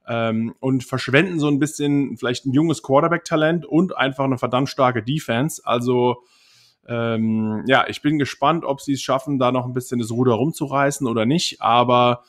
Ähm, 0.08 0.56
und 0.58 0.82
verschwenden 0.82 1.38
so 1.38 1.46
ein 1.46 1.60
bisschen 1.60 2.16
vielleicht 2.16 2.46
ein 2.46 2.52
junges 2.52 2.82
Quarterback-Talent 2.82 3.64
und 3.64 3.96
einfach 3.96 4.24
eine 4.24 4.38
verdammt 4.38 4.68
starke 4.68 5.04
Defense. 5.04 5.62
Also 5.64 6.24
ähm, 6.88 7.62
ja, 7.68 7.86
ich 7.86 8.02
bin 8.02 8.18
gespannt, 8.18 8.64
ob 8.64 8.80
sie 8.80 8.94
es 8.94 9.02
schaffen, 9.02 9.38
da 9.38 9.52
noch 9.52 9.66
ein 9.66 9.72
bisschen 9.72 10.00
das 10.00 10.10
Ruder 10.10 10.32
rumzureißen 10.32 11.06
oder 11.06 11.26
nicht. 11.26 11.62
Aber 11.62 12.24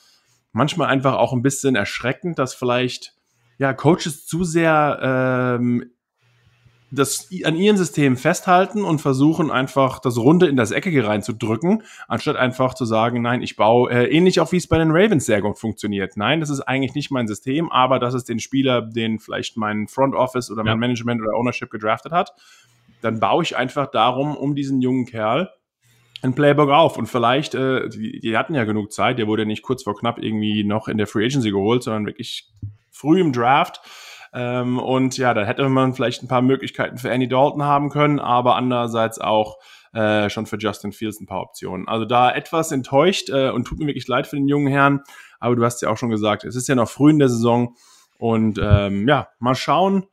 manchmal 0.51 0.89
einfach 0.89 1.15
auch 1.15 1.33
ein 1.33 1.41
bisschen 1.41 1.75
erschreckend, 1.75 2.37
dass 2.37 2.53
vielleicht 2.53 3.15
ja 3.57 3.73
Coaches 3.73 4.25
zu 4.25 4.43
sehr 4.43 5.57
ähm, 5.59 5.89
das 6.91 7.27
an 7.43 7.55
ihren 7.55 7.75
Systemen 7.75 8.17
festhalten 8.17 8.83
und 8.83 9.01
versuchen 9.01 9.49
einfach 9.49 9.97
das 9.97 10.15
Runde 10.17 10.45
in 10.45 10.55
das 10.55 10.69
Eckige 10.69 11.07
reinzudrücken, 11.07 11.81
anstatt 12.07 12.35
einfach 12.35 12.75
zu 12.75 12.85
sagen, 12.85 13.23
nein, 13.23 13.41
ich 13.41 13.55
baue 13.55 13.91
äh, 13.91 14.15
ähnlich 14.15 14.39
auch 14.39 14.51
wie 14.51 14.57
es 14.57 14.67
bei 14.67 14.77
den 14.77 14.91
Ravens 14.91 15.25
sehr 15.25 15.41
gut 15.41 15.57
funktioniert. 15.57 16.17
Nein, 16.17 16.39
das 16.39 16.51
ist 16.51 16.61
eigentlich 16.61 16.93
nicht 16.93 17.09
mein 17.09 17.27
System, 17.27 17.71
aber 17.71 17.97
das 17.97 18.13
ist 18.13 18.29
den 18.29 18.39
Spieler, 18.39 18.83
den 18.83 19.17
vielleicht 19.17 19.57
mein 19.57 19.87
Front 19.87 20.13
Office 20.13 20.51
oder 20.51 20.63
mein 20.63 20.73
ja. 20.73 20.77
Management 20.77 21.21
oder 21.21 21.35
Ownership 21.35 21.71
gedraftet 21.71 22.11
hat 22.11 22.33
dann 23.03 23.19
baue 23.19 23.43
ich 23.43 23.57
einfach 23.57 23.87
darum 23.87 24.35
um 24.35 24.55
diesen 24.55 24.81
jungen 24.81 25.05
Kerl 25.05 25.51
ein 26.21 26.35
Playbook 26.35 26.69
auf. 26.69 26.97
Und 26.97 27.07
vielleicht, 27.07 27.53
äh, 27.53 27.89
die, 27.89 28.19
die 28.19 28.37
hatten 28.37 28.55
ja 28.55 28.63
genug 28.63 28.93
Zeit, 28.93 29.19
der 29.19 29.27
wurde 29.27 29.45
nicht 29.45 29.61
kurz 29.61 29.83
vor 29.83 29.97
knapp 29.97 30.19
irgendwie 30.19 30.63
noch 30.63 30.87
in 30.87 30.97
der 30.97 31.07
Free 31.07 31.25
Agency 31.25 31.51
geholt, 31.51 31.83
sondern 31.83 32.05
wirklich 32.05 32.49
früh 33.03 33.19
im 33.19 33.33
Draft. 33.33 33.81
Ähm, 34.33 34.79
und 34.79 35.17
ja, 35.17 35.33
da 35.33 35.43
hätte 35.43 35.67
man 35.67 35.93
vielleicht 35.93 36.23
ein 36.23 36.27
paar 36.27 36.41
Möglichkeiten 36.41 36.97
für 36.97 37.11
Andy 37.11 37.27
Dalton 37.27 37.63
haben 37.63 37.89
können, 37.89 38.19
aber 38.19 38.55
andererseits 38.55 39.19
auch 39.19 39.57
äh, 39.93 40.29
schon 40.29 40.45
für 40.45 40.57
Justin 40.57 40.93
Fields 40.93 41.19
ein 41.19 41.27
paar 41.27 41.41
Optionen. 41.41 41.87
Also 41.87 42.05
da 42.05 42.31
etwas 42.31 42.71
enttäuscht 42.71 43.29
äh, 43.29 43.49
und 43.49 43.65
tut 43.65 43.77
mir 43.77 43.87
wirklich 43.87 44.07
leid 44.07 44.25
für 44.25 44.37
den 44.37 44.47
jungen 44.47 44.67
Herrn, 44.67 45.01
aber 45.39 45.55
du 45.55 45.63
hast 45.63 45.81
ja 45.81 45.89
auch 45.89 45.97
schon 45.97 46.09
gesagt, 46.09 46.45
es 46.45 46.55
ist 46.55 46.67
ja 46.67 46.75
noch 46.75 46.89
früh 46.89 47.11
in 47.11 47.19
der 47.19 47.29
Saison 47.29 47.75
und 48.17 48.59
ähm, 48.63 49.07
ja, 49.07 49.27
mal 49.37 49.53
schauen, 49.53 50.07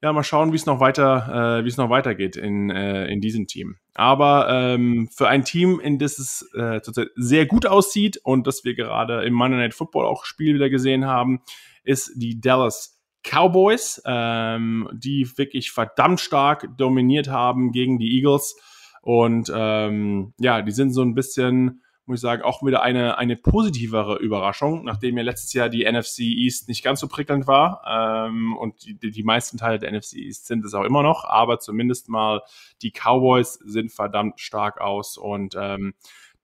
ja, 0.00 0.12
mal 0.12 0.22
schauen, 0.22 0.52
wie 0.52 0.56
es 0.56 0.64
noch 0.64 0.80
weiter, 0.80 1.58
äh, 1.58 1.64
wie 1.64 1.68
es 1.68 1.76
noch 1.76 1.90
weitergeht 1.90 2.36
in, 2.36 2.70
äh, 2.70 3.08
in 3.08 3.20
diesem 3.20 3.48
Team. 3.48 3.76
Aber 3.94 4.48
ähm, 4.48 5.08
für 5.12 5.28
ein 5.28 5.44
Team, 5.44 5.80
in 5.80 5.98
das 5.98 6.18
es 6.20 6.48
äh, 6.54 6.80
zurzeit 6.80 7.08
sehr 7.16 7.46
gut 7.46 7.66
aussieht 7.66 8.18
und 8.22 8.46
das 8.46 8.64
wir 8.64 8.74
gerade 8.74 9.24
im 9.24 9.34
Monday 9.34 9.58
Night 9.58 9.74
Football 9.74 10.06
auch 10.06 10.24
Spiel 10.24 10.54
wieder 10.54 10.70
gesehen 10.70 11.04
haben, 11.04 11.42
ist 11.88 12.12
die 12.16 12.40
Dallas 12.40 13.00
Cowboys, 13.22 14.02
ähm, 14.04 14.88
die 14.92 15.26
wirklich 15.36 15.70
verdammt 15.70 16.20
stark 16.20 16.76
dominiert 16.76 17.28
haben 17.28 17.72
gegen 17.72 17.98
die 17.98 18.16
Eagles. 18.16 18.56
Und 19.00 19.50
ähm, 19.54 20.34
ja, 20.38 20.60
die 20.62 20.72
sind 20.72 20.92
so 20.92 21.02
ein 21.02 21.14
bisschen 21.14 21.82
muss 22.04 22.20
ich 22.20 22.22
sagen, 22.22 22.42
auch 22.42 22.62
wieder 22.62 22.80
eine, 22.82 23.18
eine 23.18 23.36
positivere 23.36 24.16
Überraschung, 24.16 24.82
nachdem 24.82 25.18
ja 25.18 25.22
letztes 25.22 25.52
Jahr 25.52 25.68
die 25.68 25.84
NFC 25.84 26.20
East 26.20 26.66
nicht 26.66 26.82
ganz 26.82 27.00
so 27.00 27.06
prickelnd 27.06 27.46
war. 27.46 27.82
Ähm, 27.86 28.56
und 28.56 28.82
die, 29.02 29.10
die 29.10 29.22
meisten 29.22 29.58
Teile 29.58 29.78
der 29.78 29.92
NFC 29.92 30.14
East 30.14 30.46
sind 30.46 30.64
es 30.64 30.72
auch 30.72 30.84
immer 30.84 31.02
noch, 31.02 31.24
aber 31.26 31.58
zumindest 31.58 32.08
mal 32.08 32.40
die 32.80 32.92
Cowboys 32.92 33.58
sind 33.62 33.92
verdammt 33.92 34.40
stark 34.40 34.80
aus. 34.80 35.18
Und 35.18 35.54
ähm, 35.60 35.92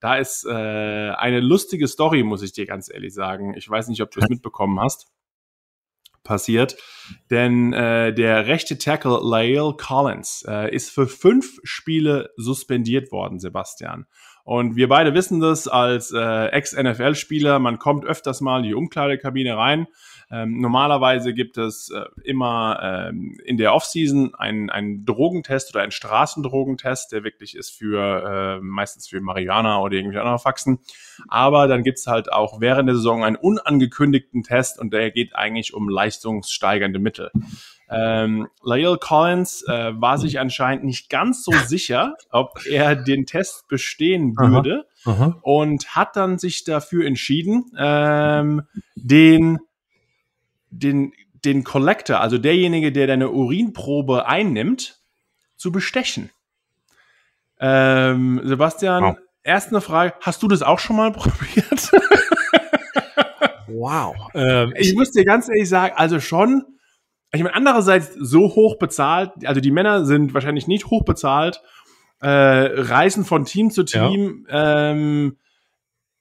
da 0.01 0.17
ist 0.17 0.45
äh, 0.45 0.53
eine 0.53 1.41
lustige 1.41 1.89
Story, 1.89 2.25
muss 2.25 2.43
ich 2.43 2.53
dir 2.53 2.67
ganz 2.67 2.93
ehrlich 2.93 3.15
sagen. 3.15 3.55
Ich 3.57 3.69
weiß 3.69 3.89
nicht, 3.89 4.03
ob 4.03 4.11
du 4.11 4.21
es 4.21 4.29
mitbekommen 4.29 4.79
hast 4.81 5.14
passiert. 6.25 6.77
Denn 7.31 7.73
äh, 7.73 8.13
der 8.13 8.47
rechte 8.47 8.79
Tackle 8.79 9.21
Lael 9.23 9.75
Collins 9.77 10.45
äh, 10.49 10.75
ist 10.75 10.91
für 10.91 11.07
fünf 11.07 11.59
Spiele 11.63 12.31
suspendiert 12.37 13.13
worden, 13.13 13.39
Sebastian. 13.39 14.07
Und 14.45 14.77
wir 14.77 14.89
beide 14.89 15.15
wissen 15.15 15.41
das 15.41 15.69
als 15.69 16.13
äh, 16.13 16.47
Ex-NFL-Spieler, 16.47 17.59
man 17.59 17.79
kommt 17.79 18.05
öfters 18.05 18.43
mal 18.43 18.59
in 18.59 18.65
die 18.65 18.75
Umkleidekabine 18.75 19.57
rein. 19.57 19.87
Ähm, 20.35 20.61
normalerweise 20.61 21.33
gibt 21.33 21.59
es 21.59 21.91
äh, 21.91 22.05
immer 22.25 22.81
ähm, 22.83 23.39
in 23.45 23.57
der 23.57 23.73
Offseason 23.73 24.35
einen, 24.35 24.69
einen 24.69 25.05
Drogentest 25.05 25.73
oder 25.73 25.83
einen 25.83 25.93
Straßendrogentest, 25.93 27.13
der 27.13 27.23
wirklich 27.23 27.55
ist 27.57 27.71
für 27.71 28.59
äh, 28.59 28.61
meistens 28.61 29.07
für 29.07 29.21
Marihuana 29.21 29.81
oder 29.81 29.95
irgendwelche 29.95 30.23
anderen 30.23 30.41
Faxen. 30.41 30.81
Aber 31.29 31.69
dann 31.69 31.85
gibt's 31.85 32.09
halt 32.09 32.33
auch 32.33 32.61
während 32.61 32.89
der 32.89 32.97
Saison 32.97 33.23
einen 33.23 33.37
unangekündigten 33.37 34.43
Test 34.43 34.81
und 34.81 34.93
der 34.93 35.13
geht 35.13 35.37
eigentlich 35.37 35.73
um 35.73 35.89
leistungssteigernde 35.89 36.99
Mittel. 36.99 37.31
Ähm, 37.89 38.49
Lyle 38.65 38.99
Collins 38.99 39.63
äh, 39.69 39.93
war 39.95 40.19
sich 40.19 40.41
anscheinend 40.41 40.85
nicht 40.85 41.11
ganz 41.11 41.45
so 41.45 41.53
sicher, 41.67 42.17
ob 42.31 42.67
er 42.67 42.97
den 42.97 43.27
Test 43.27 43.69
bestehen 43.69 44.37
würde 44.37 44.87
aha, 45.05 45.13
aha. 45.13 45.39
und 45.43 45.95
hat 45.95 46.17
dann 46.17 46.39
sich 46.39 46.65
dafür 46.65 47.07
entschieden, 47.07 47.71
ähm, 47.79 48.63
den, 48.97 49.59
den, 50.79 51.13
den 51.45 51.65
Collector, 51.65 52.21
also 52.21 52.39
derjenige, 52.39 52.93
der 52.93 53.07
deine 53.07 53.31
Urinprobe 53.31 54.27
einnimmt, 54.27 55.01
zu 55.57 55.73
bestechen. 55.73 56.31
Ähm, 57.61 58.41
Sebastian, 58.45 59.03
wow. 59.03 59.17
erst 59.43 59.69
eine 59.69 59.81
Frage, 59.81 60.15
hast 60.21 60.43
du 60.43 60.49
das 60.49 60.63
auch 60.63 60.79
schon 60.79 60.97
mal 60.97 61.13
probiert? 61.13 61.93
wow. 63.69 64.15
Ähm, 64.35 64.75
ich 64.77 64.95
muss 64.95 65.13
dir 65.13 65.25
ganz 65.25 65.49
ehrlich 65.49 65.69
sagen, 65.69 65.95
also 65.97 66.21
schon 66.21 66.65
ich 67.35 67.43
meine, 67.43 67.55
andererseits 67.55 68.15
so 68.15 68.55
hoch 68.55 68.79
bezahlt, 68.79 69.33
also 69.45 69.61
die 69.61 69.73
Männer 69.73 70.05
sind 70.05 70.35
wahrscheinlich 70.35 70.69
nicht 70.69 70.87
hoch 70.87 71.05
bezahlt, 71.05 71.61
äh, 72.21 72.29
reisen 72.29 73.25
von 73.25 73.45
Team 73.45 73.71
zu 73.73 73.83
Team. 73.83 74.47
Ja, 74.49 74.91
ähm, 74.91 75.37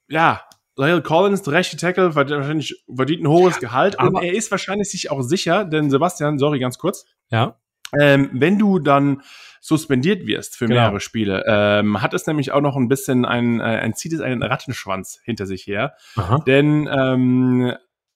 ja 0.08 0.42
Lyle 0.76 1.02
Collins, 1.02 1.44
der 1.44 1.54
rechte 1.54 1.78
Tackle, 1.78 2.16
wahrscheinlich 2.16 2.84
verdient 2.94 3.24
ein 3.24 3.28
hohes 3.28 3.60
Gehalt, 3.60 4.00
aber 4.00 4.24
er 4.24 4.34
ist 4.34 4.50
wahrscheinlich 4.50 4.90
sich 4.90 5.12
auch 5.12 5.22
sicher, 5.22 5.66
denn 5.66 5.90
Sebastian, 5.90 6.40
sorry, 6.40 6.60
ganz 6.60 6.78
kurz. 6.78 7.06
Ja. 7.30 7.58
Ähm, 8.00 8.30
wenn 8.34 8.58
du 8.58 8.80
dann 8.80 9.22
suspendiert 9.62 10.26
wirst 10.26 10.58
für 10.58 10.66
genau. 10.66 10.82
mehrere 10.82 11.00
Spiele, 11.00 11.44
ähm, 11.48 12.02
hat 12.02 12.14
es 12.14 12.26
nämlich 12.26 12.52
auch 12.52 12.62
noch 12.62 12.76
ein 12.76 12.88
bisschen 12.88 13.24
ein, 13.24 13.60
äh, 13.60 13.64
ein 13.64 13.94
zieht 13.94 14.14
es 14.14 14.20
einen 14.20 14.42
Rattenschwanz 14.42 15.20
hinter 15.24 15.46
sich 15.46 15.68
her. 15.68 15.94
Aha. 16.16 16.40
Denn 16.46 16.90
ähm, 16.92 17.74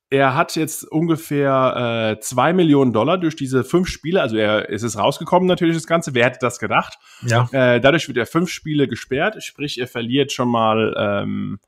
er 0.09 0.35
hat 0.35 0.55
jetzt 0.55 0.83
ungefähr 0.89 2.15
äh, 2.15 2.19
zwei 2.21 2.53
Millionen 2.53 2.91
Dollar 2.93 3.17
durch 3.17 3.35
diese 3.35 3.63
fünf 3.63 3.87
Spiele. 3.87 4.21
Also 4.21 4.37
er 4.37 4.69
es 4.69 4.83
ist 4.83 4.97
rausgekommen 4.97 5.47
natürlich 5.47 5.75
das 5.75 5.87
Ganze. 5.87 6.13
Wer 6.13 6.25
hätte 6.25 6.39
das 6.41 6.59
gedacht? 6.59 6.97
Ja. 7.21 7.47
Äh, 7.51 7.79
dadurch 7.81 8.07
wird 8.07 8.17
er 8.17 8.25
fünf 8.25 8.49
Spiele 8.49 8.87
gesperrt, 8.87 9.43
sprich 9.43 9.79
er 9.79 9.87
verliert 9.87 10.31
schon 10.31 10.49
mal 10.49 10.95
ähm, 10.97 11.59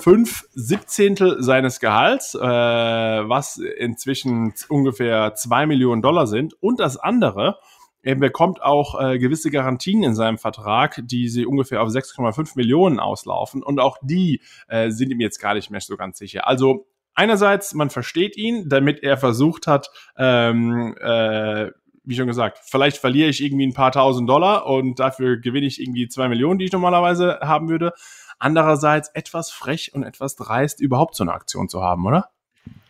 fünf 0.00 0.44
Siebzehntel 0.52 1.42
seines 1.42 1.80
Gehalts, 1.80 2.34
äh, 2.34 2.40
was 2.40 3.58
inzwischen 3.58 4.54
ungefähr 4.68 5.34
zwei 5.34 5.66
Millionen 5.66 6.02
Dollar 6.02 6.26
sind. 6.26 6.54
Und 6.60 6.80
das 6.80 6.96
andere, 6.96 7.58
er 8.02 8.16
bekommt 8.16 8.62
auch 8.62 9.00
äh, 9.00 9.18
gewisse 9.18 9.50
Garantien 9.50 10.02
in 10.02 10.14
seinem 10.14 10.38
Vertrag, 10.38 11.00
die 11.04 11.28
sie 11.28 11.46
ungefähr 11.46 11.82
auf 11.82 11.88
6,5 11.88 12.52
Millionen 12.54 13.00
auslaufen. 13.00 13.62
Und 13.62 13.80
auch 13.80 13.96
die 14.02 14.42
äh, 14.68 14.90
sind 14.90 15.10
ihm 15.10 15.20
jetzt 15.20 15.38
gar 15.38 15.54
nicht 15.54 15.70
mehr 15.70 15.80
so 15.80 15.96
ganz 15.96 16.18
sicher. 16.18 16.46
Also 16.46 16.86
einerseits, 17.14 17.74
man 17.74 17.90
versteht 17.90 18.36
ihn, 18.36 18.68
damit 18.68 19.02
er 19.02 19.16
versucht 19.16 19.66
hat, 19.66 19.90
ähm, 20.18 20.94
äh, 21.00 21.70
wie 22.04 22.14
schon 22.14 22.26
gesagt, 22.26 22.58
vielleicht 22.62 22.98
verliere 22.98 23.30
ich 23.30 23.42
irgendwie 23.42 23.66
ein 23.66 23.72
paar 23.72 23.92
tausend 23.92 24.28
Dollar 24.28 24.66
und 24.66 25.00
dafür 25.00 25.38
gewinne 25.38 25.66
ich 25.66 25.80
irgendwie 25.80 26.06
zwei 26.08 26.28
Millionen, 26.28 26.58
die 26.58 26.66
ich 26.66 26.72
normalerweise 26.72 27.38
haben 27.40 27.70
würde. 27.70 27.92
Andererseits 28.38 29.08
etwas 29.08 29.50
frech 29.50 29.94
und 29.94 30.02
etwas 30.02 30.36
dreist, 30.36 30.80
überhaupt 30.80 31.16
so 31.16 31.24
eine 31.24 31.32
Aktion 31.32 31.68
zu 31.68 31.82
haben, 31.82 32.06
oder? 32.06 32.30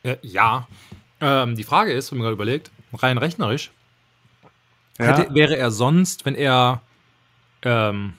Äh, 0.03 0.17
ja. 0.23 0.69
Ähm, 1.21 1.57
die 1.57 1.65
Frage 1.65 1.93
ist, 1.93 2.11
wenn 2.11 2.19
man 2.19 2.25
gerade 2.25 2.35
überlegt, 2.35 2.71
rein 2.93 3.19
rechnerisch, 3.19 3.71
ja. 4.99 5.07
hätte, 5.07 5.35
wäre 5.35 5.57
er 5.57 5.71
sonst, 5.71 6.25
wenn 6.25 6.35
er 6.35 6.83
ähm, 7.63 8.15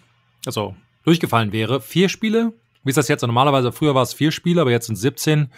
also 0.45 0.75
durchgefallen 1.03 1.51
wäre, 1.51 1.81
vier 1.81 2.09
Spiele? 2.09 2.53
Wie 2.83 2.89
ist 2.89 2.97
das 2.97 3.07
jetzt? 3.07 3.21
Normalerweise, 3.21 3.71
früher 3.71 3.95
war 3.95 4.03
es 4.03 4.13
vier 4.13 4.31
Spiele, 4.31 4.61
aber 4.61 4.71
jetzt 4.71 4.87
sind 4.87 4.95
17. 4.95 5.51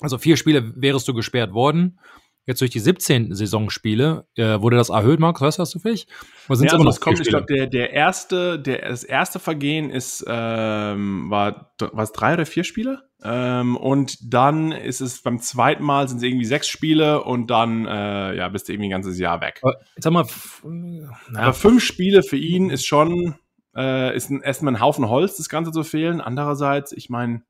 Also 0.00 0.18
vier 0.18 0.36
Spiele 0.36 0.72
wärest 0.80 1.06
du 1.06 1.14
gesperrt 1.14 1.52
worden. 1.52 1.98
Jetzt 2.46 2.60
durch 2.60 2.70
die 2.70 2.80
17 2.80 3.34
Saisonspiele 3.34 4.26
äh, 4.36 4.60
wurde 4.60 4.76
das 4.76 4.90
erhöht, 4.90 5.18
Max, 5.18 5.40
weißt 5.40 5.58
du 5.58 5.62
das 5.62 5.70
zufällig? 5.70 6.06
Oder 6.48 6.56
sind 6.56 6.66
ja, 6.66 6.72
also 6.74 6.84
das 6.84 7.00
kommt, 7.00 7.18
ich 7.18 7.28
glaube, 7.28 7.46
der, 7.46 7.66
der 7.66 7.92
erste, 7.92 8.58
der, 8.58 8.88
das 8.88 9.02
erste 9.02 9.38
Vergehen 9.38 9.88
ist, 9.88 10.24
ähm, 10.28 11.30
war, 11.30 11.74
was 11.92 12.12
drei 12.12 12.34
oder 12.34 12.44
vier 12.44 12.64
Spiele? 12.64 13.02
Ähm, 13.22 13.78
und 13.78 14.34
dann 14.34 14.72
ist 14.72 15.00
es 15.00 15.22
beim 15.22 15.40
zweiten 15.40 15.82
Mal 15.82 16.06
sind 16.06 16.18
es 16.18 16.22
irgendwie 16.22 16.44
sechs 16.44 16.68
Spiele 16.68 17.24
und 17.24 17.50
dann, 17.50 17.86
äh, 17.86 18.36
ja, 18.36 18.48
bist 18.50 18.68
du 18.68 18.74
irgendwie 18.74 18.88
ein 18.88 18.90
ganzes 18.90 19.18
Jahr 19.18 19.40
weg. 19.40 19.60
Aber, 19.62 19.76
sag 19.96 20.12
mal, 20.12 20.26
naja. 20.62 21.44
Aber 21.46 21.54
fünf 21.54 21.82
Spiele 21.82 22.22
für 22.22 22.36
ihn 22.36 22.68
ist 22.68 22.84
schon, 22.86 23.36
äh, 23.74 24.14
ist 24.14 24.28
ein, 24.30 24.42
erstmal 24.42 24.74
ein 24.74 24.80
Haufen 24.80 25.08
Holz, 25.08 25.38
das 25.38 25.48
Ganze 25.48 25.72
zu 25.72 25.82
fehlen. 25.82 26.20
Andererseits, 26.20 26.92
ich 26.92 27.08
meine, 27.08 27.42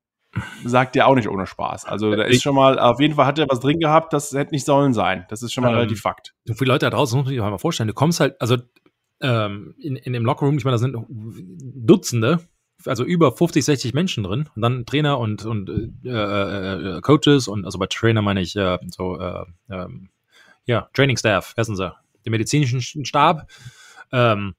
sagt 0.64 0.94
der 0.94 1.06
auch 1.06 1.14
nicht 1.14 1.28
ohne 1.28 1.46
Spaß. 1.46 1.84
Also 1.84 2.14
da 2.14 2.24
ist 2.24 2.42
schon 2.42 2.54
mal, 2.54 2.78
auf 2.78 3.00
jeden 3.00 3.14
Fall 3.14 3.26
hat 3.26 3.38
er 3.38 3.46
was 3.48 3.60
drin 3.60 3.78
gehabt, 3.78 4.12
das 4.12 4.32
hätte 4.32 4.52
nicht 4.52 4.64
sollen 4.64 4.92
sein. 4.92 5.26
Das 5.28 5.42
ist 5.42 5.52
schon 5.52 5.62
mal 5.62 5.70
ähm, 5.70 5.76
relativ 5.76 6.00
Fakt. 6.00 6.34
So 6.44 6.54
viele 6.54 6.72
Leute 6.72 6.86
da 6.86 6.90
draußen, 6.90 7.16
muss 7.18 7.26
man 7.26 7.34
sich 7.34 7.40
mal 7.40 7.58
vorstellen, 7.58 7.88
du 7.88 7.94
kommst 7.94 8.20
halt, 8.20 8.40
also 8.40 8.56
ähm, 9.20 9.74
in, 9.78 9.96
in 9.96 10.12
dem 10.12 10.24
Lockerroom, 10.24 10.58
ich 10.58 10.64
meine, 10.64 10.74
da 10.74 10.78
sind 10.78 10.96
Dutzende, 11.08 12.40
also 12.86 13.04
über 13.04 13.32
50, 13.32 13.64
60 13.64 13.94
Menschen 13.94 14.24
drin 14.24 14.48
und 14.54 14.62
dann 14.62 14.84
Trainer 14.86 15.18
und, 15.18 15.44
und 15.44 15.68
äh, 15.68 16.08
äh, 16.08 16.96
äh, 16.96 17.00
Coaches 17.00 17.48
und 17.48 17.64
also 17.64 17.78
bei 17.78 17.86
Trainer 17.86 18.22
meine 18.22 18.40
ich 18.40 18.56
äh, 18.56 18.78
so 18.88 19.18
äh, 19.18 19.44
ähm, 19.70 20.10
ja, 20.66 20.88
Training 20.94 21.16
Staff, 21.16 21.54
wissen 21.56 21.76
Sie, 21.76 21.92
den 22.24 22.30
medizinischen 22.30 23.04
Stab. 23.04 23.50
Ähm, 24.12 24.54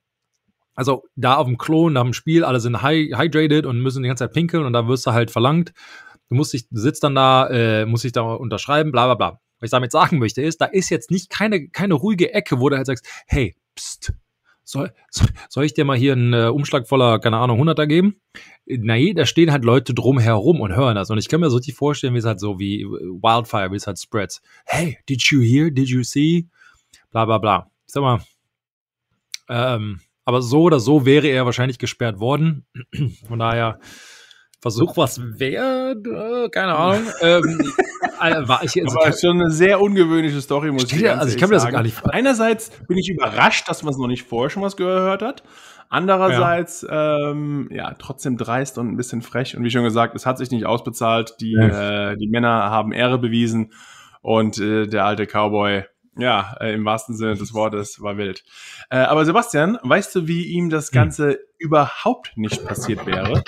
also 0.76 1.04
da 1.16 1.36
auf 1.36 1.48
dem 1.48 1.58
Klo 1.58 1.90
nach 1.90 2.04
dem 2.04 2.14
Spiel, 2.14 2.44
alle 2.44 2.60
sind 2.60 2.84
hydrated 2.84 3.66
und 3.66 3.80
müssen 3.80 4.04
die 4.04 4.08
ganze 4.08 4.26
Zeit 4.26 4.34
pinkeln 4.34 4.66
und 4.66 4.74
da 4.74 4.88
wirst 4.88 5.08
du 5.08 5.12
halt 5.12 5.32
verlangt. 5.32 5.74
Du 6.30 6.36
musst 6.36 6.54
dich, 6.54 6.68
sitzt 6.72 7.04
dann 7.04 7.16
da, 7.16 7.48
äh, 7.48 7.86
musst 7.86 8.04
dich 8.04 8.12
da 8.12 8.22
unterschreiben, 8.22 8.92
bla 8.92 9.06
bla 9.06 9.16
bla. 9.16 9.40
Was 9.60 9.68
ich 9.68 9.72
damit 9.72 9.92
sagen 9.92 10.20
möchte, 10.20 10.42
ist, 10.42 10.60
da 10.60 10.66
ist 10.66 10.90
jetzt 10.90 11.12
nicht 11.12 11.30
keine, 11.30 11.70
keine 11.70 11.94
ruhige 11.94 12.34
Ecke, 12.34 12.60
wo 12.60 12.70
du 12.70 12.76
halt 12.76 12.88
sagst, 12.88 13.08
hey, 13.26 13.56
pst, 13.76 14.14
soll, 14.66 14.94
soll 15.50 15.64
ich 15.64 15.74
dir 15.74 15.86
mal 15.86 15.98
hier 15.98 16.14
einen 16.14 16.34
äh, 16.34 16.48
Umschlag 16.48 16.88
voller, 16.88 17.20
keine 17.20 17.38
Ahnung, 17.38 17.62
100er 17.62 17.86
geben? 17.86 18.20
Nee, 18.66 19.14
da 19.14 19.26
stehen 19.26 19.52
halt 19.52 19.64
Leute 19.64 19.94
drumherum 19.94 20.60
und 20.60 20.76
hören 20.76 20.96
das. 20.96 21.10
Und 21.12 21.20
ich 21.20 21.30
kann 21.30 21.40
mir 21.40 21.50
so 21.50 21.58
richtig 21.58 21.76
vorstellen, 21.76 22.16
wie 22.16 22.20
es 22.20 22.26
halt 22.26 22.40
so 22.40 22.60
wie 22.60 22.84
Wildfire, 22.84 23.72
wie 23.72 23.76
es 23.76 23.86
halt 23.86 24.00
spreads. 24.00 24.42
Hey, 24.66 24.98
did 25.08 25.22
you 25.32 25.42
hear? 25.42 25.70
Did 25.70 25.88
you 25.88 26.04
see? 26.04 26.48
Bla 27.12 27.26
bla 27.26 27.38
bla. 27.38 27.70
Ich 27.86 27.94
sag 27.94 28.02
mal, 28.02 28.20
ähm, 29.48 30.02
aber 30.26 30.42
so 30.42 30.64
oder 30.64 30.80
so 30.80 31.06
wäre 31.06 31.28
er 31.28 31.46
wahrscheinlich 31.46 31.80
gesperrt 31.80 32.20
worden. 32.20 32.66
Von 33.28 33.40
daher, 33.40 33.80
Versuch 34.66 34.98
was 34.98 35.22
wert, 35.22 36.08
äh, 36.08 36.50
keine 36.50 36.76
Ahnung. 36.76 37.04
ähm, 37.22 37.44
äh, 38.20 38.48
war 38.48 38.64
ich, 38.64 38.82
also, 38.84 39.00
Aber 39.00 39.14
schon 39.14 39.40
eine 39.40 39.52
sehr 39.52 39.80
ungewöhnliche 39.80 40.42
Story, 40.42 40.72
muss 40.72 40.92
ich 40.92 41.02
sagen. 41.02 41.20
Also 41.20 41.32
ich 41.36 41.40
kann 41.40 41.50
mir 41.50 41.56
das 41.56 41.70
gar 41.70 41.84
nicht 41.84 42.04
Einerseits 42.04 42.72
bin 42.88 42.98
ich 42.98 43.08
überrascht, 43.10 43.70
dass 43.70 43.84
man 43.84 43.94
es 43.94 44.00
noch 44.00 44.08
nicht 44.08 44.24
vorher 44.28 44.50
schon 44.50 44.64
was 44.64 44.76
gehört 44.76 45.22
hat. 45.22 45.44
Andererseits, 45.90 46.82
ja. 46.82 47.30
Ähm, 47.30 47.70
ja, 47.72 47.94
trotzdem 48.00 48.38
dreist 48.38 48.80
und 48.80 48.88
ein 48.88 48.98
bisschen 48.98 49.22
frech. 49.22 49.56
Und 49.56 49.64
wie 49.64 49.70
schon 49.70 49.84
gesagt, 49.84 50.16
es 50.16 50.26
hat 50.26 50.40
sich 50.40 50.50
nicht 50.50 50.66
ausbezahlt. 50.66 51.36
Die, 51.42 51.52
ja. 51.52 52.14
äh, 52.14 52.18
die 52.18 52.28
Männer 52.28 52.72
haben 52.72 52.92
Ehre 52.92 53.20
bewiesen 53.20 53.72
und 54.22 54.58
äh, 54.58 54.88
der 54.88 55.06
alte 55.06 55.28
Cowboy 55.28 55.84
ja, 56.18 56.56
äh, 56.60 56.74
im 56.74 56.86
wahrsten 56.86 57.16
Sinne 57.16 57.36
des 57.36 57.54
Wortes 57.54 58.02
war 58.02 58.18
wild. 58.18 58.44
Äh, 58.90 58.98
aber 58.98 59.26
Sebastian, 59.26 59.78
weißt 59.84 60.16
du, 60.16 60.28
wie 60.28 60.46
ihm 60.46 60.70
das 60.70 60.90
hm. 60.90 60.94
Ganze 60.94 61.40
überhaupt 61.58 62.34
nicht 62.36 62.66
passiert 62.66 63.06
wäre? 63.06 63.44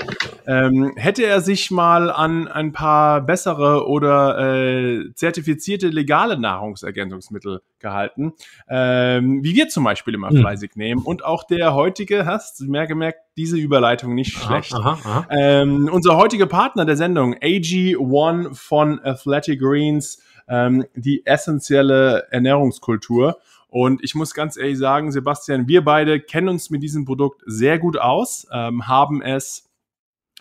Ähm, 0.47 0.93
hätte 0.95 1.25
er 1.25 1.41
sich 1.41 1.71
mal 1.71 2.09
an 2.09 2.47
ein 2.47 2.71
paar 2.71 3.21
bessere 3.21 3.87
oder 3.87 4.37
äh, 4.39 5.13
zertifizierte 5.13 5.89
legale 5.89 6.39
Nahrungsergänzungsmittel 6.39 7.61
gehalten, 7.79 8.33
ähm, 8.69 9.43
wie 9.43 9.55
wir 9.55 9.67
zum 9.67 9.83
Beispiel 9.83 10.13
immer 10.13 10.29
hm. 10.29 10.39
fleißig 10.39 10.71
nehmen 10.75 11.01
und 11.03 11.23
auch 11.23 11.43
der 11.43 11.73
heutige, 11.73 12.25
hast 12.25 12.59
du 12.59 12.65
mehr 12.65 12.87
gemerkt, 12.87 13.19
diese 13.37 13.57
Überleitung 13.57 14.15
nicht 14.15 14.33
schlecht. 14.33 14.73
Aha, 14.73 14.97
aha. 15.03 15.27
Ähm, 15.29 15.89
unser 15.91 16.17
heutiger 16.17 16.47
Partner 16.47 16.85
der 16.85 16.97
Sendung, 16.97 17.35
AG1 17.35 18.55
von 18.55 18.99
Athletic 19.03 19.59
Greens, 19.59 20.19
ähm, 20.47 20.85
die 20.95 21.25
essentielle 21.25 22.27
Ernährungskultur. 22.31 23.37
Und 23.69 24.03
ich 24.03 24.15
muss 24.15 24.33
ganz 24.33 24.57
ehrlich 24.57 24.77
sagen, 24.77 25.11
Sebastian, 25.11 25.67
wir 25.67 25.83
beide 25.83 26.19
kennen 26.19 26.49
uns 26.49 26.69
mit 26.69 26.81
diesem 26.83 27.05
Produkt 27.05 27.43
sehr 27.45 27.79
gut 27.79 27.97
aus, 27.97 28.47
ähm, 28.51 28.87
haben 28.87 29.21
es 29.21 29.67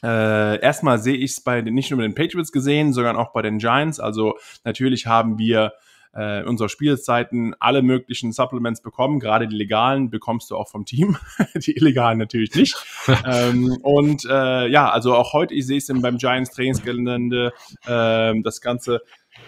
äh, 0.02 0.60
erstmal 0.60 0.98
sehe 0.98 1.16
ich 1.16 1.32
es 1.32 1.40
bei 1.40 1.62
den, 1.62 1.74
nicht 1.74 1.90
nur 1.90 1.98
bei 1.98 2.02
den 2.06 2.14
Patriots 2.14 2.52
gesehen, 2.52 2.92
sondern 2.92 3.16
auch 3.16 3.32
bei 3.32 3.42
den 3.42 3.58
Giants. 3.58 3.98
Also 3.98 4.36
natürlich 4.62 5.06
haben 5.06 5.38
wir 5.38 5.72
äh, 6.14 6.40
in 6.40 6.46
unserer 6.46 6.68
Spielzeiten 6.68 7.54
alle 7.60 7.82
möglichen 7.82 8.32
Supplements 8.32 8.82
bekommen. 8.82 9.20
Gerade 9.20 9.48
die 9.48 9.56
legalen 9.56 10.10
bekommst 10.10 10.50
du 10.50 10.56
auch 10.56 10.68
vom 10.68 10.84
Team, 10.84 11.16
die 11.54 11.76
illegalen 11.76 12.18
natürlich 12.18 12.54
nicht. 12.54 12.76
ähm, 13.26 13.76
und 13.82 14.24
äh, 14.24 14.68
ja, 14.68 14.90
also 14.90 15.14
auch 15.14 15.32
heute, 15.32 15.54
ich 15.54 15.66
sehe 15.66 15.78
es 15.78 15.86
beim 15.86 16.18
Giants 16.18 16.50
Trainingsgelände, 16.50 17.52
äh, 17.86 18.34
das 18.42 18.60
Ganze 18.60 19.00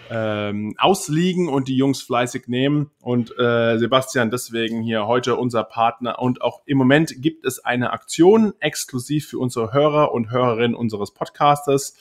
ähm, 0.09 0.75
ausliegen 0.77 1.47
und 1.47 1.67
die 1.67 1.75
Jungs 1.75 2.01
fleißig 2.01 2.47
nehmen. 2.47 2.91
Und 3.01 3.37
äh, 3.37 3.77
Sebastian, 3.77 4.31
deswegen 4.31 4.81
hier 4.81 5.07
heute 5.07 5.35
unser 5.35 5.63
Partner. 5.63 6.19
Und 6.19 6.41
auch 6.41 6.61
im 6.65 6.77
Moment 6.77 7.13
gibt 7.17 7.45
es 7.45 7.63
eine 7.63 7.91
Aktion 7.91 8.53
exklusiv 8.59 9.27
für 9.27 9.39
unsere 9.39 9.73
Hörer 9.73 10.11
und 10.11 10.31
Hörerinnen 10.31 10.75
unseres 10.75 11.13
Podcasters. 11.13 11.95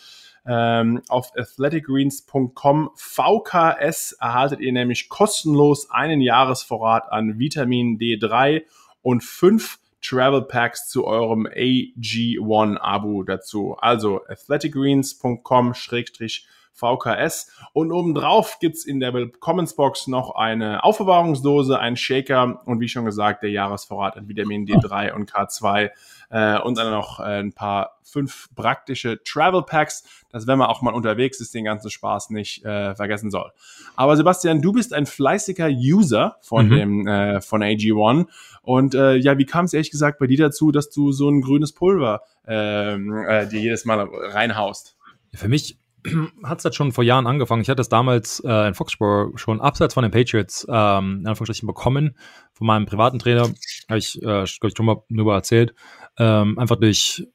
Ähm, 0.47 1.03
auf 1.09 1.33
athleticgreens.com 1.37 2.91
VKS 2.95 4.13
erhaltet 4.13 4.61
ihr 4.61 4.73
nämlich 4.73 5.09
kostenlos 5.11 5.91
einen 5.91 6.23
Jahresvorrat 6.23 7.13
an 7.13 7.39
Vitamin 7.39 7.99
D3 7.99 8.63
und 9.03 9.23
fünf 9.23 9.79
Travel 10.01 10.43
Packs 10.43 10.89
zu 10.89 11.05
eurem 11.05 11.47
AG1-Abo 11.47 13.25
dazu. 13.25 13.77
Also 13.79 14.25
athleticgreens.com 14.27 15.75
schrägstrich 15.75 16.47
VKS. 16.79 17.51
Und 17.73 17.93
obendrauf 17.93 18.59
gibt's 18.61 18.85
in 18.85 19.01
der 19.01 19.13
Willkommensbox 19.13 20.07
noch 20.07 20.35
eine 20.35 20.85
Aufbewahrungsdose, 20.85 21.79
einen 21.79 21.97
Shaker 21.97 22.63
und 22.65 22.81
wie 22.81 22.89
schon 22.89 23.05
gesagt, 23.05 23.43
der 23.43 23.51
Jahresvorrat 23.51 24.17
an 24.17 24.29
Vitamin 24.29 24.67
D3 24.67 25.13
und 25.15 25.31
K2 25.31 25.91
äh, 26.31 26.59
und 26.61 26.79
dann 26.79 26.91
noch 26.91 27.21
äh, 27.21 27.41
ein 27.41 27.53
paar 27.53 27.99
fünf 28.03 28.49
praktische 28.55 29.23
Travel 29.23 29.63
Packs, 29.63 30.05
dass 30.31 30.47
wenn 30.47 30.59
man 30.59 30.69
auch 30.69 30.81
mal 30.83 30.95
unterwegs 30.95 31.41
ist, 31.41 31.55
den 31.55 31.65
ganzen 31.65 31.91
Spaß 31.91 32.31
nicht 32.31 32.65
äh, 32.65 32.95
vergessen 32.95 33.31
soll. 33.31 33.51
Aber 33.97 34.17
Sebastian, 34.17 34.63
du 34.63 34.73
bist 34.73 34.95
ein 34.95 35.07
fleißiger 35.07 35.69
User 35.69 36.37
von 36.41 36.69
mhm. 36.69 36.77
dem 36.77 37.07
äh, 37.07 37.41
von 37.41 37.63
AG1 37.63 38.27
und 38.63 38.95
äh, 38.95 39.17
ja, 39.17 39.37
wie 39.37 39.47
kam 39.47 39.67
es 39.67 39.75
ehrlich 39.75 39.91
gesagt 39.91 40.19
bei 40.19 40.27
dir 40.27 40.39
dazu, 40.39 40.71
dass 40.71 40.91
du 40.91 41.13
so 41.13 41.29
ein 41.29 41.41
grünes 41.41 41.73
Pulver 41.73 42.23
ähm, 42.47 43.13
äh, 43.27 43.47
dir 43.47 43.61
jedes 43.61 43.85
Mal 43.85 44.01
reinhaust? 44.01 44.97
Für 45.35 45.49
mich 45.49 45.79
hat 46.45 46.59
es 46.59 46.63
das 46.63 46.75
schon 46.75 46.93
vor 46.93 47.05
Jahren 47.05 47.27
angefangen. 47.27 47.63
Ich 47.63 47.69
hatte 47.69 47.81
es 47.81 47.89
damals 47.89 48.41
äh, 48.45 48.69
in 48.69 48.75
Foxborough 48.75 49.39
schon 49.39 49.61
abseits 49.61 49.95
von 49.95 50.03
den 50.03 50.13
Patriots 50.13 50.67
ähm, 50.69 51.21
in 51.21 51.27
Anführungsstrichen 51.27 51.67
bekommen 51.67 52.17
von 52.53 52.67
meinem 52.67 52.87
privaten 52.87 53.19
Trainer. 53.19 53.43
Habe 53.89 53.99
ich, 53.99 54.17
äh, 54.17 54.23
glaube 54.23 54.69
ich, 54.69 54.77
schon 54.77 54.87
mal 54.87 55.03
darüber 55.09 55.35
erzählt. 55.35 55.75
Ähm, 56.19 56.59
einfach 56.59 56.77
durch, 56.77 57.27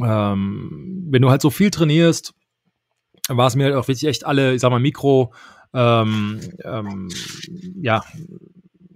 ähm, 0.00 1.06
wenn 1.10 1.22
du 1.22 1.30
halt 1.30 1.42
so 1.42 1.50
viel 1.50 1.70
trainierst, 1.70 2.34
war 3.28 3.46
es 3.46 3.56
mir 3.56 3.64
halt 3.64 3.74
auch 3.74 3.88
wichtig, 3.88 4.08
echt 4.08 4.26
alle, 4.26 4.54
ich 4.54 4.60
sag 4.60 4.70
mal, 4.70 4.80
Mikro, 4.80 5.32
ähm, 5.72 6.40
ähm, 6.64 7.08
ja, 7.80 8.02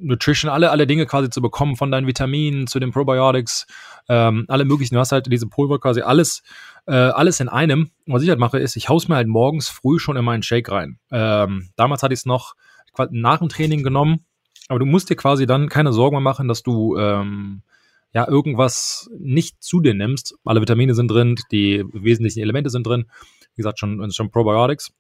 Nutrition, 0.05 0.51
alle, 0.51 0.71
alle 0.71 0.87
Dinge 0.87 1.07
quasi 1.07 1.31
zu 1.31 1.41
bekommen, 1.41 1.77
von 1.77 1.91
deinen 1.91 2.07
Vitaminen 2.07 2.67
zu 2.67 2.79
den 2.79 2.93
Probiotics, 2.93 3.67
ähm, 4.09 4.45
alle 4.49 4.65
möglichen. 4.65 4.95
Du 4.95 5.01
hast 5.01 5.13
halt 5.13 5.31
diese 5.33 5.47
Pulver 5.47 5.79
quasi 5.79 6.03
alles, 6.03 6.43
äh, 6.87 6.93
alles 6.93 7.41
in 7.41 7.49
einem. 7.49 7.91
Was 8.07 8.23
ich 8.23 8.29
halt 8.29 8.39
mache, 8.39 8.59
ist, 8.59 8.77
ich 8.77 8.89
haus 8.89 9.09
mir 9.09 9.17
halt 9.17 9.29
morgens 9.29 9.69
früh 9.69 9.99
schon 9.99 10.17
in 10.17 10.25
meinen 10.25 10.43
Shake 10.43 10.71
rein. 10.71 10.99
Ähm, 11.11 11.71
damals 11.77 12.03
hatte 12.03 12.15
ich 12.15 12.21
es 12.21 12.27
noch 12.27 12.55
nach 13.11 13.39
dem 13.39 13.49
Training 13.49 13.83
genommen, 13.83 14.25
aber 14.69 14.79
du 14.79 14.87
musst 14.87 15.11
dir 15.11 15.17
quasi 15.17 15.47
dann 15.47 15.69
keine 15.69 15.93
Sorgen 15.93 16.15
mehr 16.15 16.21
machen, 16.21 16.49
dass 16.49 16.63
du 16.63 16.97
ähm, 16.97 17.63
ja 18.13 18.29
irgendwas 18.29 19.11
nicht 19.19 19.63
zu 19.63 19.81
dir 19.81 19.95
nimmst. 19.95 20.37
Alle 20.45 20.61
Vitamine 20.61 20.95
sind 20.95 21.11
drin, 21.11 21.37
die 21.51 21.85
wesentlichen 21.93 22.41
Elemente 22.41 22.71
sind 22.71 22.87
drin. 22.87 23.07
Wie 23.55 23.63
gesagt, 23.63 23.79
schon, 23.79 24.11
schon 24.13 24.31
Probiotics. 24.31 24.93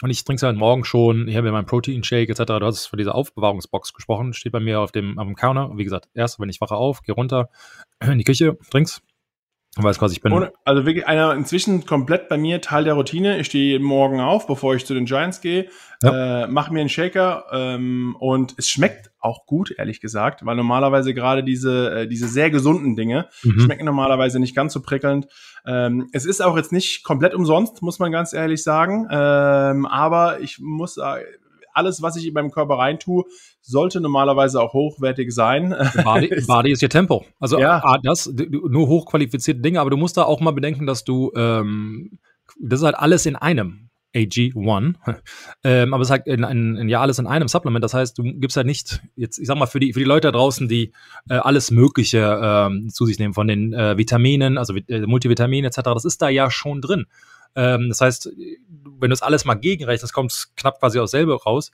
Und 0.00 0.10
ich 0.10 0.24
trinke 0.24 0.38
es 0.38 0.42
halt 0.44 0.56
morgen 0.56 0.84
schon. 0.84 1.26
Ich 1.26 1.36
habe 1.36 1.48
ja 1.48 1.52
meinen 1.52 1.66
Protein-Shake 1.66 2.30
etc. 2.30 2.44
Du 2.44 2.66
hast 2.66 2.86
von 2.86 2.98
dieser 2.98 3.14
Aufbewahrungsbox 3.14 3.92
gesprochen. 3.92 4.32
Steht 4.32 4.52
bei 4.52 4.60
mir 4.60 4.80
auf 4.80 4.92
dem, 4.92 5.18
auf 5.18 5.26
dem 5.26 5.34
Counter. 5.34 5.72
Wie 5.74 5.84
gesagt, 5.84 6.08
erst, 6.14 6.38
wenn 6.38 6.48
ich 6.48 6.60
wache 6.60 6.76
auf, 6.76 7.02
gehe 7.02 7.14
runter 7.14 7.50
in 8.00 8.18
die 8.18 8.24
Küche, 8.24 8.56
trink's. 8.70 9.02
Weiß 9.76 9.98
quasi, 9.98 10.16
ich 10.16 10.22
bin. 10.22 10.32
Ohne, 10.32 10.52
also 10.64 10.86
wirklich 10.86 11.06
einer 11.06 11.34
inzwischen 11.34 11.86
komplett 11.86 12.28
bei 12.28 12.36
mir 12.36 12.60
Teil 12.60 12.84
der 12.84 12.94
Routine. 12.94 13.38
Ich 13.38 13.46
stehe 13.46 13.78
morgen 13.78 14.20
auf, 14.20 14.46
bevor 14.46 14.74
ich 14.74 14.84
zu 14.84 14.94
den 14.94 15.04
Giants 15.04 15.40
gehe, 15.40 15.68
ja. 16.02 16.44
äh, 16.44 16.46
mache 16.48 16.72
mir 16.72 16.80
einen 16.80 16.88
Shaker 16.88 17.44
ähm, 17.52 18.16
und 18.18 18.54
es 18.56 18.68
schmeckt 18.68 19.12
auch 19.20 19.46
gut, 19.46 19.72
ehrlich 19.76 20.00
gesagt, 20.00 20.44
weil 20.44 20.56
normalerweise 20.56 21.14
gerade 21.14 21.44
diese, 21.44 21.90
äh, 21.90 22.08
diese 22.08 22.28
sehr 22.28 22.50
gesunden 22.50 22.96
Dinge 22.96 23.28
mhm. 23.42 23.60
schmecken 23.60 23.84
normalerweise 23.84 24.40
nicht 24.40 24.56
ganz 24.56 24.72
so 24.72 24.80
prickelnd. 24.80 25.28
Ähm, 25.66 26.08
es 26.12 26.24
ist 26.24 26.40
auch 26.40 26.56
jetzt 26.56 26.72
nicht 26.72 27.04
komplett 27.04 27.34
umsonst, 27.34 27.82
muss 27.82 27.98
man 27.98 28.10
ganz 28.10 28.32
ehrlich 28.32 28.62
sagen. 28.62 29.06
Ähm, 29.10 29.86
aber 29.86 30.40
ich 30.40 30.58
muss 30.60 30.94
sagen, 30.94 31.24
alles, 31.78 32.02
was 32.02 32.16
ich 32.16 32.26
in 32.26 32.34
meinem 32.34 32.50
Körper 32.50 32.74
reintue, 32.74 33.24
sollte 33.62 34.00
normalerweise 34.00 34.60
auch 34.60 34.74
hochwertig 34.74 35.32
sein. 35.32 35.70
Body, 36.04 36.42
Body 36.46 36.72
ist 36.72 36.82
ihr 36.82 36.90
Tempo. 36.90 37.24
Also 37.40 37.58
ja. 37.58 37.98
das, 38.02 38.30
nur 38.30 38.88
hochqualifizierte 38.88 39.60
Dinge, 39.60 39.80
aber 39.80 39.90
du 39.90 39.96
musst 39.96 40.16
da 40.16 40.24
auch 40.24 40.40
mal 40.40 40.52
bedenken, 40.52 40.86
dass 40.86 41.04
du, 41.04 41.32
ähm, 41.34 42.18
das 42.60 42.80
ist 42.80 42.84
halt 42.84 42.96
alles 42.96 43.24
in 43.24 43.36
einem. 43.36 43.88
AG1. 44.14 44.94
ähm, 45.64 45.94
aber 45.94 46.02
es 46.02 46.08
ist 46.08 46.10
halt 46.10 46.26
in, 46.26 46.42
in, 46.42 46.76
in, 46.76 46.88
ja 46.88 47.00
alles 47.00 47.18
in 47.18 47.26
einem 47.26 47.48
Supplement. 47.48 47.84
Das 47.84 47.94
heißt, 47.94 48.18
du 48.18 48.22
gibst 48.22 48.56
halt 48.56 48.66
nicht, 48.66 49.02
jetzt, 49.16 49.38
ich 49.38 49.46
sag 49.46 49.58
mal, 49.58 49.66
für 49.66 49.80
die, 49.80 49.92
für 49.92 50.00
die 50.00 50.06
Leute 50.06 50.28
da 50.28 50.32
draußen, 50.32 50.68
die 50.68 50.92
äh, 51.28 51.34
alles 51.34 51.70
Mögliche 51.70 52.40
ähm, 52.42 52.88
zu 52.88 53.06
sich 53.06 53.18
nehmen, 53.18 53.34
von 53.34 53.48
den 53.48 53.72
äh, 53.72 53.96
Vitaminen, 53.98 54.58
also 54.58 54.74
äh, 54.74 55.06
Multivitaminen 55.06 55.70
etc., 55.70 55.82
das 55.84 56.04
ist 56.04 56.22
da 56.22 56.28
ja 56.28 56.50
schon 56.50 56.80
drin. 56.80 57.06
Ähm, 57.54 57.88
das 57.88 58.00
heißt, 58.00 58.30
wenn 58.36 59.00
du 59.00 59.08
das 59.08 59.22
alles 59.22 59.44
mal 59.44 59.54
gegenrechnest, 59.54 60.12
kommt 60.12 60.32
es 60.32 60.54
knapp 60.56 60.80
quasi 60.80 60.98
aus 60.98 61.10
selber 61.10 61.36
raus. 61.42 61.70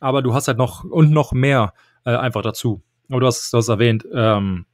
Aber 0.00 0.22
du 0.22 0.34
hast 0.34 0.48
halt 0.48 0.58
noch 0.58 0.84
und 0.84 1.10
noch 1.10 1.32
mehr 1.32 1.74
äh, 2.04 2.16
einfach 2.16 2.42
dazu. 2.42 2.82
Aber 3.10 3.20
du 3.20 3.26
hast, 3.26 3.52
hast 3.52 3.68
erwähnt, 3.68 4.06
ähm, 4.14 4.66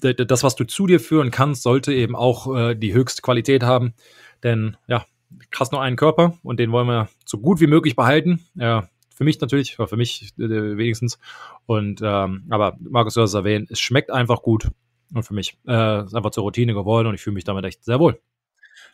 das, 0.00 0.42
was 0.42 0.56
du 0.56 0.64
zu 0.64 0.86
dir 0.86 1.00
führen 1.00 1.30
kannst, 1.30 1.62
sollte 1.62 1.92
eben 1.92 2.16
auch 2.16 2.54
äh, 2.56 2.74
die 2.74 2.94
höchste 2.94 3.22
Qualität 3.22 3.62
haben. 3.62 3.94
Denn 4.42 4.76
ja, 4.86 5.04
krass 5.50 5.72
nur 5.72 5.82
einen 5.82 5.96
Körper 5.96 6.38
und 6.42 6.58
den 6.58 6.72
wollen 6.72 6.86
wir 6.86 7.08
so 7.24 7.38
gut 7.38 7.60
wie 7.60 7.66
möglich 7.66 7.96
behalten. 7.96 8.40
Ja, 8.54 8.88
für 9.14 9.24
mich 9.24 9.40
natürlich, 9.40 9.76
für 9.76 9.96
mich 9.96 10.32
äh, 10.38 10.76
wenigstens. 10.76 11.18
Und 11.66 12.00
ähm, 12.02 12.44
aber 12.50 12.76
Markus, 12.80 13.14
du 13.14 13.20
hast 13.20 13.30
es 13.30 13.34
erwähnt, 13.34 13.70
es 13.70 13.80
schmeckt 13.80 14.10
einfach 14.10 14.42
gut 14.42 14.68
und 15.14 15.24
für 15.24 15.34
mich 15.34 15.58
äh, 15.66 16.04
ist 16.04 16.14
einfach 16.14 16.30
zur 16.30 16.44
Routine 16.44 16.74
geworden 16.74 17.06
und 17.06 17.14
ich 17.14 17.20
fühle 17.20 17.34
mich 17.34 17.44
damit 17.44 17.64
echt 17.64 17.84
sehr 17.84 18.00
wohl. 18.00 18.18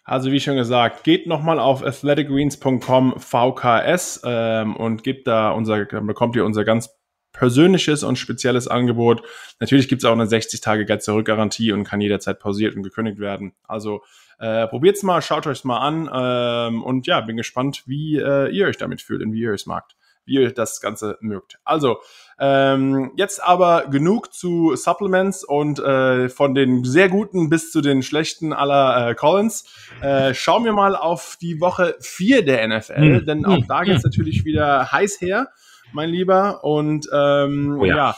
Also 0.06 0.30
wie 0.30 0.38
schon 0.38 0.54
gesagt, 0.54 1.02
geht 1.02 1.26
nochmal 1.26 1.58
auf 1.58 1.84
athleticgreens.com 1.84 3.18
VKS 3.18 4.22
ähm, 4.24 4.76
und 4.76 5.02
gebt 5.02 5.26
da 5.26 5.50
unser, 5.50 5.84
bekommt 5.84 6.36
ihr 6.36 6.44
unser 6.44 6.64
ganz 6.64 6.90
persönliches 7.32 8.04
und 8.04 8.16
spezielles 8.16 8.68
Angebot. 8.68 9.22
Natürlich 9.58 9.88
gibt 9.88 10.02
es 10.02 10.08
auch 10.08 10.12
eine 10.12 10.28
60 10.28 10.60
Tage 10.60 10.86
Geld 10.86 11.02
zurück 11.02 11.26
Garantie 11.26 11.72
und 11.72 11.82
kann 11.82 12.00
jederzeit 12.00 12.38
pausiert 12.38 12.76
und 12.76 12.84
gekündigt 12.84 13.18
werden. 13.18 13.54
Also 13.64 14.04
äh, 14.38 14.68
probiert's 14.68 15.02
mal, 15.02 15.20
schaut 15.22 15.48
euch's 15.48 15.64
mal 15.64 15.78
an 15.78 16.08
ähm, 16.12 16.84
und 16.84 17.08
ja, 17.08 17.20
bin 17.20 17.36
gespannt, 17.36 17.82
wie 17.86 18.16
äh, 18.16 18.48
ihr 18.50 18.68
euch 18.68 18.76
damit 18.76 19.02
fühlt 19.02 19.22
und 19.22 19.32
wie 19.32 19.40
ihr 19.40 19.54
es 19.54 19.66
magt, 19.66 19.96
wie 20.26 20.34
ihr 20.34 20.52
das 20.52 20.80
Ganze 20.80 21.16
mögt. 21.20 21.58
Also 21.64 21.98
ähm, 22.38 23.12
jetzt 23.16 23.42
aber 23.42 23.86
genug 23.86 24.34
zu 24.34 24.76
Supplements 24.76 25.44
und 25.44 25.78
äh, 25.78 26.28
von 26.28 26.54
den 26.54 26.84
sehr 26.84 27.08
guten 27.08 27.48
bis 27.48 27.72
zu 27.72 27.80
den 27.80 28.02
schlechten 28.02 28.52
aller 28.52 29.10
äh, 29.10 29.14
Collins. 29.14 29.64
Äh, 30.02 30.34
schauen 30.34 30.64
wir 30.64 30.72
mal 30.72 30.96
auf 30.96 31.38
die 31.40 31.60
Woche 31.60 31.96
4 32.00 32.44
der 32.44 32.68
NFL, 32.68 33.20
mhm. 33.20 33.24
denn 33.24 33.46
auch 33.46 33.64
da 33.66 33.84
geht's 33.84 34.04
mhm. 34.04 34.10
natürlich 34.10 34.44
wieder 34.44 34.92
heiß 34.92 35.20
her 35.20 35.48
mein 35.92 36.10
Lieber. 36.10 36.62
Und 36.64 37.08
ähm, 37.12 37.78
oh 37.80 37.84
ja, 37.84 37.96
ja 37.96 38.16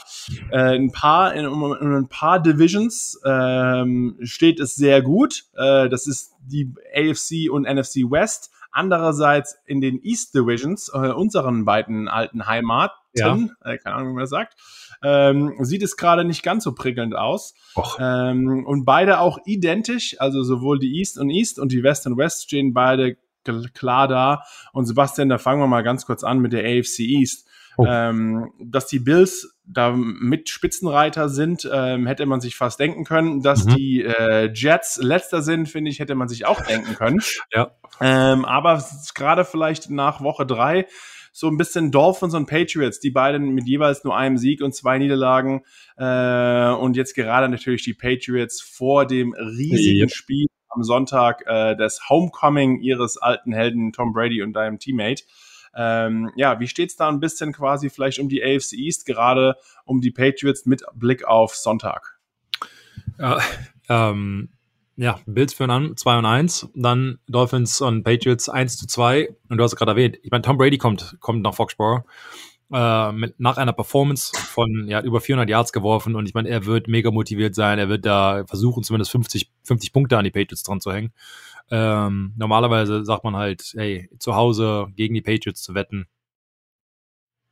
äh, 0.51 0.75
ein 0.75 0.91
paar 0.91 1.33
in, 1.33 1.47
um, 1.47 1.73
in, 1.73 1.95
ein 1.95 2.09
paar 2.09 2.41
Divisions 2.41 3.19
ähm, 3.25 4.17
steht 4.21 4.59
es 4.59 4.75
sehr 4.75 5.01
gut. 5.01 5.45
Äh, 5.55 5.89
das 5.89 6.07
ist 6.07 6.33
die 6.45 6.73
AFC 6.93 7.51
und 7.51 7.63
NFC 7.63 8.09
West. 8.09 8.51
Andererseits 8.71 9.57
in 9.65 9.81
den 9.81 9.99
East 10.03 10.35
Divisions, 10.35 10.91
äh, 10.93 11.11
unseren 11.11 11.65
beiden 11.65 12.07
alten 12.07 12.45
Heimaten, 12.47 12.95
ja. 13.13 13.35
äh, 13.63 13.77
keine 13.77 13.95
Ahnung, 13.95 14.09
wie 14.09 14.13
man 14.13 14.23
das 14.23 14.29
sagt, 14.29 14.55
ähm, 15.01 15.55
sieht 15.61 15.81
es 15.81 15.97
gerade 15.97 16.23
nicht 16.23 16.43
ganz 16.43 16.63
so 16.63 16.73
prickelnd 16.73 17.15
aus. 17.15 17.53
Ähm, 17.99 18.65
und 18.65 18.85
beide 18.85 19.19
auch 19.19 19.39
identisch, 19.45 20.15
also 20.19 20.43
sowohl 20.43 20.79
die 20.79 20.99
East 20.99 21.17
und 21.17 21.29
East 21.29 21.59
und 21.59 21.71
die 21.71 21.83
West 21.83 22.05
und 22.05 22.17
West 22.17 22.43
stehen 22.43 22.73
beide 22.73 23.17
klar 23.73 24.07
da. 24.07 24.43
Und 24.73 24.85
Sebastian, 24.85 25.29
da 25.29 25.37
fangen 25.37 25.61
wir 25.61 25.67
mal 25.67 25.83
ganz 25.83 26.05
kurz 26.05 26.23
an 26.23 26.39
mit 26.39 26.53
der 26.53 26.63
AFC 26.63 26.99
East. 26.99 27.47
Oh. 27.77 27.85
Ähm, 27.87 28.51
dass 28.59 28.87
die 28.87 28.99
Bills 28.99 29.55
da 29.65 29.91
mit 29.91 30.49
Spitzenreiter 30.49 31.29
sind, 31.29 31.69
ähm, 31.71 32.07
hätte 32.07 32.25
man 32.25 32.41
sich 32.41 32.55
fast 32.55 32.79
denken 32.79 33.05
können. 33.05 33.41
Dass 33.41 33.65
mhm. 33.65 33.75
die 33.75 34.03
äh, 34.03 34.51
Jets 34.53 34.97
letzter 35.01 35.41
sind, 35.41 35.69
finde 35.69 35.91
ich, 35.91 35.99
hätte 35.99 36.15
man 36.15 36.27
sich 36.27 36.45
auch 36.45 36.61
denken 36.61 36.95
können. 36.95 37.19
ja. 37.53 37.71
Ähm, 38.01 38.45
aber 38.45 38.83
gerade 39.13 39.45
vielleicht 39.45 39.89
nach 39.89 40.21
Woche 40.21 40.45
drei 40.45 40.85
so 41.31 41.47
ein 41.47 41.57
bisschen 41.57 41.91
Dolphins 41.91 42.33
und 42.33 42.47
Patriots, 42.47 42.99
die 42.99 43.11
beiden 43.11 43.51
mit 43.51 43.67
jeweils 43.67 44.03
nur 44.03 44.17
einem 44.17 44.37
Sieg 44.37 44.61
und 44.61 44.73
zwei 44.73 44.97
Niederlagen. 44.97 45.63
Äh, 45.97 46.71
und 46.71 46.97
jetzt 46.97 47.15
gerade 47.15 47.49
natürlich 47.49 47.83
die 47.83 47.93
Patriots 47.93 48.61
vor 48.61 49.05
dem 49.05 49.33
riesigen 49.33 50.09
ja. 50.09 50.15
Spiel 50.15 50.47
am 50.69 50.83
Sonntag 50.83 51.43
äh, 51.47 51.75
des 51.75 52.09
Homecoming 52.09 52.81
ihres 52.81 53.17
alten 53.17 53.53
Helden 53.53 53.91
Tom 53.91 54.13
Brady 54.13 54.41
und 54.41 54.53
deinem 54.53 54.79
Teammate. 54.79 55.23
Ähm, 55.75 56.31
ja, 56.35 56.59
wie 56.59 56.67
steht 56.67 56.89
es 56.89 56.95
da 56.95 57.07
ein 57.09 57.19
bisschen 57.19 57.53
quasi 57.53 57.89
vielleicht 57.89 58.19
um 58.19 58.29
die 58.29 58.43
AFC 58.43 58.73
East, 58.73 59.05
gerade 59.05 59.55
um 59.85 60.01
die 60.01 60.11
Patriots 60.11 60.65
mit 60.65 60.83
Blick 60.93 61.25
auf 61.25 61.55
Sonntag? 61.55 62.19
Ja, 63.17 63.39
ähm, 63.89 64.49
ja 64.95 65.19
Bills 65.25 65.53
führen 65.53 65.71
an, 65.71 65.97
2 65.97 66.17
und 66.17 66.25
1, 66.25 66.69
dann 66.75 67.19
Dolphins 67.27 67.81
und 67.81 68.03
Patriots 68.03 68.49
1 68.49 68.77
zu 68.77 68.87
2. 68.87 69.29
Und 69.49 69.57
du 69.57 69.63
hast 69.63 69.73
es 69.73 69.77
gerade 69.77 69.91
erwähnt, 69.91 70.17
ich 70.23 70.31
meine, 70.31 70.41
Tom 70.41 70.57
Brady 70.57 70.77
kommt, 70.77 71.17
kommt 71.19 71.41
nach 71.41 71.53
Foxborough. 71.53 72.03
Äh, 72.71 73.11
mit, 73.13 73.39
nach 73.39 73.57
einer 73.57 73.73
Performance 73.73 74.31
von 74.37 74.87
ja, 74.87 75.01
über 75.01 75.21
400 75.21 75.49
Yards 75.49 75.73
geworfen 75.73 76.15
und 76.15 76.27
ich 76.27 76.35
meine, 76.35 76.49
er 76.49 76.67
wird 76.67 76.87
mega 76.87 77.09
motiviert 77.09 77.55
sein, 77.55 77.79
er 77.79 77.89
wird 77.89 78.05
da 78.05 78.43
versuchen, 78.45 78.83
zumindest 78.83 79.09
50, 79.09 79.51
50 79.63 79.91
Punkte 79.91 80.19
an 80.19 80.23
die 80.23 80.29
Patriots 80.29 80.61
dran 80.61 80.79
zu 80.79 80.93
hängen. 80.93 81.11
Ähm, 81.71 82.33
normalerweise 82.37 83.05
sagt 83.05 83.23
man 83.23 83.35
halt, 83.35 83.73
hey, 83.75 84.09
zu 84.19 84.35
Hause 84.35 84.87
gegen 84.95 85.13
die 85.13 85.21
Patriots 85.21 85.61
zu 85.61 85.75
wetten. 85.75 86.07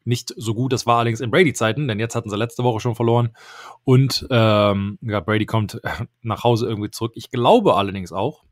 Nicht 0.06 0.34
so 0.38 0.54
gut, 0.54 0.72
das 0.72 0.86
war 0.86 0.96
allerdings 0.98 1.20
in 1.20 1.32
Brady-Zeiten, 1.32 1.88
denn 1.88 2.00
jetzt 2.00 2.16
hatten 2.16 2.30
sie 2.30 2.38
letzte 2.38 2.64
Woche 2.64 2.80
schon 2.80 2.96
verloren. 2.96 3.36
Und 3.84 4.26
ähm, 4.30 4.98
ja, 5.02 5.20
Brady 5.20 5.46
kommt 5.46 5.82
nach 6.22 6.44
Hause 6.44 6.68
irgendwie 6.68 6.92
zurück. 6.92 7.12
Ich 7.16 7.30
glaube 7.30 7.76
allerdings 7.76 8.14
auch, 8.14 8.44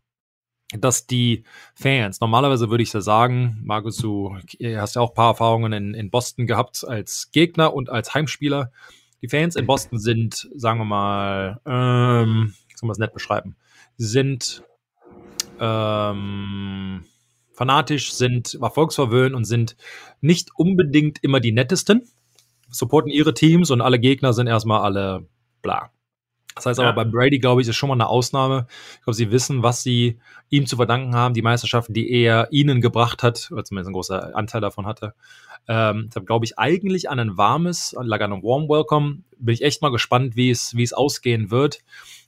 dass 0.74 1.07
die 1.07 1.43
Fans, 1.76 2.20
normalerweise 2.20 2.70
würde 2.70 2.84
ich 2.84 2.91
da 2.91 3.01
sagen, 3.01 3.61
Markus, 3.63 3.97
du 3.97 4.36
hast 4.61 4.95
ja 4.95 5.01
auch 5.01 5.11
ein 5.11 5.16
paar 5.16 5.30
Erfahrungen 5.30 5.74
in, 5.74 5.93
in 5.93 6.09
Boston 6.09 6.47
gehabt 6.47 6.84
als 6.86 7.32
Gegner 7.32 7.74
und 7.74 7.89
als 7.89 8.13
Heimspieler. 8.13 8.72
Die 9.22 9.30
Fans 9.30 9.55
in 9.55 9.66
Boston 9.66 9.99
sind, 9.99 10.49
sagen 10.55 10.80
wir 10.80 10.86
mal, 10.86 11.61
ähm, 11.66 12.53
soll 12.76 12.88
man 12.88 12.91
es 12.91 12.99
nett 12.99 13.13
beschreiben, 13.13 13.55
sind 13.97 14.63
ähm, 15.60 17.06
fanatisch, 17.53 18.14
sind 18.14 18.58
erfolgsverwöhnt 18.62 19.36
und 19.36 19.45
sind 19.45 19.76
nicht 20.22 20.49
unbedingt 20.56 21.24
immer 21.24 21.39
die 21.39 21.51
nettesten, 21.51 22.08
supporten 22.70 23.12
ihre 23.12 23.34
Teams 23.34 23.72
und 23.72 23.82
alle 23.82 23.99
Gegner 23.99 24.34
sind 24.34 24.47
erstmal 24.47 24.82
alle 24.82 25.28
bla. 25.62 25.91
Das 26.56 26.66
heißt 26.66 26.80
ja. 26.80 26.88
aber 26.88 27.03
bei 27.03 27.10
Brady, 27.10 27.39
glaube 27.39 27.62
ich, 27.62 27.68
ist 27.68 27.76
schon 27.76 27.89
mal 27.89 27.95
eine 27.95 28.08
Ausnahme. 28.08 28.68
Ich 28.95 29.03
glaube, 29.03 29.16
sie 29.16 29.30
wissen, 29.30 29.62
was 29.62 29.84
sie 29.84 30.20
ihm 30.49 30.66
zu 30.66 30.78
verdanken 30.78 31.14
haben, 31.14 31.34
die 31.34 31.41
Meisterschaften, 31.41 31.93
die 31.93 32.10
er 32.10 32.47
ihnen 32.51 32.80
gebracht 32.80 33.24
hat, 33.24 33.49
oder 33.51 33.66
zumindest 33.66 33.89
ein 33.89 33.93
großer 33.93 34.36
Anteil 34.36 34.62
davon 34.62 34.86
hatte. 34.86 35.16
Ähm, 35.68 36.06
deshalb 36.08 36.28
glaube 36.28 36.45
ich 36.45 36.58
eigentlich 36.58 37.10
an 37.10 37.20
ein 37.20 37.38
warmes, 37.38 37.93
an 37.93 38.12
ein 38.12 38.43
Warm 38.43 38.70
Welcome. 38.70 39.24
Bin 39.38 39.53
ich 39.53 39.64
echt 39.64 39.82
mal 39.82 39.91
gespannt, 39.91 40.38
wie 40.38 40.49
es, 40.49 40.78
wie 40.78 40.84
es 40.84 40.93
ausgehen 40.93 41.51
wird 41.51 41.80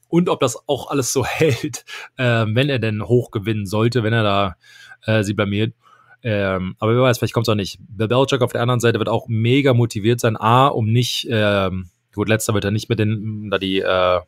und 0.07 0.29
ob 0.29 0.39
das 0.39 0.57
auch 0.67 0.89
alles 0.89 1.13
so 1.13 1.25
hält, 1.25 1.85
äh, 2.17 2.45
wenn 2.47 2.69
er 2.69 2.79
denn 2.79 3.03
hoch 3.03 3.31
gewinnen 3.31 3.65
sollte, 3.65 4.03
wenn 4.03 4.13
er 4.13 4.23
da 4.23 4.55
äh, 5.05 5.23
sie 5.23 5.33
blamiert. 5.33 5.73
Ähm, 6.23 6.75
aber 6.79 6.95
wer 6.95 7.03
weiß, 7.03 7.19
vielleicht 7.19 7.33
kommt 7.33 7.47
es 7.47 7.51
auch 7.51 7.55
nicht. 7.55 7.79
Bill 7.79 8.07
Belichick 8.07 8.41
auf 8.41 8.51
der 8.51 8.61
anderen 8.61 8.79
Seite 8.79 8.99
wird 8.99 9.09
auch 9.09 9.27
mega 9.27 9.73
motiviert 9.73 10.19
sein, 10.19 10.35
A, 10.35 10.67
um 10.67 10.91
nicht, 10.91 11.27
ähm, 11.29 11.89
gut, 12.13 12.27
letzter 12.27 12.53
wird 12.53 12.65
er 12.65 12.71
nicht 12.71 12.89
mit 12.89 12.99
den, 12.99 13.49
da 13.51 13.57
die, 13.57 13.79
äh, 13.79 14.19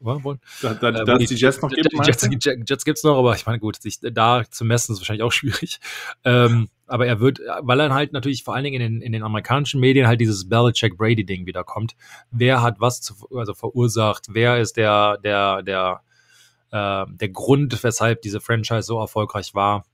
wollen. 0.00 0.40
Da, 0.62 0.74
da, 0.74 0.88
äh, 0.88 1.04
da 1.04 1.18
die, 1.18 1.26
die 1.26 1.34
Jets 1.34 1.60
noch 1.60 1.70
gibt, 1.70 1.92
Jets, 2.06 2.28
Jets, 2.30 2.58
Jets 2.66 2.84
gibt's 2.84 3.04
noch, 3.04 3.18
aber 3.18 3.34
ich 3.34 3.46
meine, 3.46 3.58
gut, 3.58 3.80
sich 3.80 3.98
da 4.00 4.44
zu 4.50 4.64
messen 4.64 4.92
ist 4.92 5.00
wahrscheinlich 5.00 5.22
auch 5.22 5.32
schwierig. 5.32 5.80
Ähm, 6.24 6.68
aber 6.86 7.06
er 7.06 7.20
wird, 7.20 7.40
weil 7.62 7.80
er 7.80 7.94
halt 7.94 8.12
natürlich 8.12 8.44
vor 8.44 8.54
allen 8.54 8.64
Dingen 8.64 8.80
in 8.80 8.92
den, 8.94 9.02
in 9.02 9.12
den 9.12 9.22
amerikanischen 9.22 9.80
Medien 9.80 10.06
halt 10.06 10.20
dieses 10.20 10.48
Belichick-Brady-Ding 10.48 11.46
wieder 11.46 11.64
kommt. 11.64 11.96
Wer 12.30 12.62
hat 12.62 12.80
was 12.80 13.00
zu, 13.00 13.14
also 13.34 13.54
verursacht? 13.54 14.26
Wer 14.30 14.58
ist 14.58 14.76
der, 14.76 15.18
der, 15.18 15.62
der, 15.62 16.02
äh, 16.70 17.06
der 17.08 17.28
Grund, 17.30 17.82
weshalb 17.82 18.22
diese 18.22 18.40
Franchise 18.40 18.82
so 18.82 18.98
erfolgreich 18.98 19.54
war? 19.54 19.84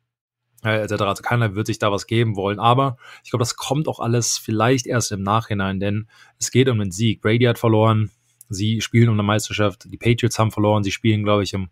Äh, 0.65 0.83
etc. 0.83 1.03
Also 1.03 1.23
keiner 1.23 1.55
wird 1.55 1.69
sich 1.69 1.79
da 1.79 1.91
was 1.93 2.07
geben 2.07 2.37
wollen. 2.37 2.59
Aber 2.59 2.97
ich 3.25 3.31
glaube, 3.31 3.43
das 3.43 3.57
kommt 3.57 3.89
auch 3.89 4.01
alles 4.01 4.37
vielleicht 4.37 4.87
erst 4.87 5.13
im 5.13 5.23
Nachhinein, 5.23 5.81
denn 5.81 6.09
es 6.39 6.51
geht 6.51 6.69
um 6.69 6.79
den 6.79 6.91
Sieg. 6.91 7.23
Brady 7.23 7.45
hat 7.45 7.59
verloren, 7.59 8.11
sie 8.51 8.81
spielen 8.81 9.09
um 9.09 9.15
eine 9.15 9.23
Meisterschaft, 9.23 9.87
die 9.91 9.97
Patriots 9.97 10.39
haben 10.39 10.51
verloren, 10.51 10.85
sie 10.85 10.93
spielen, 10.93 11.23
glaube 11.23 11.43
ich, 11.43 11.55
im 11.55 11.71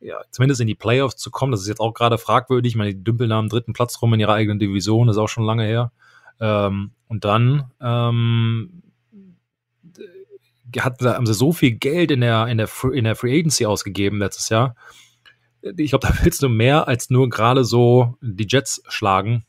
ja, 0.00 0.20
zumindest 0.30 0.60
in 0.60 0.66
die 0.66 0.74
Playoffs 0.74 1.16
zu 1.16 1.30
kommen, 1.30 1.52
das 1.52 1.62
ist 1.62 1.68
jetzt 1.68 1.80
auch 1.80 1.92
gerade 1.92 2.18
fragwürdig. 2.18 2.72
Ich 2.72 2.76
meine, 2.76 2.94
die 2.94 3.02
dümpeln 3.02 3.32
am 3.32 3.48
dritten 3.48 3.72
Platz 3.72 4.00
rum 4.00 4.14
in 4.14 4.20
ihrer 4.20 4.34
eigenen 4.34 4.58
Division, 4.58 5.06
das 5.06 5.16
ist 5.16 5.20
auch 5.20 5.28
schon 5.28 5.44
lange 5.44 5.64
her. 5.64 5.92
Ähm, 6.40 6.92
und 7.08 7.24
dann 7.24 7.72
ähm, 7.80 8.82
hat, 10.78 11.00
haben 11.02 11.26
sie 11.26 11.34
so 11.34 11.52
viel 11.52 11.72
Geld 11.72 12.10
in 12.10 12.20
der, 12.20 12.46
in, 12.46 12.58
der, 12.58 12.68
in 12.92 13.04
der 13.04 13.16
Free 13.16 13.38
Agency 13.38 13.66
ausgegeben 13.66 14.18
letztes 14.18 14.48
Jahr. 14.48 14.76
Ich 15.62 15.90
glaube, 15.90 16.06
da 16.06 16.14
willst 16.22 16.42
du 16.42 16.48
mehr 16.48 16.86
als 16.86 17.10
nur 17.10 17.28
gerade 17.28 17.64
so 17.64 18.16
die 18.20 18.46
Jets 18.48 18.82
schlagen. 18.88 19.44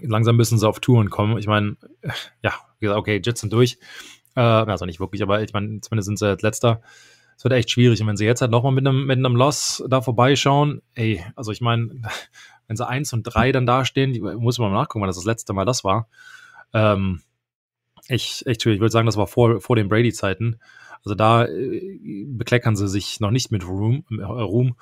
langsam 0.00 0.36
müssen 0.36 0.58
sie 0.58 0.68
auf 0.68 0.80
Touren 0.80 1.08
kommen. 1.08 1.38
Ich 1.38 1.46
meine, 1.46 1.76
ja, 2.42 2.52
okay, 2.80 3.22
Jets 3.24 3.40
sind 3.40 3.52
durch. 3.52 3.78
Äh, 4.34 4.40
also 4.40 4.86
nicht 4.86 5.00
wirklich, 5.00 5.22
aber 5.22 5.42
ich 5.42 5.52
meine, 5.52 5.80
zumindest 5.80 6.06
sind 6.06 6.18
sie 6.18 6.28
jetzt 6.28 6.42
letzter. 6.42 6.80
Es 7.36 7.44
wird 7.44 7.54
echt 7.54 7.70
schwierig. 7.70 8.00
Und 8.00 8.06
wenn 8.06 8.16
sie 8.16 8.24
jetzt 8.24 8.40
halt 8.40 8.50
nochmal 8.50 8.72
mit 8.72 8.86
einem, 8.86 9.06
mit 9.06 9.18
einem 9.18 9.36
Loss 9.36 9.82
da 9.88 10.00
vorbeischauen, 10.00 10.82
ey, 10.94 11.24
also 11.34 11.50
ich 11.52 11.60
meine, 11.60 12.02
wenn 12.66 12.76
sie 12.76 12.86
eins 12.86 13.12
und 13.12 13.24
drei 13.24 13.52
dann 13.52 13.66
dastehen, 13.66 14.12
muss 14.38 14.58
man 14.58 14.70
mal 14.70 14.80
nachgucken, 14.80 15.02
weil 15.02 15.08
das 15.08 15.16
das 15.16 15.24
letzte 15.24 15.52
Mal 15.52 15.64
das 15.64 15.84
war. 15.84 16.08
Ähm, 16.72 17.22
ich, 18.08 18.46
echt 18.46 18.62
schwierig. 18.62 18.76
Ich 18.76 18.80
würde 18.80 18.92
sagen, 18.92 19.06
das 19.06 19.16
war 19.16 19.26
vor, 19.26 19.60
vor 19.60 19.76
den 19.76 19.88
Brady-Zeiten. 19.88 20.60
Also 21.04 21.14
da 21.14 21.46
äh, 21.46 22.26
bekleckern 22.26 22.76
sie 22.76 22.88
sich 22.88 23.20
noch 23.20 23.30
nicht 23.30 23.50
mit 23.50 23.66
Ruhm. 23.66 24.04
Äh, 24.10 24.22
Ruhm. 24.22 24.76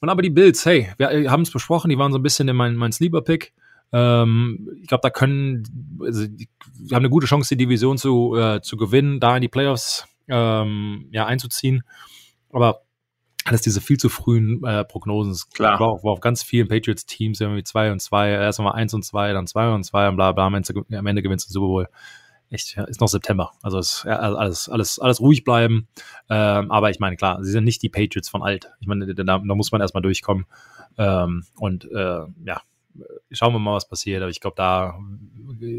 Und 0.00 0.08
aber 0.08 0.22
die 0.22 0.30
Bills, 0.30 0.64
hey, 0.64 0.92
wir 0.96 1.10
äh, 1.10 1.28
haben 1.28 1.42
es 1.42 1.50
besprochen, 1.50 1.88
die 1.88 1.98
waren 1.98 2.12
so 2.12 2.18
ein 2.18 2.22
bisschen 2.22 2.48
in 2.48 2.56
mein, 2.56 2.76
mein 2.76 2.92
Sleeper-Pick. 2.92 3.52
Ähm, 3.92 4.68
ich 4.80 4.88
glaube, 4.88 5.02
da 5.02 5.10
können, 5.10 5.62
also 6.04 6.26
die, 6.26 6.48
die, 6.78 6.94
haben 6.94 7.02
eine 7.02 7.10
gute 7.10 7.26
Chance, 7.26 7.56
die 7.56 7.64
Division 7.64 7.98
zu, 7.98 8.36
äh, 8.36 8.60
zu 8.60 8.76
gewinnen, 8.76 9.20
da 9.20 9.36
in 9.36 9.42
die 9.42 9.48
Playoffs 9.48 10.06
ähm, 10.28 11.08
ja, 11.10 11.26
einzuziehen. 11.26 11.82
Aber 12.52 12.82
alles 13.44 13.62
diese 13.62 13.80
viel 13.80 13.96
zu 13.96 14.08
frühen 14.08 14.62
äh, 14.64 14.84
Prognosen. 14.84 15.34
Klar. 15.54 15.80
War, 15.80 16.02
war 16.04 16.12
auf 16.12 16.20
ganz 16.20 16.42
vielen 16.42 16.68
Patriots-Teams 16.68 17.40
irgendwie 17.40 17.64
zwei 17.64 17.90
und 17.90 18.00
zwei, 18.00 18.30
erst 18.30 18.60
mal 18.60 18.72
eins 18.72 18.92
und 18.92 19.04
zwei, 19.04 19.32
dann 19.32 19.46
zwei 19.46 19.72
und 19.72 19.84
zwei 19.84 20.08
und 20.08 20.16
bla 20.16 20.32
bla. 20.32 20.46
Am 20.46 20.54
Ende, 20.54 20.84
am 20.92 21.06
Ende 21.06 21.22
gewinnst 21.22 21.46
du 21.46 21.48
den 21.48 21.54
Super 21.54 21.66
Bowl 21.66 21.88
echt, 22.50 22.76
ja, 22.76 22.84
ist 22.84 23.00
noch 23.00 23.08
September. 23.08 23.52
Also 23.62 23.78
ist 23.78 24.04
ja, 24.06 24.18
alles, 24.18 24.68
alles, 24.68 24.98
alles 24.98 25.20
ruhig 25.20 25.44
bleiben. 25.44 25.88
Ähm, 26.28 26.70
aber 26.70 26.90
ich 26.90 26.98
meine, 26.98 27.16
klar, 27.16 27.42
sie 27.42 27.50
sind 27.50 27.64
nicht 27.64 27.82
die 27.82 27.88
Patriots 27.88 28.28
von 28.28 28.42
alt. 28.42 28.70
Ich 28.80 28.86
meine, 28.86 29.14
da, 29.14 29.24
da 29.24 29.38
muss 29.38 29.72
man 29.72 29.80
erstmal 29.80 30.02
durchkommen. 30.02 30.46
Ähm, 30.96 31.44
und 31.56 31.84
äh, 31.90 32.24
ja, 32.44 32.60
schauen 33.30 33.52
wir 33.52 33.58
mal, 33.58 33.74
was 33.74 33.88
passiert. 33.88 34.22
Aber 34.22 34.30
ich 34.30 34.40
glaube, 34.40 34.56
da 34.56 34.98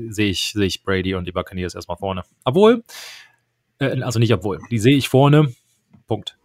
sehe 0.09 0.30
ich, 0.30 0.51
sehe 0.53 0.65
ich 0.65 0.84
Brady 0.84 1.15
und 1.15 1.26
die 1.26 1.32
Buccaneers 1.32 1.76
erstmal 1.76 1.97
vorne. 1.97 2.24
Obwohl, 2.43 2.84
äh, 3.80 4.01
also 4.01 4.20
nicht 4.20 4.34
obwohl, 4.34 4.59
die 4.70 4.80
sehe 4.80 4.95
ich 4.95 5.09
vorne. 5.09 5.53
Punkt. 6.07 6.38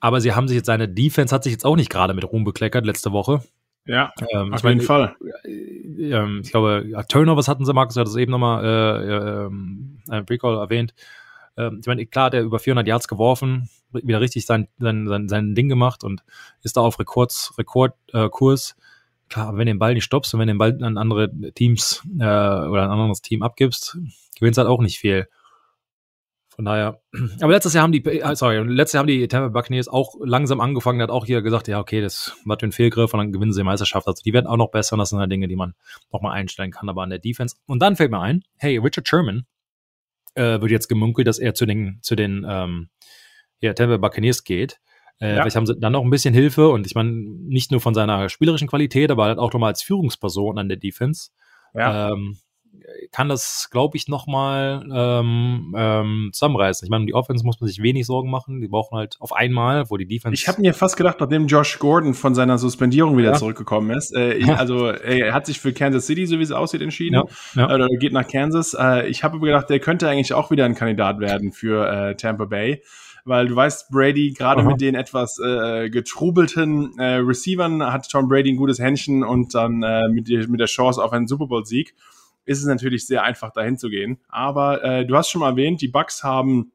Aber 0.00 0.20
sie 0.20 0.32
haben 0.32 0.48
sich 0.48 0.56
jetzt, 0.56 0.66
seine 0.66 0.88
Defense 0.88 1.34
hat 1.34 1.44
sich 1.44 1.52
jetzt 1.52 1.64
auch 1.64 1.76
nicht 1.76 1.90
gerade 1.90 2.14
mit 2.14 2.24
Ruhm 2.24 2.44
bekleckert 2.44 2.86
letzte 2.86 3.12
Woche. 3.12 3.42
Ja, 3.86 4.12
ähm, 4.32 4.54
auf 4.54 4.62
jeden 4.64 4.80
Fall. 4.80 5.16
Äh, 5.44 6.12
äh, 6.12 6.40
ich 6.40 6.50
glaube, 6.50 7.04
Turnovers 7.08 7.48
hatten 7.48 7.64
sie, 7.64 7.72
Markus 7.72 7.96
hat 7.96 8.06
es 8.06 8.16
eben 8.16 8.30
nochmal 8.30 8.64
äh, 8.64 10.16
äh, 10.16 10.22
Recall 10.28 10.56
erwähnt. 10.56 10.94
Ähm, 11.56 11.78
ich 11.80 11.86
meine, 11.86 12.06
klar, 12.06 12.30
der 12.30 12.42
über 12.42 12.58
400 12.58 12.86
Yards 12.86 13.08
geworfen, 13.08 13.68
wieder 13.92 14.20
richtig 14.20 14.46
sein, 14.46 14.68
sein, 14.78 15.06
sein, 15.08 15.28
sein 15.28 15.54
Ding 15.54 15.68
gemacht 15.68 16.04
und 16.04 16.22
ist 16.62 16.76
da 16.76 16.80
auf 16.80 16.98
Rekords, 16.98 17.54
Rekordkurs. 17.58 18.76
Äh, 18.78 18.80
klar, 19.30 19.52
wenn 19.52 19.60
du 19.60 19.64
den 19.66 19.78
Ball 19.78 19.94
nicht 19.94 20.04
stoppst 20.04 20.34
und 20.34 20.40
wenn 20.40 20.48
du 20.48 20.54
den 20.54 20.58
Ball 20.58 20.76
an 20.82 20.98
andere 20.98 21.30
Teams 21.54 22.02
äh, 22.18 22.24
oder 22.24 22.82
ein 22.82 22.90
anderes 22.90 23.22
Team 23.22 23.42
abgibst, 23.42 23.96
gewinnst 24.38 24.58
halt 24.58 24.68
auch 24.68 24.82
nicht 24.82 24.98
viel. 24.98 25.28
Von 26.48 26.64
daher, 26.66 27.00
aber 27.40 27.52
letztes 27.52 27.72
Jahr 27.72 27.84
haben 27.84 27.92
die, 27.92 28.04
äh, 28.04 28.36
sorry, 28.36 28.58
letztes 28.58 28.94
Jahr 28.94 29.00
haben 29.00 29.06
die 29.06 29.26
Tampa 29.28 29.48
Buccaneers 29.48 29.88
auch 29.88 30.16
langsam 30.22 30.60
angefangen, 30.60 31.00
hat 31.00 31.10
auch 31.10 31.24
hier 31.24 31.40
gesagt, 31.40 31.68
ja, 31.68 31.78
okay, 31.78 32.02
das 32.02 32.36
war 32.44 32.58
ein 32.60 32.72
Fehlgriff 32.72 33.14
und 33.14 33.18
dann 33.18 33.32
gewinnen 33.32 33.52
sie 33.52 33.60
die 33.60 33.64
Meisterschaft. 33.64 34.06
Also 34.06 34.22
die 34.22 34.32
werden 34.34 34.46
auch 34.46 34.58
noch 34.58 34.70
besser 34.70 34.94
und 34.94 34.98
das 34.98 35.10
sind 35.10 35.20
halt 35.20 35.32
Dinge, 35.32 35.48
die 35.48 35.56
man 35.56 35.74
nochmal 36.12 36.36
einstellen 36.36 36.72
kann, 36.72 36.88
aber 36.88 37.02
an 37.02 37.10
der 37.10 37.18
Defense. 37.18 37.56
Und 37.66 37.80
dann 37.80 37.96
fällt 37.96 38.10
mir 38.10 38.20
ein, 38.20 38.42
hey, 38.58 38.76
Richard 38.76 39.08
Sherman 39.08 39.46
äh, 40.34 40.60
wird 40.60 40.70
jetzt 40.70 40.88
gemunkelt, 40.88 41.26
dass 41.28 41.38
er 41.38 41.54
zu 41.54 41.66
den, 41.66 41.98
zu 42.02 42.14
den 42.14 42.44
ähm, 42.46 42.90
ja, 43.60 43.72
Tampa 43.72 43.96
Buccaneers 43.96 44.44
geht. 44.44 44.80
Äh, 45.20 45.34
ja. 45.36 45.42
Vielleicht 45.42 45.56
haben 45.56 45.66
sie 45.66 45.78
dann 45.78 45.92
noch 45.92 46.02
ein 46.02 46.10
bisschen 46.10 46.34
Hilfe 46.34 46.68
und 46.70 46.86
ich 46.86 46.94
meine, 46.94 47.10
nicht 47.10 47.70
nur 47.70 47.80
von 47.80 47.94
seiner 47.94 48.28
spielerischen 48.28 48.68
Qualität, 48.68 49.10
aber 49.10 49.24
halt 49.24 49.38
auch 49.38 49.52
nochmal 49.52 49.70
als 49.70 49.82
Führungsperson 49.82 50.58
an 50.58 50.68
der 50.68 50.78
Defense. 50.78 51.30
Ja. 51.74 52.10
Ähm, 52.10 52.38
kann 53.12 53.28
das, 53.28 53.68
glaube 53.70 53.96
ich, 53.96 54.08
nochmal 54.08 54.84
ähm, 54.92 55.74
ähm, 55.76 56.30
zusammenreißen. 56.32 56.86
Ich 56.86 56.90
meine, 56.90 57.06
die 57.06 57.14
Offense 57.14 57.44
muss 57.44 57.60
man 57.60 57.68
sich 57.68 57.82
wenig 57.82 58.06
Sorgen 58.06 58.30
machen. 58.30 58.60
Die 58.60 58.68
brauchen 58.68 58.96
halt 58.96 59.16
auf 59.20 59.32
einmal, 59.32 59.90
wo 59.90 59.96
die 59.96 60.06
Defense. 60.06 60.34
Ich 60.34 60.48
habe 60.48 60.60
mir 60.60 60.74
fast 60.74 60.96
gedacht, 60.96 61.16
nachdem 61.20 61.46
Josh 61.46 61.78
Gordon 61.78 62.14
von 62.14 62.34
seiner 62.34 62.58
Suspendierung 62.58 63.16
wieder 63.16 63.32
ja. 63.32 63.36
zurückgekommen 63.36 63.90
ist, 63.90 64.14
äh, 64.14 64.42
also 64.56 64.86
er 64.88 65.34
hat 65.34 65.46
sich 65.46 65.60
für 65.60 65.72
Kansas 65.72 66.06
City, 66.06 66.26
so 66.26 66.38
wie 66.38 66.42
es 66.42 66.52
aussieht, 66.52 66.82
entschieden. 66.82 67.14
Ja. 67.14 67.24
Ja. 67.54 67.74
Oder 67.74 67.88
geht 67.88 68.12
nach 68.12 68.26
Kansas. 68.26 68.74
Äh, 68.78 69.08
ich 69.08 69.24
habe 69.24 69.40
gedacht, 69.40 69.70
der 69.70 69.80
könnte 69.80 70.08
eigentlich 70.08 70.32
auch 70.32 70.50
wieder 70.50 70.64
ein 70.64 70.74
Kandidat 70.74 71.20
werden 71.20 71.52
für 71.52 71.86
äh, 71.88 72.16
Tampa 72.16 72.46
Bay 72.46 72.82
weil 73.24 73.48
du 73.48 73.56
weißt, 73.56 73.90
Brady 73.90 74.32
gerade 74.32 74.62
mit 74.62 74.80
den 74.80 74.94
etwas 74.94 75.38
äh, 75.38 75.90
getrubelten 75.90 76.98
äh, 76.98 77.16
Receivern 77.16 77.82
hat 77.92 78.08
Tom 78.08 78.28
Brady 78.28 78.52
ein 78.52 78.56
gutes 78.56 78.78
Händchen 78.78 79.24
und 79.24 79.54
dann 79.54 79.82
äh, 79.82 80.08
mit, 80.08 80.28
mit 80.48 80.60
der 80.60 80.66
Chance 80.66 81.02
auf 81.02 81.12
einen 81.12 81.26
Super 81.26 81.46
Bowl 81.46 81.64
Sieg 81.64 81.94
ist 82.46 82.58
es 82.60 82.66
natürlich 82.66 83.06
sehr 83.06 83.22
einfach, 83.22 83.52
dahin 83.52 83.78
zu 83.78 83.90
gehen. 83.90 84.18
Aber 84.28 84.82
äh, 84.82 85.06
du 85.06 85.16
hast 85.16 85.30
schon 85.30 85.40
mal 85.40 85.50
erwähnt, 85.50 85.82
die 85.82 85.88
Bucks 85.88 86.24
haben 86.24 86.72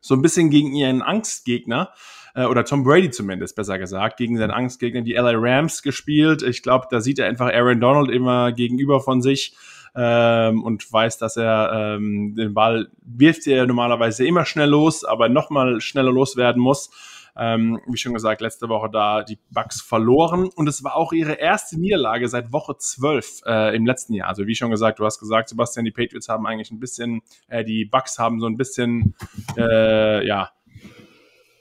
so 0.00 0.14
ein 0.14 0.22
bisschen 0.22 0.48
gegen 0.48 0.72
ihren 0.74 1.02
Angstgegner, 1.02 1.90
äh, 2.34 2.44
oder 2.44 2.64
Tom 2.64 2.84
Brady 2.84 3.10
zumindest, 3.10 3.56
besser 3.56 3.78
gesagt, 3.78 4.16
gegen 4.16 4.36
seinen 4.36 4.50
Angstgegner, 4.50 5.02
die 5.02 5.14
LA 5.14 5.32
Rams 5.34 5.82
gespielt. 5.82 6.42
Ich 6.42 6.62
glaube, 6.62 6.86
da 6.90 7.00
sieht 7.00 7.18
er 7.18 7.26
einfach 7.26 7.52
Aaron 7.52 7.80
Donald 7.80 8.10
immer 8.10 8.52
gegenüber 8.52 9.00
von 9.00 9.22
sich 9.22 9.56
ähm, 9.94 10.62
und 10.62 10.92
weiß, 10.92 11.18
dass 11.18 11.36
er 11.36 11.96
ähm, 11.96 12.34
den 12.36 12.54
Ball 12.54 12.88
wirft 13.02 13.46
er 13.46 13.66
normalerweise 13.66 14.26
immer 14.26 14.44
schnell 14.44 14.68
los, 14.68 15.04
aber 15.04 15.28
nochmal 15.28 15.80
schneller 15.80 16.12
loswerden 16.12 16.62
muss. 16.62 16.90
Ähm, 17.36 17.80
wie 17.86 17.96
schon 17.96 18.12
gesagt, 18.12 18.40
letzte 18.40 18.68
Woche 18.68 18.90
da 18.90 19.22
die 19.22 19.38
Bucks 19.50 19.80
verloren 19.80 20.48
und 20.54 20.68
es 20.68 20.82
war 20.82 20.96
auch 20.96 21.12
ihre 21.12 21.34
erste 21.34 21.78
Niederlage 21.78 22.28
seit 22.28 22.52
Woche 22.52 22.76
12 22.76 23.42
äh, 23.46 23.76
im 23.76 23.86
letzten 23.86 24.14
Jahr. 24.14 24.28
Also 24.28 24.46
wie 24.46 24.54
schon 24.54 24.70
gesagt, 24.70 24.98
du 24.98 25.04
hast 25.04 25.20
gesagt, 25.20 25.48
Sebastian, 25.48 25.84
die 25.84 25.92
Patriots 25.92 26.28
haben 26.28 26.46
eigentlich 26.46 26.70
ein 26.70 26.80
bisschen, 26.80 27.22
äh, 27.48 27.64
die 27.64 27.84
Bucks 27.84 28.18
haben 28.18 28.40
so 28.40 28.46
ein 28.46 28.56
bisschen, 28.56 29.14
äh, 29.56 30.26
ja, 30.26 30.50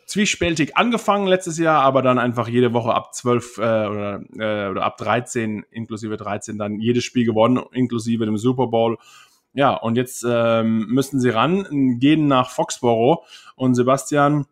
zwiespältig 0.09 0.75
angefangen 0.75 1.27
letztes 1.27 1.59
Jahr, 1.59 1.83
aber 1.83 2.01
dann 2.01 2.17
einfach 2.17 2.47
jede 2.47 2.73
Woche 2.73 2.95
ab 2.95 3.13
12 3.13 3.57
äh, 3.57 3.61
oder, 3.61 4.21
äh, 4.37 4.69
oder 4.69 4.83
ab 4.83 4.97
13, 4.97 5.63
inklusive 5.69 6.17
13, 6.17 6.57
dann 6.57 6.79
jedes 6.79 7.03
Spiel 7.03 7.25
gewonnen, 7.25 7.63
inklusive 7.73 8.25
dem 8.25 8.37
Super 8.37 8.67
Bowl. 8.67 8.97
Ja, 9.53 9.75
und 9.75 9.97
jetzt 9.97 10.25
ähm, 10.27 10.87
müssen 10.87 11.19
sie 11.19 11.29
ran, 11.29 11.99
gehen 11.99 12.27
nach 12.27 12.49
Foxborough 12.49 13.23
und 13.55 13.75
Sebastian, 13.75 14.47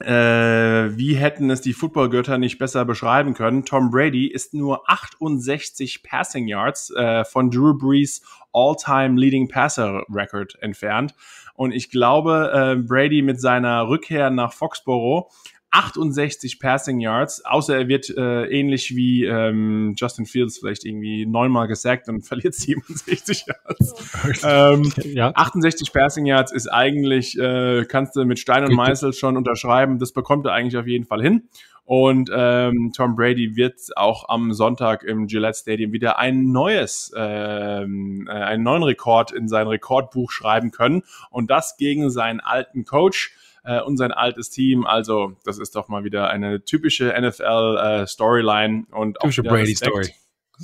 äh, 0.00 0.96
wie 0.96 1.14
hätten 1.14 1.50
es 1.50 1.60
die 1.60 1.74
Footballgötter 1.74 2.38
nicht 2.38 2.58
besser 2.58 2.84
beschreiben 2.84 3.34
können? 3.34 3.64
Tom 3.64 3.90
Brady 3.90 4.26
ist 4.26 4.54
nur 4.54 4.90
68 4.90 6.02
Passing 6.02 6.48
Yards 6.48 6.90
äh, 6.96 7.24
von 7.24 7.50
Drew 7.50 7.74
Brees 7.76 8.22
All-Time 8.52 9.20
Leading 9.20 9.48
Passer 9.48 10.02
Record 10.10 10.56
entfernt. 10.62 11.14
Und 11.60 11.74
ich 11.74 11.90
glaube, 11.90 12.52
äh, 12.54 12.76
Brady 12.76 13.20
mit 13.20 13.38
seiner 13.38 13.86
Rückkehr 13.86 14.30
nach 14.30 14.54
Foxborough 14.54 15.30
68 15.72 16.58
Passing 16.58 17.00
Yards, 17.00 17.44
außer 17.44 17.78
er 17.78 17.88
wird 17.88 18.10
äh, 18.10 18.46
ähnlich 18.46 18.96
wie 18.96 19.24
ähm, 19.24 19.94
Justin 19.96 20.26
Fields 20.26 20.58
vielleicht 20.58 20.84
irgendwie 20.84 21.26
neunmal 21.26 21.68
gesackt 21.68 22.08
und 22.08 22.22
verliert 22.26 22.54
67 22.54 23.46
Yards. 23.46 24.44
ähm, 24.44 24.92
ja. 25.04 25.32
68 25.34 25.92
Passing 25.92 26.26
Yards 26.26 26.52
ist 26.52 26.66
eigentlich, 26.66 27.38
äh, 27.38 27.84
kannst 27.84 28.16
du 28.16 28.24
mit 28.24 28.38
Stein 28.38 28.64
und 28.64 28.74
Meißel 28.74 29.12
schon 29.12 29.36
unterschreiben, 29.36 29.98
das 29.98 30.12
bekommt 30.12 30.46
er 30.46 30.52
eigentlich 30.52 30.76
auf 30.76 30.86
jeden 30.86 31.04
Fall 31.04 31.22
hin. 31.22 31.48
Und 31.90 32.30
ähm, 32.32 32.92
Tom 32.94 33.16
Brady 33.16 33.56
wird 33.56 33.80
auch 33.96 34.28
am 34.28 34.52
Sonntag 34.52 35.02
im 35.02 35.26
Gillette 35.26 35.58
Stadium 35.58 35.92
wieder 35.92 36.20
ein 36.20 36.52
neues, 36.52 37.12
ähm, 37.16 38.28
äh, 38.28 38.32
einen 38.32 38.62
neuen 38.62 38.84
Rekord 38.84 39.32
in 39.32 39.48
sein 39.48 39.66
Rekordbuch 39.66 40.30
schreiben 40.30 40.70
können. 40.70 41.02
Und 41.30 41.50
das 41.50 41.76
gegen 41.78 42.08
seinen 42.10 42.38
alten 42.38 42.84
Coach 42.84 43.34
äh, 43.64 43.80
und 43.80 43.96
sein 43.96 44.12
altes 44.12 44.50
Team. 44.50 44.86
Also, 44.86 45.36
das 45.44 45.58
ist 45.58 45.76
doch 45.76 45.88
mal 45.88 46.04
wieder 46.04 46.30
eine 46.30 46.64
typische 46.64 47.14
NFL-Storyline 47.18 48.86
äh, 48.90 48.94
und 48.94 49.18
typische 49.20 49.42
Brady-Story. 49.42 50.10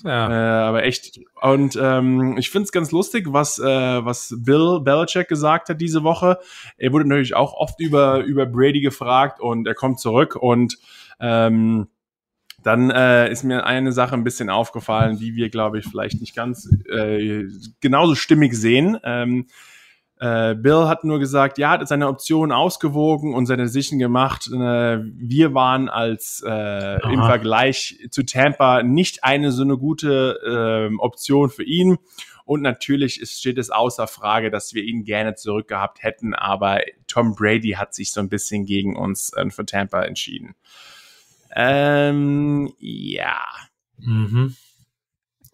Ja. 0.04 0.30
Äh, 0.30 0.68
aber 0.68 0.84
echt. 0.84 1.20
Und 1.40 1.78
ähm, 1.80 2.36
ich 2.38 2.50
finde 2.50 2.64
es 2.64 2.72
ganz 2.72 2.90
lustig, 2.92 3.26
was, 3.30 3.58
äh, 3.58 3.64
was 4.04 4.34
Bill 4.38 4.80
Belichick 4.80 5.28
gesagt 5.28 5.68
hat 5.68 5.80
diese 5.80 6.02
Woche. 6.02 6.38
Er 6.76 6.92
wurde 6.92 7.08
natürlich 7.08 7.34
auch 7.34 7.54
oft 7.54 7.80
über, 7.80 8.22
über 8.24 8.46
Brady 8.46 8.80
gefragt 8.80 9.40
und 9.40 9.66
er 9.66 9.74
kommt 9.74 10.00
zurück 10.00 10.36
und 10.36 10.76
ähm, 11.18 11.88
dann 12.62 12.90
äh, 12.90 13.30
ist 13.30 13.44
mir 13.44 13.64
eine 13.64 13.92
Sache 13.92 14.14
ein 14.14 14.24
bisschen 14.24 14.50
aufgefallen, 14.50 15.18
die 15.18 15.36
wir, 15.36 15.50
glaube 15.50 15.78
ich, 15.78 15.86
vielleicht 15.86 16.20
nicht 16.20 16.34
ganz 16.34 16.68
äh, 16.90 17.44
genauso 17.80 18.16
stimmig 18.16 18.54
sehen. 18.54 18.98
Ähm, 19.04 19.46
äh, 20.18 20.54
Bill 20.54 20.88
hat 20.88 21.04
nur 21.04 21.18
gesagt, 21.18 21.58
ja, 21.58 21.70
hat 21.70 21.86
seine 21.86 22.08
Optionen 22.08 22.52
ausgewogen 22.52 23.34
und 23.34 23.46
seine 23.46 23.64
Decision 23.64 23.98
gemacht. 23.98 24.46
Äh, 24.46 24.98
wir 25.02 25.52
waren 25.52 25.88
als 25.88 26.42
äh, 26.46 27.02
im 27.12 27.22
Vergleich 27.22 27.98
zu 28.10 28.24
Tampa 28.24 28.82
nicht 28.82 29.24
eine 29.24 29.52
so 29.52 29.62
eine 29.62 29.76
gute 29.76 30.90
äh, 30.90 30.96
Option 30.96 31.50
für 31.50 31.64
ihn. 31.64 31.98
Und 32.46 32.62
natürlich 32.62 33.20
ist, 33.20 33.40
steht 33.40 33.58
es 33.58 33.70
außer 33.70 34.06
Frage, 34.06 34.50
dass 34.50 34.72
wir 34.72 34.84
ihn 34.84 35.04
gerne 35.04 35.34
zurückgehabt 35.34 36.02
hätten, 36.02 36.32
aber 36.32 36.80
Tom 37.08 37.34
Brady 37.34 37.72
hat 37.72 37.92
sich 37.92 38.12
so 38.12 38.20
ein 38.20 38.28
bisschen 38.28 38.64
gegen 38.64 38.96
uns 38.96 39.32
äh, 39.34 39.50
für 39.50 39.66
Tampa 39.66 40.02
entschieden. 40.02 40.54
Ähm, 41.54 42.72
ja. 42.78 43.40
Mhm. 43.98 44.54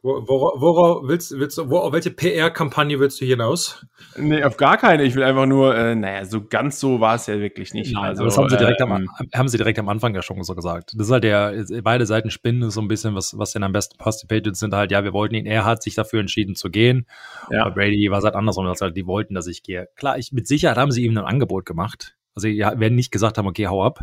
Worauf, 0.04 0.60
worauf 0.60 1.08
willst, 1.08 1.30
willst 1.38 1.58
du, 1.58 1.70
wo, 1.70 1.78
auf 1.78 1.92
welche 1.92 2.10
PR-Kampagne 2.10 2.98
willst 2.98 3.20
du 3.20 3.24
hinaus? 3.24 3.86
Nee, 4.16 4.42
auf 4.42 4.56
gar 4.56 4.76
keine. 4.76 5.04
Ich 5.04 5.14
will 5.14 5.22
einfach 5.22 5.46
nur, 5.46 5.76
äh, 5.76 5.94
naja, 5.94 6.24
so 6.24 6.44
ganz 6.44 6.80
so 6.80 6.98
war 6.98 7.14
es 7.14 7.28
ja 7.28 7.38
wirklich 7.38 7.72
nicht. 7.72 7.94
Nein, 7.94 8.06
also, 8.06 8.24
das 8.24 8.36
haben 8.36 8.48
sie, 8.48 8.56
direkt 8.56 8.80
äh, 8.80 8.82
am, 8.82 8.90
ähm, 8.90 9.08
haben 9.32 9.46
sie 9.46 9.58
direkt 9.58 9.78
am 9.78 9.88
Anfang 9.88 10.12
ja 10.12 10.22
schon 10.22 10.42
so 10.42 10.56
gesagt. 10.56 10.94
Das 10.96 11.06
ist 11.06 11.12
halt 11.12 11.22
der, 11.22 11.64
beide 11.84 12.04
Seiten 12.04 12.30
spinnen 12.30 12.68
so 12.70 12.80
ein 12.80 12.88
bisschen, 12.88 13.14
was, 13.14 13.38
was 13.38 13.52
denn 13.52 13.62
am 13.62 13.72
besten 13.72 13.96
passt. 13.96 14.24
Die 14.24 14.26
Patriots 14.26 14.58
sind 14.58 14.74
halt, 14.74 14.90
ja, 14.90 15.04
wir 15.04 15.12
wollten 15.12 15.36
ihn, 15.36 15.46
er 15.46 15.64
hat 15.64 15.84
sich 15.84 15.94
dafür 15.94 16.18
entschieden 16.18 16.56
zu 16.56 16.68
gehen. 16.68 17.06
Ja. 17.52 17.66
Aber 17.66 17.74
Brady 17.76 18.10
war 18.10 18.18
es 18.18 18.24
halt 18.24 18.34
andersrum, 18.34 18.66
dass 18.66 18.80
halt, 18.80 18.96
die 18.96 19.06
wollten, 19.06 19.34
dass 19.34 19.46
ich 19.46 19.62
gehe. 19.62 19.86
Klar, 19.94 20.18
ich, 20.18 20.32
mit 20.32 20.48
Sicherheit 20.48 20.78
haben 20.78 20.90
sie 20.90 21.04
ihm 21.04 21.16
ein 21.16 21.24
Angebot 21.24 21.64
gemacht. 21.64 22.16
Also, 22.34 22.48
ja, 22.48 22.80
werden 22.80 22.96
nicht 22.96 23.12
gesagt 23.12 23.38
haben, 23.38 23.46
okay, 23.46 23.68
hau 23.68 23.84
ab. 23.84 24.00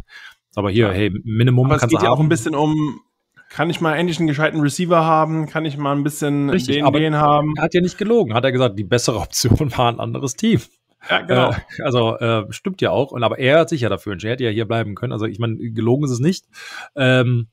Aber 0.56 0.72
hier, 0.72 0.88
ja. 0.88 0.93
hey, 0.93 1.12
Minimum 1.26 1.66
Aber 1.66 1.76
es 1.76 1.88
geht 1.88 2.02
ja 2.02 2.10
auch 2.10 2.22
ein 2.22 2.30
bisschen 2.30 2.56
um, 2.56 3.02
kann 3.50 3.70
ich 3.70 3.82
mal 3.82 3.95
endlich 3.95 4.20
einen 4.20 4.28
gescheiten 4.28 4.62
Receiver 4.62 5.04
haben? 5.04 5.47
Kann 5.47 5.66
ich 5.66 5.76
mal 5.76 5.95
ein 5.95 6.04
bisschen 6.04 6.50
Richtig, 6.50 6.78
den, 6.78 6.86
aber 6.86 7.00
den 7.00 7.16
haben? 7.16 7.54
Er 7.58 7.64
hat 7.64 7.74
ja 7.74 7.82
nicht 7.82 7.97
gelogen. 7.97 8.34
Hat 8.34 8.43
er 8.45 8.52
gesagt, 8.52 8.78
die 8.78 8.84
bessere 8.84 9.18
Option 9.20 9.72
war 9.76 9.91
ein 9.91 10.00
anderes 10.00 10.36
Team. 10.36 10.62
Ja, 11.10 11.22
genau. 11.22 11.52
Äh, 11.52 11.84
also 11.84 12.18
äh, 12.18 12.45
stimmt 12.52 12.82
ja 12.82 12.91
auch. 12.91 13.12
Und 13.12 13.24
aber 13.24 13.39
er 13.39 13.60
hat 13.60 13.70
sich 13.70 13.82
ja 13.82 13.89
dafür 13.89 14.14
entschieden. 14.14 14.30
Er 14.30 14.34
hätte 14.34 14.43
ja 14.43 14.52
hier 14.52 14.68
bleiben 14.68 14.95
können. 14.95 15.14
Also 15.14 15.26
ich 15.26 15.39
meine, 15.39 15.58
gelogen 15.58 16.06
ist 16.06 16.12
es 16.12 16.20
nicht. 16.20 16.45
Ähm, 16.95 17.47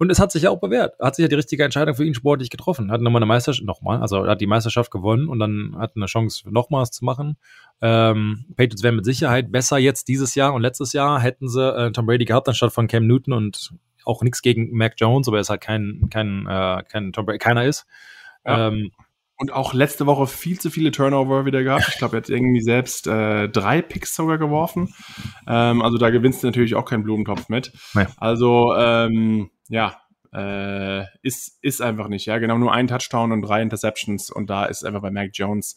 und 0.00 0.10
es 0.10 0.20
hat 0.20 0.30
sich 0.30 0.44
ja 0.44 0.50
auch 0.50 0.60
bewährt. 0.60 0.94
Er 0.98 1.08
hat 1.08 1.16
sich 1.16 1.24
ja 1.24 1.28
die 1.28 1.34
richtige 1.34 1.64
Entscheidung 1.64 1.94
für 1.94 2.04
ihn 2.04 2.14
sportlich 2.14 2.50
getroffen. 2.50 2.90
Hat 2.92 3.00
nochmal 3.00 3.20
eine 3.20 3.26
Meisterschaft, 3.26 3.66
nochmal, 3.66 4.00
also 4.00 4.26
hat 4.26 4.40
die 4.40 4.46
Meisterschaft 4.46 4.92
gewonnen 4.92 5.28
und 5.28 5.40
dann 5.40 5.74
hat 5.76 5.96
eine 5.96 6.06
Chance, 6.06 6.48
nochmals 6.50 6.92
zu 6.92 7.04
machen. 7.04 7.36
Ähm, 7.82 8.44
Patriots 8.56 8.84
wären 8.84 8.94
mit 8.94 9.04
Sicherheit 9.04 9.50
besser 9.50 9.76
jetzt 9.76 10.06
dieses 10.06 10.36
Jahr 10.36 10.54
und 10.54 10.62
letztes 10.62 10.92
Jahr 10.92 11.20
hätten 11.20 11.48
sie 11.48 11.68
äh, 11.68 11.90
Tom 11.90 12.06
Brady 12.06 12.24
gehabt 12.24 12.48
anstatt 12.48 12.72
von 12.72 12.86
Cam 12.86 13.08
Newton 13.08 13.34
und 13.34 13.72
auch 14.08 14.22
nichts 14.22 14.42
gegen 14.42 14.76
Mac 14.76 14.94
Jones, 14.96 15.28
aber 15.28 15.38
er 15.38 15.42
ist 15.42 15.50
halt 15.50 15.60
kein, 15.60 16.08
kein, 16.10 16.46
äh, 16.48 16.82
kein 16.90 17.12
Tom 17.12 17.26
Brady, 17.26 17.38
keiner 17.38 17.64
ist. 17.64 17.86
Ja. 18.44 18.68
Ähm, 18.68 18.90
und 19.40 19.52
auch 19.52 19.72
letzte 19.72 20.06
Woche 20.06 20.26
viel 20.26 20.58
zu 20.58 20.68
viele 20.68 20.90
Turnover 20.90 21.46
wieder 21.46 21.62
gehabt. 21.62 21.86
Ich 21.88 21.98
glaube, 21.98 22.16
er 22.16 22.22
hat 22.22 22.28
irgendwie 22.28 22.60
selbst 22.60 23.06
äh, 23.06 23.48
drei 23.48 23.82
Picks 23.82 24.16
sogar 24.16 24.36
geworfen. 24.36 24.92
Ähm, 25.46 25.80
also 25.80 25.96
da 25.96 26.10
gewinnst 26.10 26.42
du 26.42 26.48
natürlich 26.48 26.74
auch 26.74 26.84
keinen 26.84 27.04
Blumentopf 27.04 27.48
mit. 27.48 27.72
Nee. 27.94 28.06
Also 28.16 28.74
ähm, 28.76 29.50
ja, 29.68 29.96
äh, 30.34 31.04
ist, 31.22 31.58
ist 31.62 31.80
einfach 31.80 32.08
nicht. 32.08 32.26
Ja, 32.26 32.38
genau, 32.38 32.58
nur 32.58 32.72
ein 32.72 32.88
Touchdown 32.88 33.30
und 33.30 33.42
drei 33.42 33.62
Interceptions. 33.62 34.30
Und 34.30 34.50
da 34.50 34.64
ist 34.64 34.84
einfach 34.84 35.02
bei 35.02 35.12
Mac 35.12 35.30
Jones, 35.34 35.76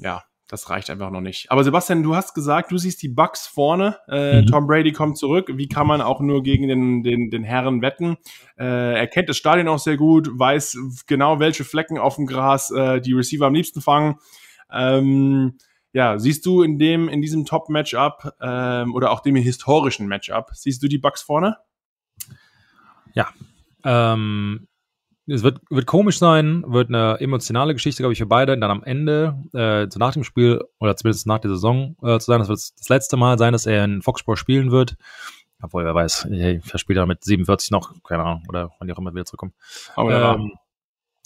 ja, 0.00 0.24
das 0.50 0.68
reicht 0.68 0.90
einfach 0.90 1.10
noch 1.10 1.20
nicht. 1.20 1.50
Aber 1.50 1.62
Sebastian, 1.62 2.02
du 2.02 2.16
hast 2.16 2.34
gesagt, 2.34 2.72
du 2.72 2.78
siehst 2.78 3.00
die 3.02 3.08
Bucks 3.08 3.46
vorne. 3.46 3.98
Äh, 4.08 4.42
mhm. 4.42 4.46
Tom 4.46 4.66
Brady 4.66 4.90
kommt 4.92 5.16
zurück. 5.16 5.50
Wie 5.54 5.68
kann 5.68 5.86
man 5.86 6.00
auch 6.00 6.20
nur 6.20 6.42
gegen 6.42 6.66
den, 6.66 7.04
den, 7.04 7.30
den 7.30 7.44
Herren 7.44 7.82
wetten? 7.82 8.16
Äh, 8.58 8.98
er 8.98 9.06
kennt 9.06 9.28
das 9.28 9.36
Stadion 9.36 9.68
auch 9.68 9.78
sehr 9.78 9.96
gut, 9.96 10.28
weiß 10.32 10.76
genau, 11.06 11.38
welche 11.38 11.64
Flecken 11.64 11.98
auf 11.98 12.16
dem 12.16 12.26
Gras 12.26 12.70
äh, 12.72 13.00
die 13.00 13.12
Receiver 13.12 13.46
am 13.46 13.54
liebsten 13.54 13.80
fangen. 13.80 14.16
Ähm, 14.72 15.58
ja, 15.92 16.18
siehst 16.18 16.44
du 16.46 16.62
in 16.62 16.78
dem, 16.78 17.08
in 17.08 17.22
diesem 17.22 17.44
Top-Matchup 17.44 18.32
ähm, 18.40 18.94
oder 18.94 19.12
auch 19.12 19.20
dem 19.20 19.36
historischen 19.36 20.08
Matchup, 20.08 20.50
siehst 20.52 20.82
du 20.82 20.88
die 20.88 20.98
Bucks 20.98 21.22
vorne? 21.22 21.58
Ja. 23.14 23.28
Ähm, 23.84 24.68
es 25.30 25.42
wird, 25.42 25.60
wird 25.70 25.86
komisch 25.86 26.18
sein, 26.18 26.64
wird 26.66 26.88
eine 26.88 27.18
emotionale 27.20 27.72
Geschichte, 27.72 28.02
glaube 28.02 28.12
ich, 28.12 28.18
für 28.18 28.26
beide. 28.26 28.58
Dann 28.58 28.70
am 28.70 28.82
Ende, 28.82 29.36
äh, 29.52 29.86
so 29.88 29.98
nach 29.98 30.12
dem 30.12 30.24
Spiel 30.24 30.60
oder 30.80 30.96
zumindest 30.96 31.26
nach 31.26 31.38
der 31.38 31.50
Saison 31.50 31.96
äh, 32.02 32.18
zu 32.18 32.26
sein, 32.26 32.40
das 32.40 32.48
wird 32.48 32.58
das 32.58 32.88
letzte 32.88 33.16
Mal 33.16 33.38
sein, 33.38 33.52
dass 33.52 33.66
er 33.66 33.84
in 33.84 34.02
Foxsport 34.02 34.38
spielen 34.38 34.70
wird. 34.70 34.96
Obwohl, 35.62 35.84
wer 35.84 35.94
weiß, 35.94 36.28
hey, 36.30 36.60
verspielt 36.62 36.98
er 36.98 37.06
mit 37.06 37.22
47 37.22 37.70
noch, 37.70 37.92
keine 38.02 38.22
Ahnung, 38.22 38.42
oder 38.48 38.70
wann 38.78 38.88
die 38.88 38.94
auch 38.94 38.98
immer 38.98 39.12
wieder 39.12 39.26
zurückkommen. 39.26 39.52
Aber 39.94 40.34
ähm, 40.34 40.52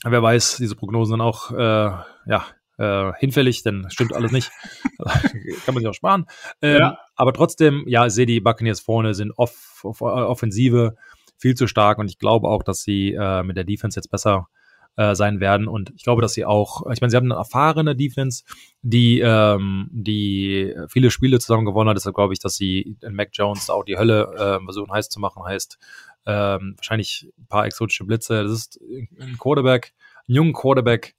wer 0.05 0.23
weiß, 0.23 0.57
diese 0.57 0.75
Prognosen 0.75 1.13
sind 1.13 1.21
auch, 1.21 1.53
äh, 1.53 1.91
ja, 2.27 2.45
äh, 2.77 3.13
hinfällig, 3.19 3.63
denn 3.63 3.87
stimmt 3.91 4.13
alles 4.13 4.33
nicht. 4.33 4.51
Kann 4.99 5.75
man 5.75 5.79
sich 5.79 5.87
auch 5.87 5.95
sparen. 5.95 6.27
Ähm, 6.61 6.79
ja. 6.79 6.99
Aber 7.15 7.33
trotzdem, 7.33 7.85
ja, 7.87 8.11
sehe 8.11 8.27
die 8.27 8.41
Buccaneers 8.41 8.81
vorne, 8.81 9.15
sind 9.15 9.33
off, 9.37 9.81
off, 9.85 10.01
Offensive 10.03 10.97
viel 11.39 11.55
zu 11.55 11.67
stark 11.67 11.99
und 11.99 12.09
ich 12.09 12.19
glaube 12.19 12.49
auch, 12.49 12.63
dass 12.63 12.83
sie 12.83 13.13
äh, 13.13 13.43
mit 13.43 13.57
der 13.57 13.65
Defense 13.65 13.99
jetzt 13.99 14.11
besser 14.11 14.49
äh, 14.97 15.15
sein 15.15 15.41
werden. 15.41 15.67
Und 15.67 15.93
ich 15.97 16.05
glaube, 16.05 16.23
dass 16.23 16.35
sie 16.35 16.45
auch, 16.45 16.89
ich 16.93 17.01
meine, 17.01 17.11
sie 17.11 17.17
haben 17.17 17.31
eine 17.31 17.41
erfahrene 17.41 17.97
Defense, 17.97 18.45
die 18.83 19.21
ähm, 19.21 19.89
die 19.91 20.75
viele 20.89 21.11
Spiele 21.11 21.41
zusammen 21.41 21.65
gewonnen 21.65 21.91
hat, 21.91 21.97
deshalb 21.97 22.15
glaube 22.15 22.33
ich, 22.33 22.39
dass 22.39 22.55
sie 22.55 22.97
in 23.01 23.15
Mac 23.15 23.31
Jones 23.33 23.71
auch 23.71 23.85
die 23.85 23.99
Hölle 23.99 24.33
äh, 24.37 24.65
versuchen 24.65 24.93
heiß 24.93 25.09
zu 25.09 25.21
machen, 25.21 25.43
heißt 25.45 25.79
ähm, 26.27 26.75
wahrscheinlich 26.77 27.29
ein 27.39 27.47
paar 27.49 27.67
exotische 27.67 28.05
Blitze. 28.05 28.45
Das 28.45 28.53
ist 28.53 28.81
ein 29.21 29.37
Quarterback, 29.39 29.95
ein 30.29 30.35
junger 30.35 30.53
Quarterback, 30.53 31.15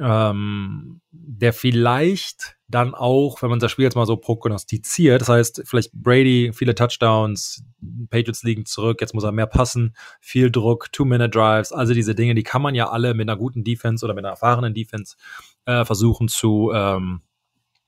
ähm, 0.00 1.00
der 1.10 1.52
vielleicht 1.52 2.56
dann 2.68 2.94
auch, 2.94 3.42
wenn 3.42 3.50
man 3.50 3.60
das 3.60 3.70
Spiel 3.70 3.84
jetzt 3.84 3.94
mal 3.94 4.06
so 4.06 4.16
prognostiziert, 4.16 5.20
das 5.20 5.28
heißt, 5.28 5.62
vielleicht 5.66 5.92
Brady, 5.92 6.52
viele 6.52 6.74
Touchdowns, 6.74 7.64
Patriots 8.10 8.42
liegen 8.42 8.66
zurück, 8.66 9.00
jetzt 9.00 9.14
muss 9.14 9.24
er 9.24 9.32
mehr 9.32 9.46
passen, 9.46 9.94
viel 10.20 10.50
Druck, 10.50 10.92
Two-Minute-Drives, 10.92 11.72
also 11.72 11.94
diese 11.94 12.14
Dinge, 12.14 12.34
die 12.34 12.42
kann 12.42 12.62
man 12.62 12.74
ja 12.74 12.90
alle 12.90 13.14
mit 13.14 13.28
einer 13.28 13.38
guten 13.38 13.62
Defense 13.62 14.04
oder 14.04 14.14
mit 14.14 14.24
einer 14.24 14.32
erfahrenen 14.32 14.74
Defense 14.74 15.16
äh, 15.64 15.84
versuchen 15.84 16.28
zu 16.28 16.72
ähm, 16.74 17.22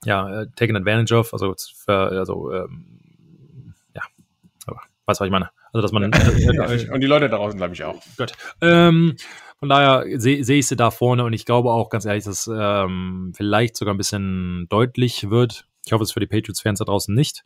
ja, 0.04 0.42
äh, 0.42 0.46
taken 0.54 0.76
advantage 0.76 1.14
of, 1.14 1.32
also, 1.32 1.54
also 1.86 2.52
ähm, 2.52 3.74
ja, 3.94 4.02
weißt 5.06 5.20
du, 5.20 5.22
was 5.22 5.26
ich 5.26 5.32
meine? 5.32 5.50
Also, 5.72 5.82
dass 5.82 5.92
man. 5.92 6.04
und 6.92 7.00
die 7.00 7.06
Leute 7.06 7.28
da 7.28 7.36
draußen, 7.36 7.58
glaube 7.58 7.74
ich, 7.74 7.84
auch. 7.84 8.00
Gut. 8.16 8.32
Ähm, 8.60 9.16
von 9.58 9.68
daher 9.68 10.04
sehe 10.20 10.44
seh 10.44 10.58
ich 10.58 10.66
sie 10.66 10.76
da 10.76 10.90
vorne 10.90 11.24
und 11.24 11.32
ich 11.32 11.44
glaube 11.44 11.70
auch, 11.70 11.90
ganz 11.90 12.04
ehrlich, 12.04 12.24
dass 12.24 12.48
ähm, 12.52 13.32
vielleicht 13.36 13.76
sogar 13.76 13.94
ein 13.94 13.98
bisschen 13.98 14.66
deutlich 14.68 15.30
wird. 15.30 15.66
Ich 15.86 15.92
hoffe 15.92 16.04
es 16.04 16.12
für 16.12 16.20
die 16.20 16.26
Patriots-Fans 16.26 16.78
da 16.78 16.84
draußen 16.84 17.14
nicht. 17.14 17.44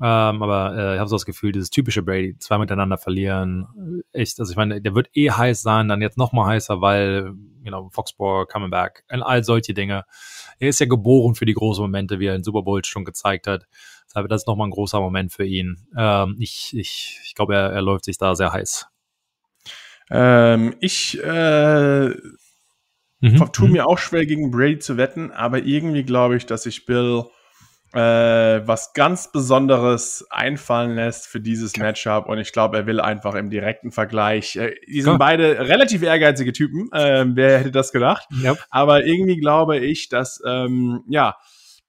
Ähm, 0.00 0.42
aber 0.42 0.74
äh, 0.76 0.94
ich 0.94 0.98
habe 0.98 1.08
so 1.08 1.14
das 1.14 1.26
Gefühl, 1.26 1.52
dieses 1.52 1.70
typische 1.70 2.02
Brady, 2.02 2.36
zwei 2.38 2.58
miteinander 2.58 2.98
verlieren, 2.98 4.02
echt, 4.12 4.40
also 4.40 4.50
ich 4.50 4.56
meine, 4.56 4.80
der 4.80 4.96
wird 4.96 5.08
eh 5.14 5.30
heiß 5.30 5.62
sein, 5.62 5.86
dann 5.86 6.02
jetzt 6.02 6.18
noch 6.18 6.32
mal 6.32 6.46
heißer, 6.46 6.80
weil, 6.80 7.34
you 7.62 7.70
know, 7.70 7.88
Foxborough, 7.90 8.48
coming 8.48 8.70
back 8.70 9.04
all 9.08 9.44
solche 9.44 9.74
Dinge. 9.74 10.04
Er 10.58 10.68
ist 10.70 10.80
ja 10.80 10.86
geboren 10.86 11.36
für 11.36 11.44
die 11.44 11.54
großen 11.54 11.82
Momente, 11.82 12.18
wie 12.18 12.26
er 12.26 12.34
in 12.34 12.42
Super 12.42 12.62
Bowl 12.62 12.84
schon 12.84 13.04
gezeigt 13.04 13.46
hat. 13.46 13.66
Deshalb 14.06 14.28
das 14.28 14.42
ist 14.42 14.46
noch 14.48 14.56
mal 14.56 14.64
ein 14.64 14.70
großer 14.70 15.00
Moment 15.00 15.32
für 15.32 15.44
ihn. 15.44 15.86
Ähm, 15.96 16.36
ich 16.40 16.76
ich, 16.76 17.20
ich 17.24 17.34
glaube, 17.36 17.54
er, 17.54 17.70
er 17.70 17.82
läuft 17.82 18.04
sich 18.04 18.18
da 18.18 18.34
sehr 18.34 18.52
heiß. 18.52 18.91
Ähm, 20.12 20.74
ich 20.80 21.18
äh, 21.24 22.08
mhm. 22.08 23.52
tue 23.52 23.66
mhm. 23.66 23.72
mir 23.72 23.86
auch 23.86 23.98
schwer, 23.98 24.26
gegen 24.26 24.50
Brady 24.50 24.78
zu 24.78 24.98
wetten, 24.98 25.30
aber 25.30 25.58
irgendwie 25.58 26.04
glaube 26.04 26.36
ich, 26.36 26.44
dass 26.44 26.64
sich 26.64 26.84
Bill 26.84 27.24
äh, 27.94 28.66
was 28.66 28.92
ganz 28.94 29.32
Besonderes 29.32 30.26
einfallen 30.30 30.94
lässt 30.94 31.26
für 31.26 31.40
dieses. 31.40 31.76
Matchup 31.76 32.26
und 32.26 32.38
ich 32.38 32.52
glaube, 32.52 32.76
er 32.78 32.86
will 32.86 33.00
einfach 33.00 33.34
im 33.34 33.50
direkten 33.50 33.90
Vergleich. 33.90 34.56
Äh, 34.56 34.74
die 34.86 35.02
sind 35.02 35.12
ja. 35.12 35.18
beide 35.18 35.68
relativ 35.68 36.02
ehrgeizige 36.02 36.52
Typen. 36.52 36.90
Äh, 36.92 37.24
wer 37.28 37.58
hätte 37.58 37.70
das 37.70 37.92
gedacht? 37.92 38.26
Ja. 38.42 38.54
Aber 38.70 39.04
irgendwie 39.04 39.38
glaube 39.38 39.78
ich, 39.78 40.08
dass 40.08 40.42
ähm, 40.46 41.04
ja 41.08 41.36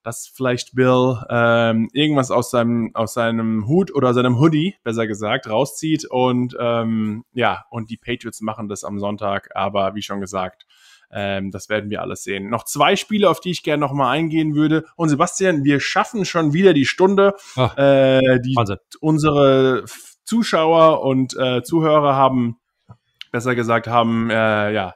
dass 0.04 0.28
vielleicht 0.28 0.76
Bill 0.76 1.18
ähm, 1.30 1.90
irgendwas 1.94 2.30
aus 2.30 2.52
seinem, 2.52 2.92
aus 2.94 3.14
seinem 3.14 3.68
Hut 3.68 3.94
oder 3.94 4.14
seinem 4.14 4.40
Hoodie, 4.40 4.76
besser 4.84 5.08
gesagt, 5.08 5.50
rauszieht 5.50 6.06
und 6.06 6.56
ähm, 6.60 7.24
ja, 7.34 7.66
und 7.70 7.90
die 7.90 7.98
Patriots 7.98 8.42
machen 8.42 8.68
das 8.68 8.84
am 8.84 9.00
Sonntag, 9.00 9.50
aber 9.56 9.96
wie 9.96 10.02
schon 10.02 10.20
gesagt, 10.20 10.66
ähm, 11.14 11.52
das 11.52 11.70
werden 11.70 11.90
wir 11.90 12.02
alles 12.02 12.24
sehen. 12.24 12.50
Noch 12.50 12.66
zwei 12.66 12.96
Spiele, 12.96 13.30
auf 13.30 13.40
die 13.40 13.52
ich 13.52 13.64
gerne 13.64 13.82
nochmal 13.82 14.16
eingehen 14.18 14.56
würde. 14.56 14.86
Und 14.96 15.10
Sebastian, 15.10 15.64
wir 15.64 15.80
schaffen 15.80 16.26
schon 16.26 16.54
wieder 16.54 16.74
die 16.74 16.86
Stunde. 16.86 17.36
Ach, 17.56 17.78
äh, 17.78 18.40
die, 18.40 18.56
unsere 19.00 19.86
Zuschauer 20.26 21.04
und 21.04 21.36
äh, 21.38 21.62
Zuhörer 21.62 22.16
haben, 22.16 22.58
besser 23.32 23.54
gesagt, 23.56 23.88
haben 23.88 24.30
äh, 24.32 24.74
ja 24.74 24.96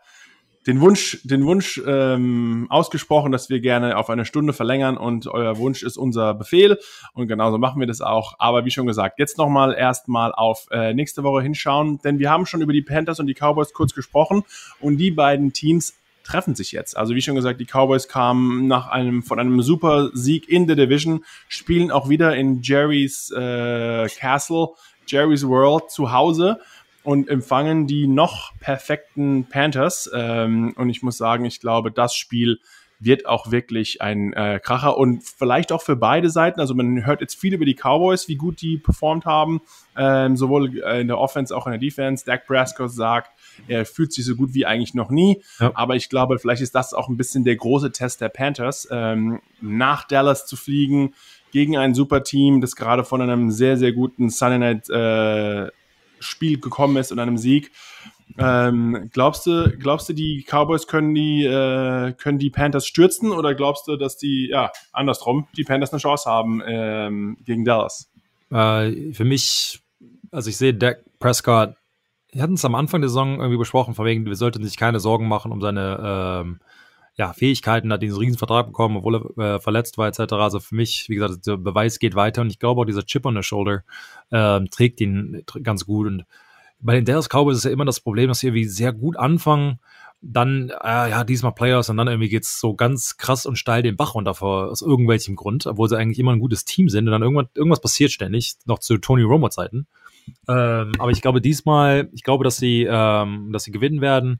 den 0.67 0.81
Wunsch, 0.81 1.19
den 1.23 1.45
Wunsch 1.45 1.81
ähm, 1.87 2.67
ausgesprochen, 2.69 3.31
dass 3.31 3.49
wir 3.49 3.61
gerne 3.61 3.97
auf 3.97 4.09
eine 4.09 4.25
Stunde 4.25 4.51
verlängern 4.51 4.97
und 4.97 5.25
euer 5.27 5.57
Wunsch 5.57 5.81
ist 5.81 5.97
unser 5.97 6.33
Befehl 6.33 6.77
und 7.13 7.27
genauso 7.27 7.57
machen 7.57 7.79
wir 7.79 7.87
das 7.87 8.01
auch. 8.01 8.35
Aber 8.37 8.65
wie 8.65 8.71
schon 8.71 8.85
gesagt, 8.85 9.17
jetzt 9.17 9.37
nochmal 9.37 9.73
erstmal 9.73 10.33
auf 10.33 10.67
äh, 10.71 10.93
nächste 10.93 11.23
Woche 11.23 11.41
hinschauen, 11.41 11.99
denn 12.03 12.19
wir 12.19 12.29
haben 12.29 12.45
schon 12.45 12.61
über 12.61 12.73
die 12.73 12.81
Panthers 12.81 13.19
und 13.21 13.27
die 13.27 13.33
Cowboys 13.33 13.73
kurz 13.73 13.93
gesprochen 13.93 14.43
und 14.81 14.97
die 14.97 15.11
beiden 15.11 15.53
Teams 15.53 15.93
treffen 16.25 16.53
sich 16.53 16.73
jetzt. 16.73 16.97
Also 16.97 17.15
wie 17.15 17.21
schon 17.21 17.35
gesagt, 17.35 17.61
die 17.61 17.65
Cowboys 17.65 18.09
kamen 18.09 18.67
nach 18.67 18.89
einem 18.89 19.23
von 19.23 19.39
einem 19.39 19.61
super 19.61 20.09
Sieg 20.13 20.49
in 20.49 20.67
der 20.67 20.75
Division, 20.75 21.23
spielen 21.47 21.91
auch 21.91 22.09
wieder 22.09 22.35
in 22.35 22.61
Jerry's 22.61 23.31
äh, 23.31 24.07
Castle, 24.19 24.71
Jerry's 25.07 25.47
World 25.47 25.89
zu 25.89 26.11
Hause 26.11 26.59
und 27.07 27.29
empfangen 27.29 27.87
die 27.87 28.05
noch 28.05 28.51
perfekten 28.59 29.45
Panthers. 29.45 30.11
Ähm, 30.13 30.73
und 30.75 30.89
ich 30.89 31.03
muss 31.03 31.17
sagen, 31.17 31.45
ich 31.45 31.61
glaube, 31.61 31.89
das 31.89 32.13
Spiel 32.13 32.59
wird 32.99 33.25
auch 33.27 33.49
wirklich 33.49 34.01
ein 34.01 34.33
äh, 34.33 34.59
Kracher 34.61 34.97
und 34.97 35.23
vielleicht 35.23 35.71
auch 35.71 35.81
für 35.81 35.95
beide 35.95 36.29
Seiten. 36.29 36.59
Also 36.59 36.73
man 36.73 37.05
hört 37.05 37.21
jetzt 37.21 37.39
viel 37.39 37.53
über 37.53 37.63
die 37.63 37.75
Cowboys, 37.75 38.27
wie 38.27 38.35
gut 38.35 38.59
die 38.59 38.75
performt 38.75 39.23
haben, 39.23 39.61
ähm, 39.95 40.35
sowohl 40.35 40.83
äh, 40.83 40.99
in 40.99 41.07
der 41.07 41.17
Offense 41.17 41.55
auch 41.55 41.65
in 41.65 41.71
der 41.71 41.79
Defense. 41.79 42.25
Dak 42.25 42.45
Prescott 42.45 42.91
sagt, 42.91 43.31
er 43.69 43.85
fühlt 43.85 44.11
sich 44.11 44.25
so 44.25 44.35
gut 44.35 44.53
wie 44.53 44.65
eigentlich 44.65 44.93
noch 44.93 45.09
nie. 45.09 45.41
Ja. 45.61 45.71
Aber 45.75 45.95
ich 45.95 46.09
glaube, 46.09 46.39
vielleicht 46.39 46.61
ist 46.61 46.75
das 46.75 46.93
auch 46.93 47.07
ein 47.07 47.15
bisschen 47.15 47.45
der 47.45 47.55
große 47.55 47.93
Test 47.93 48.19
der 48.19 48.27
Panthers, 48.27 48.85
ähm, 48.91 49.39
nach 49.61 50.05
Dallas 50.05 50.45
zu 50.45 50.57
fliegen 50.57 51.13
gegen 51.51 51.77
ein 51.77 51.93
super 51.93 52.23
Team, 52.23 52.59
das 52.59 52.75
gerade 52.75 53.05
von 53.05 53.21
einem 53.21 53.49
sehr, 53.49 53.77
sehr 53.77 53.93
guten 53.93 54.29
Sunday 54.29 54.59
Night 54.59 54.89
äh, 54.89 55.71
Spiel 56.19 56.59
gekommen 56.59 56.97
ist 56.97 57.11
und 57.11 57.19
einem 57.19 57.37
Sieg. 57.37 57.71
Ähm, 58.37 59.09
glaubst 59.13 59.47
du, 59.47 59.75
glaubst 59.77 60.09
du, 60.09 60.13
die 60.13 60.43
Cowboys 60.43 60.87
können 60.87 61.15
die, 61.15 61.43
äh, 61.45 62.13
können 62.13 62.37
die 62.37 62.49
Panthers 62.49 62.85
stürzen 62.85 63.31
oder 63.31 63.55
glaubst 63.55 63.87
du, 63.87 63.95
dass 63.95 64.17
die, 64.17 64.49
ja, 64.51 64.71
andersrum, 64.91 65.47
die 65.55 65.63
Panthers 65.63 65.91
eine 65.91 66.01
Chance 66.01 66.29
haben 66.29 66.61
ähm, 66.65 67.37
gegen 67.45 67.65
Dallas? 67.65 68.11
Äh, 68.51 69.13
für 69.13 69.25
mich, 69.25 69.81
also 70.31 70.49
ich 70.49 70.57
sehe 70.57 70.73
Dak 70.73 71.03
Prescott, 71.19 71.75
wir 72.31 72.43
hatten 72.43 72.53
es 72.53 72.65
am 72.65 72.75
Anfang 72.75 73.01
der 73.01 73.09
Saison 73.09 73.39
irgendwie 73.39 73.57
besprochen, 73.57 73.95
von 73.95 74.05
wegen, 74.05 74.25
wir 74.25 74.35
sollten 74.35 74.63
sich 74.63 74.77
keine 74.77 74.99
Sorgen 74.99 75.27
machen 75.27 75.51
um 75.51 75.61
seine 75.61 76.43
ähm, 76.43 76.59
ja, 77.17 77.33
Fähigkeiten, 77.33 77.91
hat 77.91 78.03
diesen 78.03 78.19
Riesenvertrag 78.19 78.67
bekommen, 78.67 78.97
obwohl 78.97 79.15
er 79.37 79.55
äh, 79.55 79.59
verletzt 79.59 79.97
war, 79.97 80.07
etc. 80.07 80.33
Also 80.33 80.59
für 80.59 80.75
mich, 80.75 81.05
wie 81.09 81.15
gesagt, 81.15 81.47
der 81.47 81.57
Beweis 81.57 81.99
geht 81.99 82.15
weiter 82.15 82.41
und 82.41 82.51
ich 82.51 82.59
glaube 82.59 82.81
auch 82.81 82.85
dieser 82.85 83.05
Chip 83.05 83.25
on 83.25 83.35
the 83.35 83.43
Shoulder 83.43 83.83
äh, 84.29 84.59
trägt 84.69 85.01
ihn 85.01 85.43
ganz 85.63 85.85
gut 85.85 86.07
und 86.07 86.25
bei 86.79 86.93
den 86.93 87.05
Dallas 87.05 87.27
Cowboys 87.27 87.57
ist 87.57 87.65
ja 87.65 87.71
immer 87.71 87.85
das 87.85 87.99
Problem, 87.99 88.27
dass 88.27 88.39
sie 88.39 88.47
irgendwie 88.47 88.65
sehr 88.65 88.93
gut 88.93 89.17
anfangen, 89.17 89.79
dann, 90.21 90.69
äh, 90.83 91.09
ja, 91.09 91.23
diesmal 91.23 91.53
Players 91.53 91.89
und 91.89 91.97
dann 91.97 92.07
irgendwie 92.07 92.29
geht's 92.29 92.59
so 92.59 92.75
ganz 92.75 93.17
krass 93.17 93.45
und 93.45 93.57
steil 93.57 93.83
den 93.83 93.95
Bach 93.95 94.15
runter 94.15 94.33
vor, 94.33 94.69
aus 94.69 94.81
irgendwelchem 94.81 95.35
Grund, 95.35 95.67
obwohl 95.67 95.89
sie 95.89 95.97
eigentlich 95.97 96.19
immer 96.19 96.31
ein 96.31 96.39
gutes 96.39 96.65
Team 96.65 96.89
sind 96.89 97.05
und 97.05 97.11
dann 97.11 97.21
irgendwann, 97.21 97.49
irgendwas 97.55 97.81
passiert 97.81 98.11
ständig, 98.11 98.55
noch 98.65 98.79
zu 98.79 98.97
Tony 98.97 99.23
Romo 99.23 99.49
Zeiten. 99.49 99.87
Ähm, 100.47 100.91
aber 100.97 101.11
ich 101.11 101.21
glaube 101.21 101.41
diesmal, 101.41 102.09
ich 102.13 102.23
glaube, 102.23 102.43
dass 102.43 102.57
sie, 102.57 102.87
ähm, 102.89 103.51
dass 103.51 103.63
sie 103.63 103.71
gewinnen 103.71 104.01
werden, 104.01 104.39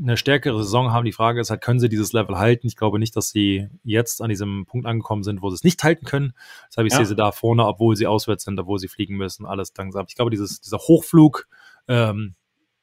eine 0.00 0.16
stärkere 0.16 0.62
Saison 0.62 0.92
haben. 0.92 1.04
Die 1.04 1.12
Frage 1.12 1.40
ist 1.40 1.50
halt, 1.50 1.60
können 1.60 1.80
sie 1.80 1.88
dieses 1.88 2.12
Level 2.12 2.38
halten? 2.38 2.66
Ich 2.66 2.76
glaube 2.76 2.98
nicht, 2.98 3.14
dass 3.16 3.30
sie 3.30 3.68
jetzt 3.84 4.22
an 4.22 4.28
diesem 4.28 4.66
Punkt 4.66 4.86
angekommen 4.86 5.22
sind, 5.22 5.42
wo 5.42 5.50
sie 5.50 5.54
es 5.54 5.64
nicht 5.64 5.82
halten 5.82 6.06
können. 6.06 6.32
Deshalb 6.68 6.86
ich 6.86 6.92
ja. 6.92 6.98
sehe 6.98 7.06
sie 7.06 7.16
da 7.16 7.32
vorne, 7.32 7.66
obwohl 7.66 7.96
sie 7.96 8.06
auswärts 8.06 8.44
sind, 8.44 8.58
obwohl 8.58 8.78
sie 8.78 8.88
fliegen 8.88 9.16
müssen, 9.16 9.46
alles 9.46 9.72
langsam. 9.76 10.06
Ich 10.08 10.14
glaube, 10.14 10.30
dieses, 10.30 10.60
dieser 10.60 10.78
Hochflug, 10.78 11.48
ähm, 11.88 12.34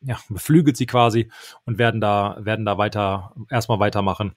ja, 0.01 0.20
beflügelt 0.30 0.78
sie 0.78 0.86
quasi 0.86 1.32
und 1.65 1.78
werden 1.78 2.01
da, 2.01 2.38
werden 2.39 2.65
da 2.65 2.78
weiter, 2.78 3.34
erstmal 3.49 3.80
weitermachen. 3.80 4.34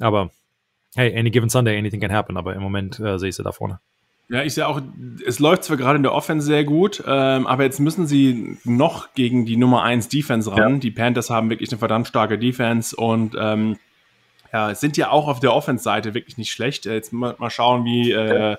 Aber 0.00 0.30
hey, 0.94 1.16
any 1.16 1.30
given 1.30 1.50
Sunday, 1.50 1.78
anything 1.78 2.00
can 2.00 2.12
happen, 2.12 2.36
aber 2.36 2.54
im 2.54 2.62
Moment 2.62 2.98
äh, 3.00 3.18
sehe 3.18 3.28
ich 3.28 3.36
sie 3.36 3.42
da 3.42 3.52
vorne. 3.52 3.80
Ja, 4.30 4.42
ich 4.42 4.52
sehe 4.52 4.66
auch, 4.68 4.82
es 5.26 5.38
läuft 5.38 5.64
zwar 5.64 5.78
gerade 5.78 5.96
in 5.96 6.02
der 6.02 6.12
Offense 6.12 6.46
sehr 6.46 6.64
gut, 6.64 7.02
ähm, 7.06 7.46
aber 7.46 7.64
jetzt 7.64 7.80
müssen 7.80 8.06
sie 8.06 8.58
noch 8.64 9.14
gegen 9.14 9.46
die 9.46 9.56
Nummer 9.56 9.82
1 9.82 10.08
Defense 10.08 10.50
ran. 10.50 10.74
Ja. 10.74 10.78
Die 10.78 10.90
Panthers 10.90 11.30
haben 11.30 11.48
wirklich 11.48 11.70
eine 11.70 11.78
verdammt 11.78 12.08
starke 12.08 12.38
Defense 12.38 12.94
und 12.94 13.34
ähm, 13.40 13.78
ja, 14.52 14.74
sind 14.74 14.98
ja 14.98 15.10
auch 15.10 15.28
auf 15.28 15.40
der 15.40 15.54
Offense-Seite 15.54 16.12
wirklich 16.12 16.36
nicht 16.36 16.50
schlecht. 16.50 16.84
Jetzt 16.84 17.12
mal, 17.12 17.36
mal 17.38 17.50
schauen, 17.50 17.86
wie 17.86 18.12
äh, 18.12 18.56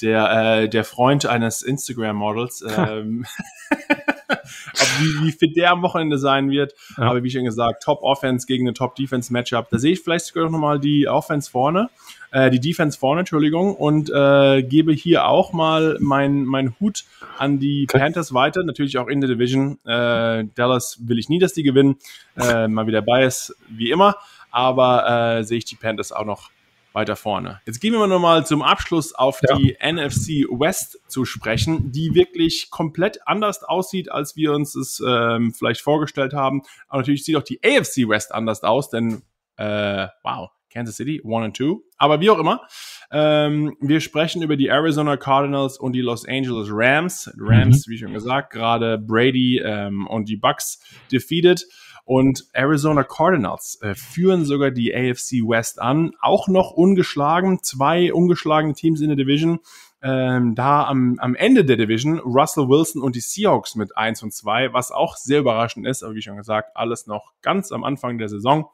der, 0.00 0.30
äh, 0.32 0.68
der 0.68 0.84
Freund 0.84 1.26
eines 1.26 1.62
Instagram-Models 1.62 2.64
ähm, 2.76 3.26
wie, 5.00 5.26
wie 5.26 5.32
fit 5.32 5.56
der 5.56 5.70
am 5.70 5.82
Wochenende 5.82 6.18
sein 6.18 6.50
wird. 6.50 6.74
Ja. 6.96 7.04
Aber 7.04 7.22
wie 7.22 7.30
schon 7.30 7.44
gesagt, 7.44 7.82
Top 7.82 8.02
Offense 8.02 8.46
gegen 8.46 8.66
eine 8.66 8.74
Top 8.74 8.94
Defense 8.94 9.32
Matchup. 9.32 9.68
Da 9.70 9.78
sehe 9.78 9.92
ich 9.92 10.00
vielleicht 10.00 10.26
sogar 10.26 10.48
noch 10.50 10.58
mal 10.58 10.78
die 10.78 11.08
Offense 11.08 11.50
vorne, 11.50 11.90
äh, 12.32 12.50
die 12.50 12.60
Defense 12.60 12.98
vorne, 12.98 13.20
Entschuldigung, 13.20 13.74
und 13.74 14.10
äh, 14.10 14.62
gebe 14.62 14.92
hier 14.92 15.26
auch 15.26 15.52
mal 15.52 15.96
mein, 16.00 16.44
mein 16.44 16.74
Hut 16.80 17.04
an 17.38 17.58
die 17.58 17.86
okay. 17.88 17.98
Panthers 17.98 18.34
weiter. 18.34 18.62
Natürlich 18.62 18.98
auch 18.98 19.08
in 19.08 19.20
der 19.20 19.28
Division. 19.28 19.78
Äh, 19.84 20.44
Dallas 20.54 20.98
will 21.06 21.18
ich 21.18 21.28
nie, 21.28 21.38
dass 21.38 21.52
die 21.52 21.62
gewinnen. 21.62 21.96
Äh, 22.36 22.68
mal 22.68 22.86
wieder 22.86 23.02
Bias, 23.02 23.54
wie 23.68 23.90
immer. 23.90 24.16
Aber 24.50 25.38
äh, 25.38 25.44
sehe 25.44 25.58
ich 25.58 25.64
die 25.64 25.76
Panthers 25.76 26.12
auch 26.12 26.24
noch 26.24 26.50
weiter 26.92 27.16
vorne. 27.16 27.60
Jetzt 27.66 27.80
gehen 27.80 27.92
wir 27.92 28.06
nochmal 28.06 28.44
zum 28.46 28.62
Abschluss 28.62 29.14
auf 29.14 29.40
ja. 29.48 29.56
die 29.56 29.76
NFC 29.80 30.48
West 30.50 30.98
zu 31.06 31.24
sprechen, 31.24 31.92
die 31.92 32.14
wirklich 32.14 32.68
komplett 32.70 33.26
anders 33.26 33.62
aussieht, 33.62 34.10
als 34.10 34.36
wir 34.36 34.52
uns 34.52 34.74
es 34.74 35.02
ähm, 35.06 35.54
vielleicht 35.54 35.82
vorgestellt 35.82 36.32
haben. 36.32 36.62
Aber 36.88 36.98
natürlich 36.98 37.24
sieht 37.24 37.36
auch 37.36 37.42
die 37.42 37.60
AFC 37.64 38.08
West 38.08 38.34
anders 38.34 38.62
aus, 38.62 38.90
denn 38.90 39.22
äh, 39.56 40.08
wow, 40.22 40.50
Kansas 40.70 40.96
City, 40.96 41.20
one 41.24 41.44
and 41.44 41.56
two. 41.56 41.82
Aber 41.98 42.20
wie 42.20 42.30
auch 42.30 42.38
immer, 42.38 42.62
ähm, 43.10 43.76
wir 43.80 44.00
sprechen 44.00 44.42
über 44.42 44.56
die 44.56 44.68
Arizona 44.68 45.16
Cardinals 45.16 45.78
und 45.78 45.92
die 45.92 46.00
Los 46.00 46.26
Angeles 46.26 46.68
Rams. 46.70 47.30
Rams, 47.38 47.86
mhm. 47.86 47.90
wie 47.90 47.98
schon 47.98 48.12
gesagt, 48.12 48.52
gerade 48.52 48.98
Brady 48.98 49.58
ähm, 49.58 50.06
und 50.06 50.28
die 50.28 50.36
Bucks 50.36 50.80
defeated. 51.10 51.66
Und 52.04 52.46
Arizona 52.54 53.04
Cardinals 53.04 53.78
äh, 53.82 53.94
führen 53.94 54.44
sogar 54.44 54.70
die 54.70 54.94
AFC 54.94 55.46
West 55.46 55.80
an, 55.80 56.12
auch 56.20 56.48
noch 56.48 56.72
ungeschlagen, 56.72 57.62
zwei 57.62 58.12
ungeschlagene 58.12 58.74
Teams 58.74 59.00
in 59.00 59.08
der 59.08 59.16
Division. 59.16 59.60
Ähm, 60.02 60.54
da 60.54 60.86
am, 60.86 61.18
am 61.20 61.34
Ende 61.34 61.64
der 61.64 61.76
Division 61.76 62.18
Russell 62.20 62.68
Wilson 62.68 63.02
und 63.02 63.16
die 63.16 63.20
Seahawks 63.20 63.74
mit 63.74 63.96
1 63.96 64.22
und 64.22 64.32
2, 64.32 64.72
was 64.72 64.90
auch 64.90 65.16
sehr 65.16 65.40
überraschend 65.40 65.86
ist, 65.86 66.02
aber 66.02 66.14
wie 66.14 66.22
schon 66.22 66.38
gesagt, 66.38 66.74
alles 66.74 67.06
noch 67.06 67.32
ganz 67.42 67.70
am 67.70 67.84
Anfang 67.84 68.16
der 68.16 68.30
Saison. 68.30 68.70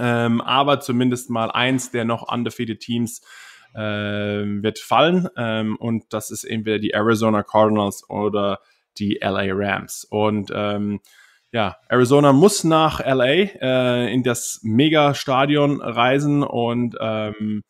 Ähm, 0.00 0.40
aber 0.40 0.80
zumindest 0.80 1.30
mal 1.30 1.50
eins 1.50 1.90
der 1.90 2.04
noch 2.04 2.32
undefeated 2.32 2.80
Teams 2.80 3.20
äh, 3.74 3.80
wird 3.80 4.78
fallen 4.78 5.28
ähm, 5.36 5.76
und 5.76 6.12
das 6.12 6.30
ist 6.30 6.44
entweder 6.44 6.78
die 6.78 6.90
Arizona 6.90 7.42
Cardinals 7.42 8.08
oder 8.08 8.60
die 8.98 9.20
LA 9.22 9.48
Rams. 9.52 10.04
Und 10.04 10.50
ähm, 10.54 11.00
ja, 11.52 11.76
Arizona 11.88 12.32
muss 12.32 12.64
nach 12.64 13.00
LA 13.00 13.26
äh, 13.26 14.12
in 14.12 14.22
das 14.22 14.60
Mega-Stadion 14.62 15.80
reisen 15.80 16.42
und 16.42 16.96
ähm, 17.00 17.62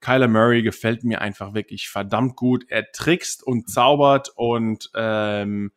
Kyler 0.00 0.28
Murray 0.28 0.62
gefällt 0.62 1.04
mir 1.04 1.20
einfach 1.20 1.54
wirklich 1.54 1.88
verdammt 1.88 2.36
gut. 2.36 2.64
Er 2.68 2.92
trickst 2.92 3.42
und 3.42 3.68
zaubert 3.68 4.30
und 4.36 4.90
ähm, 4.94 5.72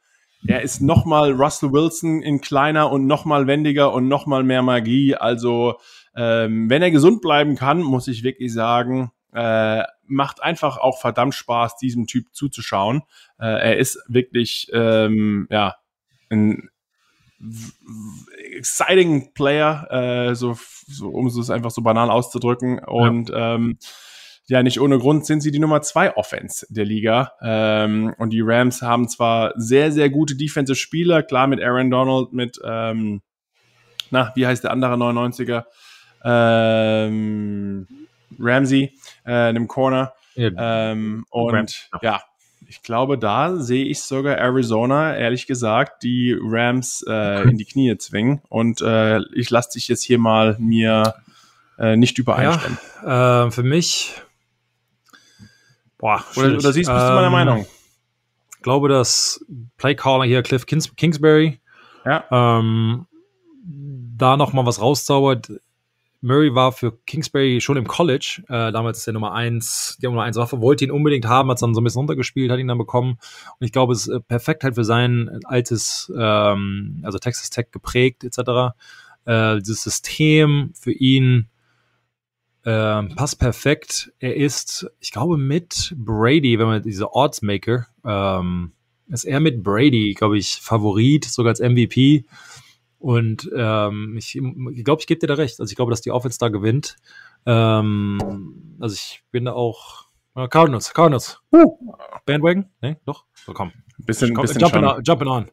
er 0.47 0.61
ist 0.61 0.81
nochmal 0.81 1.33
Russell 1.33 1.71
Wilson 1.71 2.21
in 2.21 2.41
kleiner 2.41 2.91
und 2.91 3.05
nochmal 3.05 3.47
wendiger 3.47 3.93
und 3.93 4.07
nochmal 4.07 4.43
mehr 4.43 4.63
Magie. 4.63 5.15
Also 5.15 5.75
ähm, 6.15 6.69
wenn 6.69 6.81
er 6.81 6.91
gesund 6.91 7.21
bleiben 7.21 7.55
kann, 7.55 7.81
muss 7.81 8.07
ich 8.07 8.23
wirklich 8.23 8.53
sagen, 8.53 9.11
äh, 9.33 9.83
macht 10.05 10.43
einfach 10.43 10.77
auch 10.77 10.99
verdammt 10.99 11.35
Spaß, 11.35 11.77
diesem 11.77 12.07
Typ 12.07 12.33
zuzuschauen. 12.33 13.03
Äh, 13.39 13.45
er 13.45 13.77
ist 13.77 13.99
wirklich 14.07 14.69
ähm, 14.73 15.47
ja 15.49 15.75
ein 16.29 16.69
exciting 18.53 19.33
Player, 19.33 19.87
äh, 20.29 20.35
so, 20.35 20.57
so, 20.87 21.09
um 21.09 21.27
es 21.27 21.49
einfach 21.49 21.71
so 21.71 21.81
banal 21.81 22.09
auszudrücken. 22.09 22.79
Und 22.79 23.29
ja. 23.29 23.55
Ähm, 23.55 23.77
ja, 24.51 24.63
nicht 24.63 24.81
ohne 24.81 24.99
Grund 24.99 25.25
sind 25.25 25.39
sie 25.39 25.49
die 25.49 25.59
Nummer 25.59 25.81
zwei 25.81 26.13
Offense 26.17 26.67
der 26.69 26.83
Liga. 26.83 27.31
Ähm, 27.41 28.13
und 28.17 28.31
die 28.31 28.41
Rams 28.41 28.81
haben 28.81 29.07
zwar 29.07 29.53
sehr, 29.55 29.93
sehr 29.93 30.09
gute 30.09 30.35
Defensive 30.35 30.75
Spieler, 30.75 31.23
klar 31.23 31.47
mit 31.47 31.63
Aaron 31.63 31.89
Donald, 31.89 32.33
mit, 32.33 32.59
ähm, 32.61 33.21
na, 34.09 34.33
wie 34.35 34.45
heißt 34.45 34.65
der 34.65 34.71
andere 34.71 34.95
99er? 34.95 35.63
Ähm, 36.25 37.87
Ramsey, 38.37 38.93
äh, 39.25 39.49
in 39.51 39.55
dem 39.55 39.67
Corner. 39.69 40.11
Ja. 40.35 40.91
Ähm, 40.91 41.25
und 41.29 41.89
ja, 42.01 42.21
ich 42.67 42.83
glaube, 42.83 43.17
da 43.17 43.55
sehe 43.55 43.85
ich 43.85 44.01
sogar 44.01 44.37
Arizona, 44.37 45.15
ehrlich 45.15 45.47
gesagt, 45.47 46.03
die 46.03 46.37
Rams 46.37 47.05
äh, 47.07 47.43
in 47.43 47.57
die 47.57 47.63
Knie 47.65 47.97
zwingen. 47.97 48.41
Und 48.49 48.81
äh, 48.81 49.21
ich 49.33 49.49
lasse 49.49 49.69
dich 49.75 49.87
jetzt 49.87 50.03
hier 50.03 50.19
mal 50.19 50.57
mir 50.59 51.15
äh, 51.79 51.95
nicht 51.95 52.17
übereinstimmen. 52.17 52.77
Ja, 53.01 53.45
äh, 53.45 53.51
für 53.51 53.63
mich. 53.63 54.21
Boah, 56.01 56.25
oder, 56.35 56.55
oder 56.55 56.73
siehst 56.73 56.89
du, 56.89 56.93
bist 56.93 57.07
du 57.07 57.13
meiner 57.13 57.27
ähm, 57.27 57.31
Meinung? 57.31 57.65
Ich 58.57 58.63
glaube, 58.63 58.89
dass 58.89 59.45
Playcaller 59.77 60.25
hier 60.25 60.43
Cliff 60.43 60.65
Kings 60.65 60.93
Kingsbury 60.95 61.61
ja. 62.05 62.25
ähm, 62.31 63.05
da 63.63 64.35
noch 64.35 64.51
mal 64.51 64.65
was 64.65 64.81
rauszaubert 64.81 65.51
Murray 66.21 66.53
war 66.53 66.71
für 66.71 66.97
Kingsbury 67.05 67.61
schon 67.61 67.77
im 67.77 67.87
College, 67.87 68.43
äh, 68.47 68.71
damals 68.71 69.03
der 69.05 69.13
Nummer 69.13 69.33
1, 69.33 69.97
der 70.01 70.11
Nummer 70.11 70.23
1 70.23 70.37
Waffe, 70.37 70.61
wollte 70.61 70.85
ihn 70.85 70.91
unbedingt 70.91 71.25
haben, 71.25 71.49
hat 71.49 71.57
es 71.57 71.61
dann 71.61 71.73
so 71.73 71.81
ein 71.81 71.83
bisschen 71.83 71.99
runtergespielt, 71.99 72.51
hat 72.51 72.59
ihn 72.59 72.67
dann 72.67 72.77
bekommen. 72.77 73.17
Und 73.59 73.65
ich 73.65 73.71
glaube, 73.71 73.93
es 73.93 74.07
ist 74.07 74.13
äh, 74.13 74.19
perfekt 74.19 74.63
halt 74.63 74.75
für 74.75 74.83
sein 74.83 75.39
altes, 75.45 76.11
ähm, 76.15 77.01
also 77.03 77.17
Texas 77.17 77.49
Tech 77.49 77.71
geprägt, 77.71 78.23
etc. 78.23 78.75
Äh, 79.25 79.57
dieses 79.59 79.81
System 79.81 80.71
für 80.79 80.91
ihn 80.91 81.49
äh, 82.63 83.03
passt 83.15 83.39
perfekt. 83.39 84.11
Er 84.19 84.35
ist, 84.35 84.89
ich 84.99 85.11
glaube, 85.11 85.37
mit 85.37 85.93
Brady, 85.97 86.59
wenn 86.59 86.67
man 86.67 86.83
diese 86.83 87.13
Oddsmaker, 87.13 87.87
ähm, 88.05 88.73
ist 89.07 89.25
er 89.25 89.39
mit 89.39 89.63
Brady, 89.63 90.13
glaube 90.17 90.37
ich, 90.37 90.59
Favorit, 90.61 91.25
sogar 91.25 91.49
als 91.49 91.59
MVP 91.59 92.25
Und 92.99 93.49
ähm, 93.55 94.15
ich, 94.17 94.35
ich 94.35 94.83
glaube, 94.83 95.01
ich 95.01 95.07
gebe 95.07 95.19
dir 95.19 95.27
da 95.27 95.33
recht. 95.33 95.59
Also 95.59 95.71
ich 95.71 95.75
glaube, 95.75 95.89
dass 95.89 96.01
die 96.01 96.11
Offense 96.11 96.37
da 96.39 96.49
gewinnt. 96.49 96.97
Ähm, 97.45 98.77
also 98.79 98.93
ich 98.93 99.23
bin 99.31 99.45
da 99.45 99.53
auch 99.53 100.05
äh, 100.35 100.47
Cardinals, 100.47 100.93
Cardinals. 100.93 101.41
Uh. 101.51 101.77
Bandwagon? 102.25 102.65
Ne, 102.81 102.99
doch? 103.05 103.25
So, 103.33 103.53
komm. 103.53 103.71
Bisschen, 103.97 104.33
komm, 104.33 104.43
bisschen 104.43 104.61
jumping, 104.61 104.83
on, 104.83 105.03
jumping 105.03 105.27
on. 105.27 105.51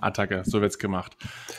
Attacke, 0.00 0.42
so 0.44 0.60
wird's 0.60 0.78
gemacht. 0.78 1.16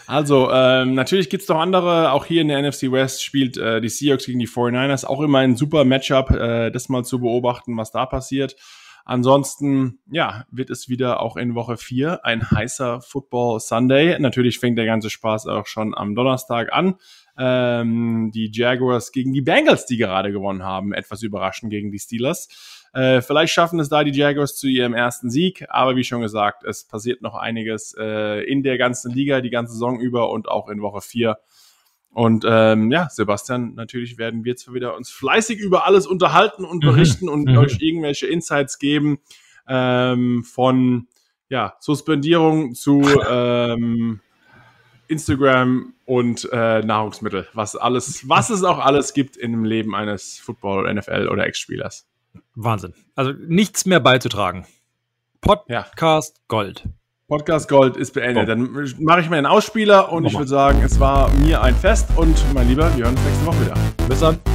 Also, 0.07 0.49
ähm, 0.51 0.93
natürlich 0.93 1.29
gibt's 1.29 1.47
noch 1.47 1.59
andere. 1.59 2.11
Auch 2.11 2.25
hier 2.25 2.41
in 2.41 2.47
der 2.47 2.61
NFC 2.61 2.91
West 2.91 3.23
spielt 3.23 3.57
äh, 3.57 3.81
die 3.81 3.89
Seahawks 3.89 4.25
gegen 4.25 4.39
die 4.39 4.47
49ers. 4.47 5.05
Auch 5.05 5.21
immer 5.21 5.39
ein 5.39 5.55
super 5.55 5.85
Matchup, 5.85 6.31
äh, 6.31 6.71
das 6.71 6.89
mal 6.89 7.03
zu 7.03 7.19
beobachten, 7.19 7.77
was 7.77 7.91
da 7.91 8.05
passiert. 8.05 8.55
Ansonsten, 9.03 9.99
ja, 10.11 10.45
wird 10.51 10.69
es 10.69 10.87
wieder 10.87 11.21
auch 11.21 11.35
in 11.35 11.55
Woche 11.55 11.77
4 11.77 12.23
ein 12.23 12.49
heißer 12.49 13.01
Football 13.01 13.59
Sunday. 13.59 14.17
Natürlich 14.19 14.59
fängt 14.59 14.77
der 14.77 14.85
ganze 14.85 15.09
Spaß 15.09 15.47
auch 15.47 15.65
schon 15.65 15.95
am 15.95 16.15
Donnerstag 16.15 16.71
an. 16.71 16.95
Ähm, 17.37 18.31
die 18.33 18.51
Jaguars 18.53 19.11
gegen 19.11 19.33
die 19.33 19.41
Bengals, 19.41 19.85
die 19.85 19.97
gerade 19.97 20.31
gewonnen 20.31 20.63
haben, 20.63 20.93
etwas 20.93 21.23
überraschend 21.23 21.71
gegen 21.71 21.91
die 21.91 21.99
Steelers. 21.99 22.47
Äh, 22.93 23.21
vielleicht 23.21 23.53
schaffen 23.53 23.79
es 23.79 23.89
da 23.89 24.03
die 24.03 24.11
Jaguars 24.11 24.57
zu 24.57 24.67
ihrem 24.67 24.93
ersten 24.93 25.29
Sieg, 25.29 25.65
aber 25.69 25.95
wie 25.95 26.03
schon 26.03 26.21
gesagt, 26.21 26.63
es 26.63 26.85
passiert 26.85 27.21
noch 27.21 27.35
einiges 27.35 27.95
äh, 27.97 28.43
in 28.43 28.63
der 28.63 28.77
ganzen 28.77 29.13
Liga, 29.13 29.39
die 29.39 29.49
ganze 29.49 29.73
Saison 29.73 29.99
über 29.99 30.29
und 30.29 30.49
auch 30.49 30.67
in 30.67 30.81
Woche 30.81 31.01
4. 31.01 31.37
Und 32.13 32.43
ähm, 32.45 32.91
ja, 32.91 33.07
Sebastian, 33.09 33.75
natürlich 33.75 34.17
werden 34.17 34.43
wir 34.43 34.51
jetzt 34.51 34.73
wieder 34.73 34.97
uns 34.97 35.09
fleißig 35.09 35.59
über 35.59 35.85
alles 35.85 36.05
unterhalten 36.05 36.65
und 36.65 36.83
mhm. 36.83 36.89
berichten 36.89 37.25
mhm. 37.25 37.31
und 37.31 37.49
mhm. 37.49 37.57
euch 37.57 37.77
irgendwelche 37.79 38.27
Insights 38.27 38.79
geben 38.79 39.19
ähm, 39.67 40.43
von 40.43 41.07
ja, 41.47 41.75
Suspendierung 41.79 42.75
zu 42.75 43.01
ähm, 43.29 44.19
Instagram 45.07 45.93
und 46.05 46.49
äh, 46.51 46.81
Nahrungsmittel, 46.81 47.47
was 47.53 47.77
alles, 47.77 48.27
was 48.27 48.49
es 48.49 48.63
auch 48.63 48.79
alles 48.79 49.13
gibt 49.13 49.37
im 49.37 49.63
Leben 49.63 49.95
eines 49.95 50.39
Football, 50.39 50.93
NFL 50.93 51.29
oder 51.29 51.45
Ex-Spielers. 51.45 52.10
Wahnsinn. 52.55 52.93
Also 53.15 53.31
nichts 53.31 53.85
mehr 53.85 53.99
beizutragen. 53.99 54.65
Podcast 55.41 56.37
ja. 56.37 56.43
Gold. 56.47 56.87
Podcast 57.27 57.69
Gold 57.69 57.95
ist 57.95 58.13
beendet. 58.13 58.43
Oh. 58.43 58.45
Dann 58.45 58.89
mache 58.99 59.21
ich 59.21 59.29
mir 59.29 59.37
einen 59.37 59.45
Ausspieler 59.45 60.11
und 60.11 60.23
Mach 60.23 60.31
ich 60.31 60.37
würde 60.37 60.49
sagen, 60.49 60.81
es 60.83 60.99
war 60.99 61.33
mir 61.35 61.61
ein 61.61 61.75
Fest 61.75 62.09
und 62.17 62.35
mein 62.53 62.67
Lieber, 62.67 62.95
wir 62.97 63.05
hören 63.05 63.15
uns 63.15 63.25
nächste 63.25 63.45
Woche 63.45 63.61
wieder. 63.61 64.07
Bis 64.07 64.19
dann. 64.19 64.50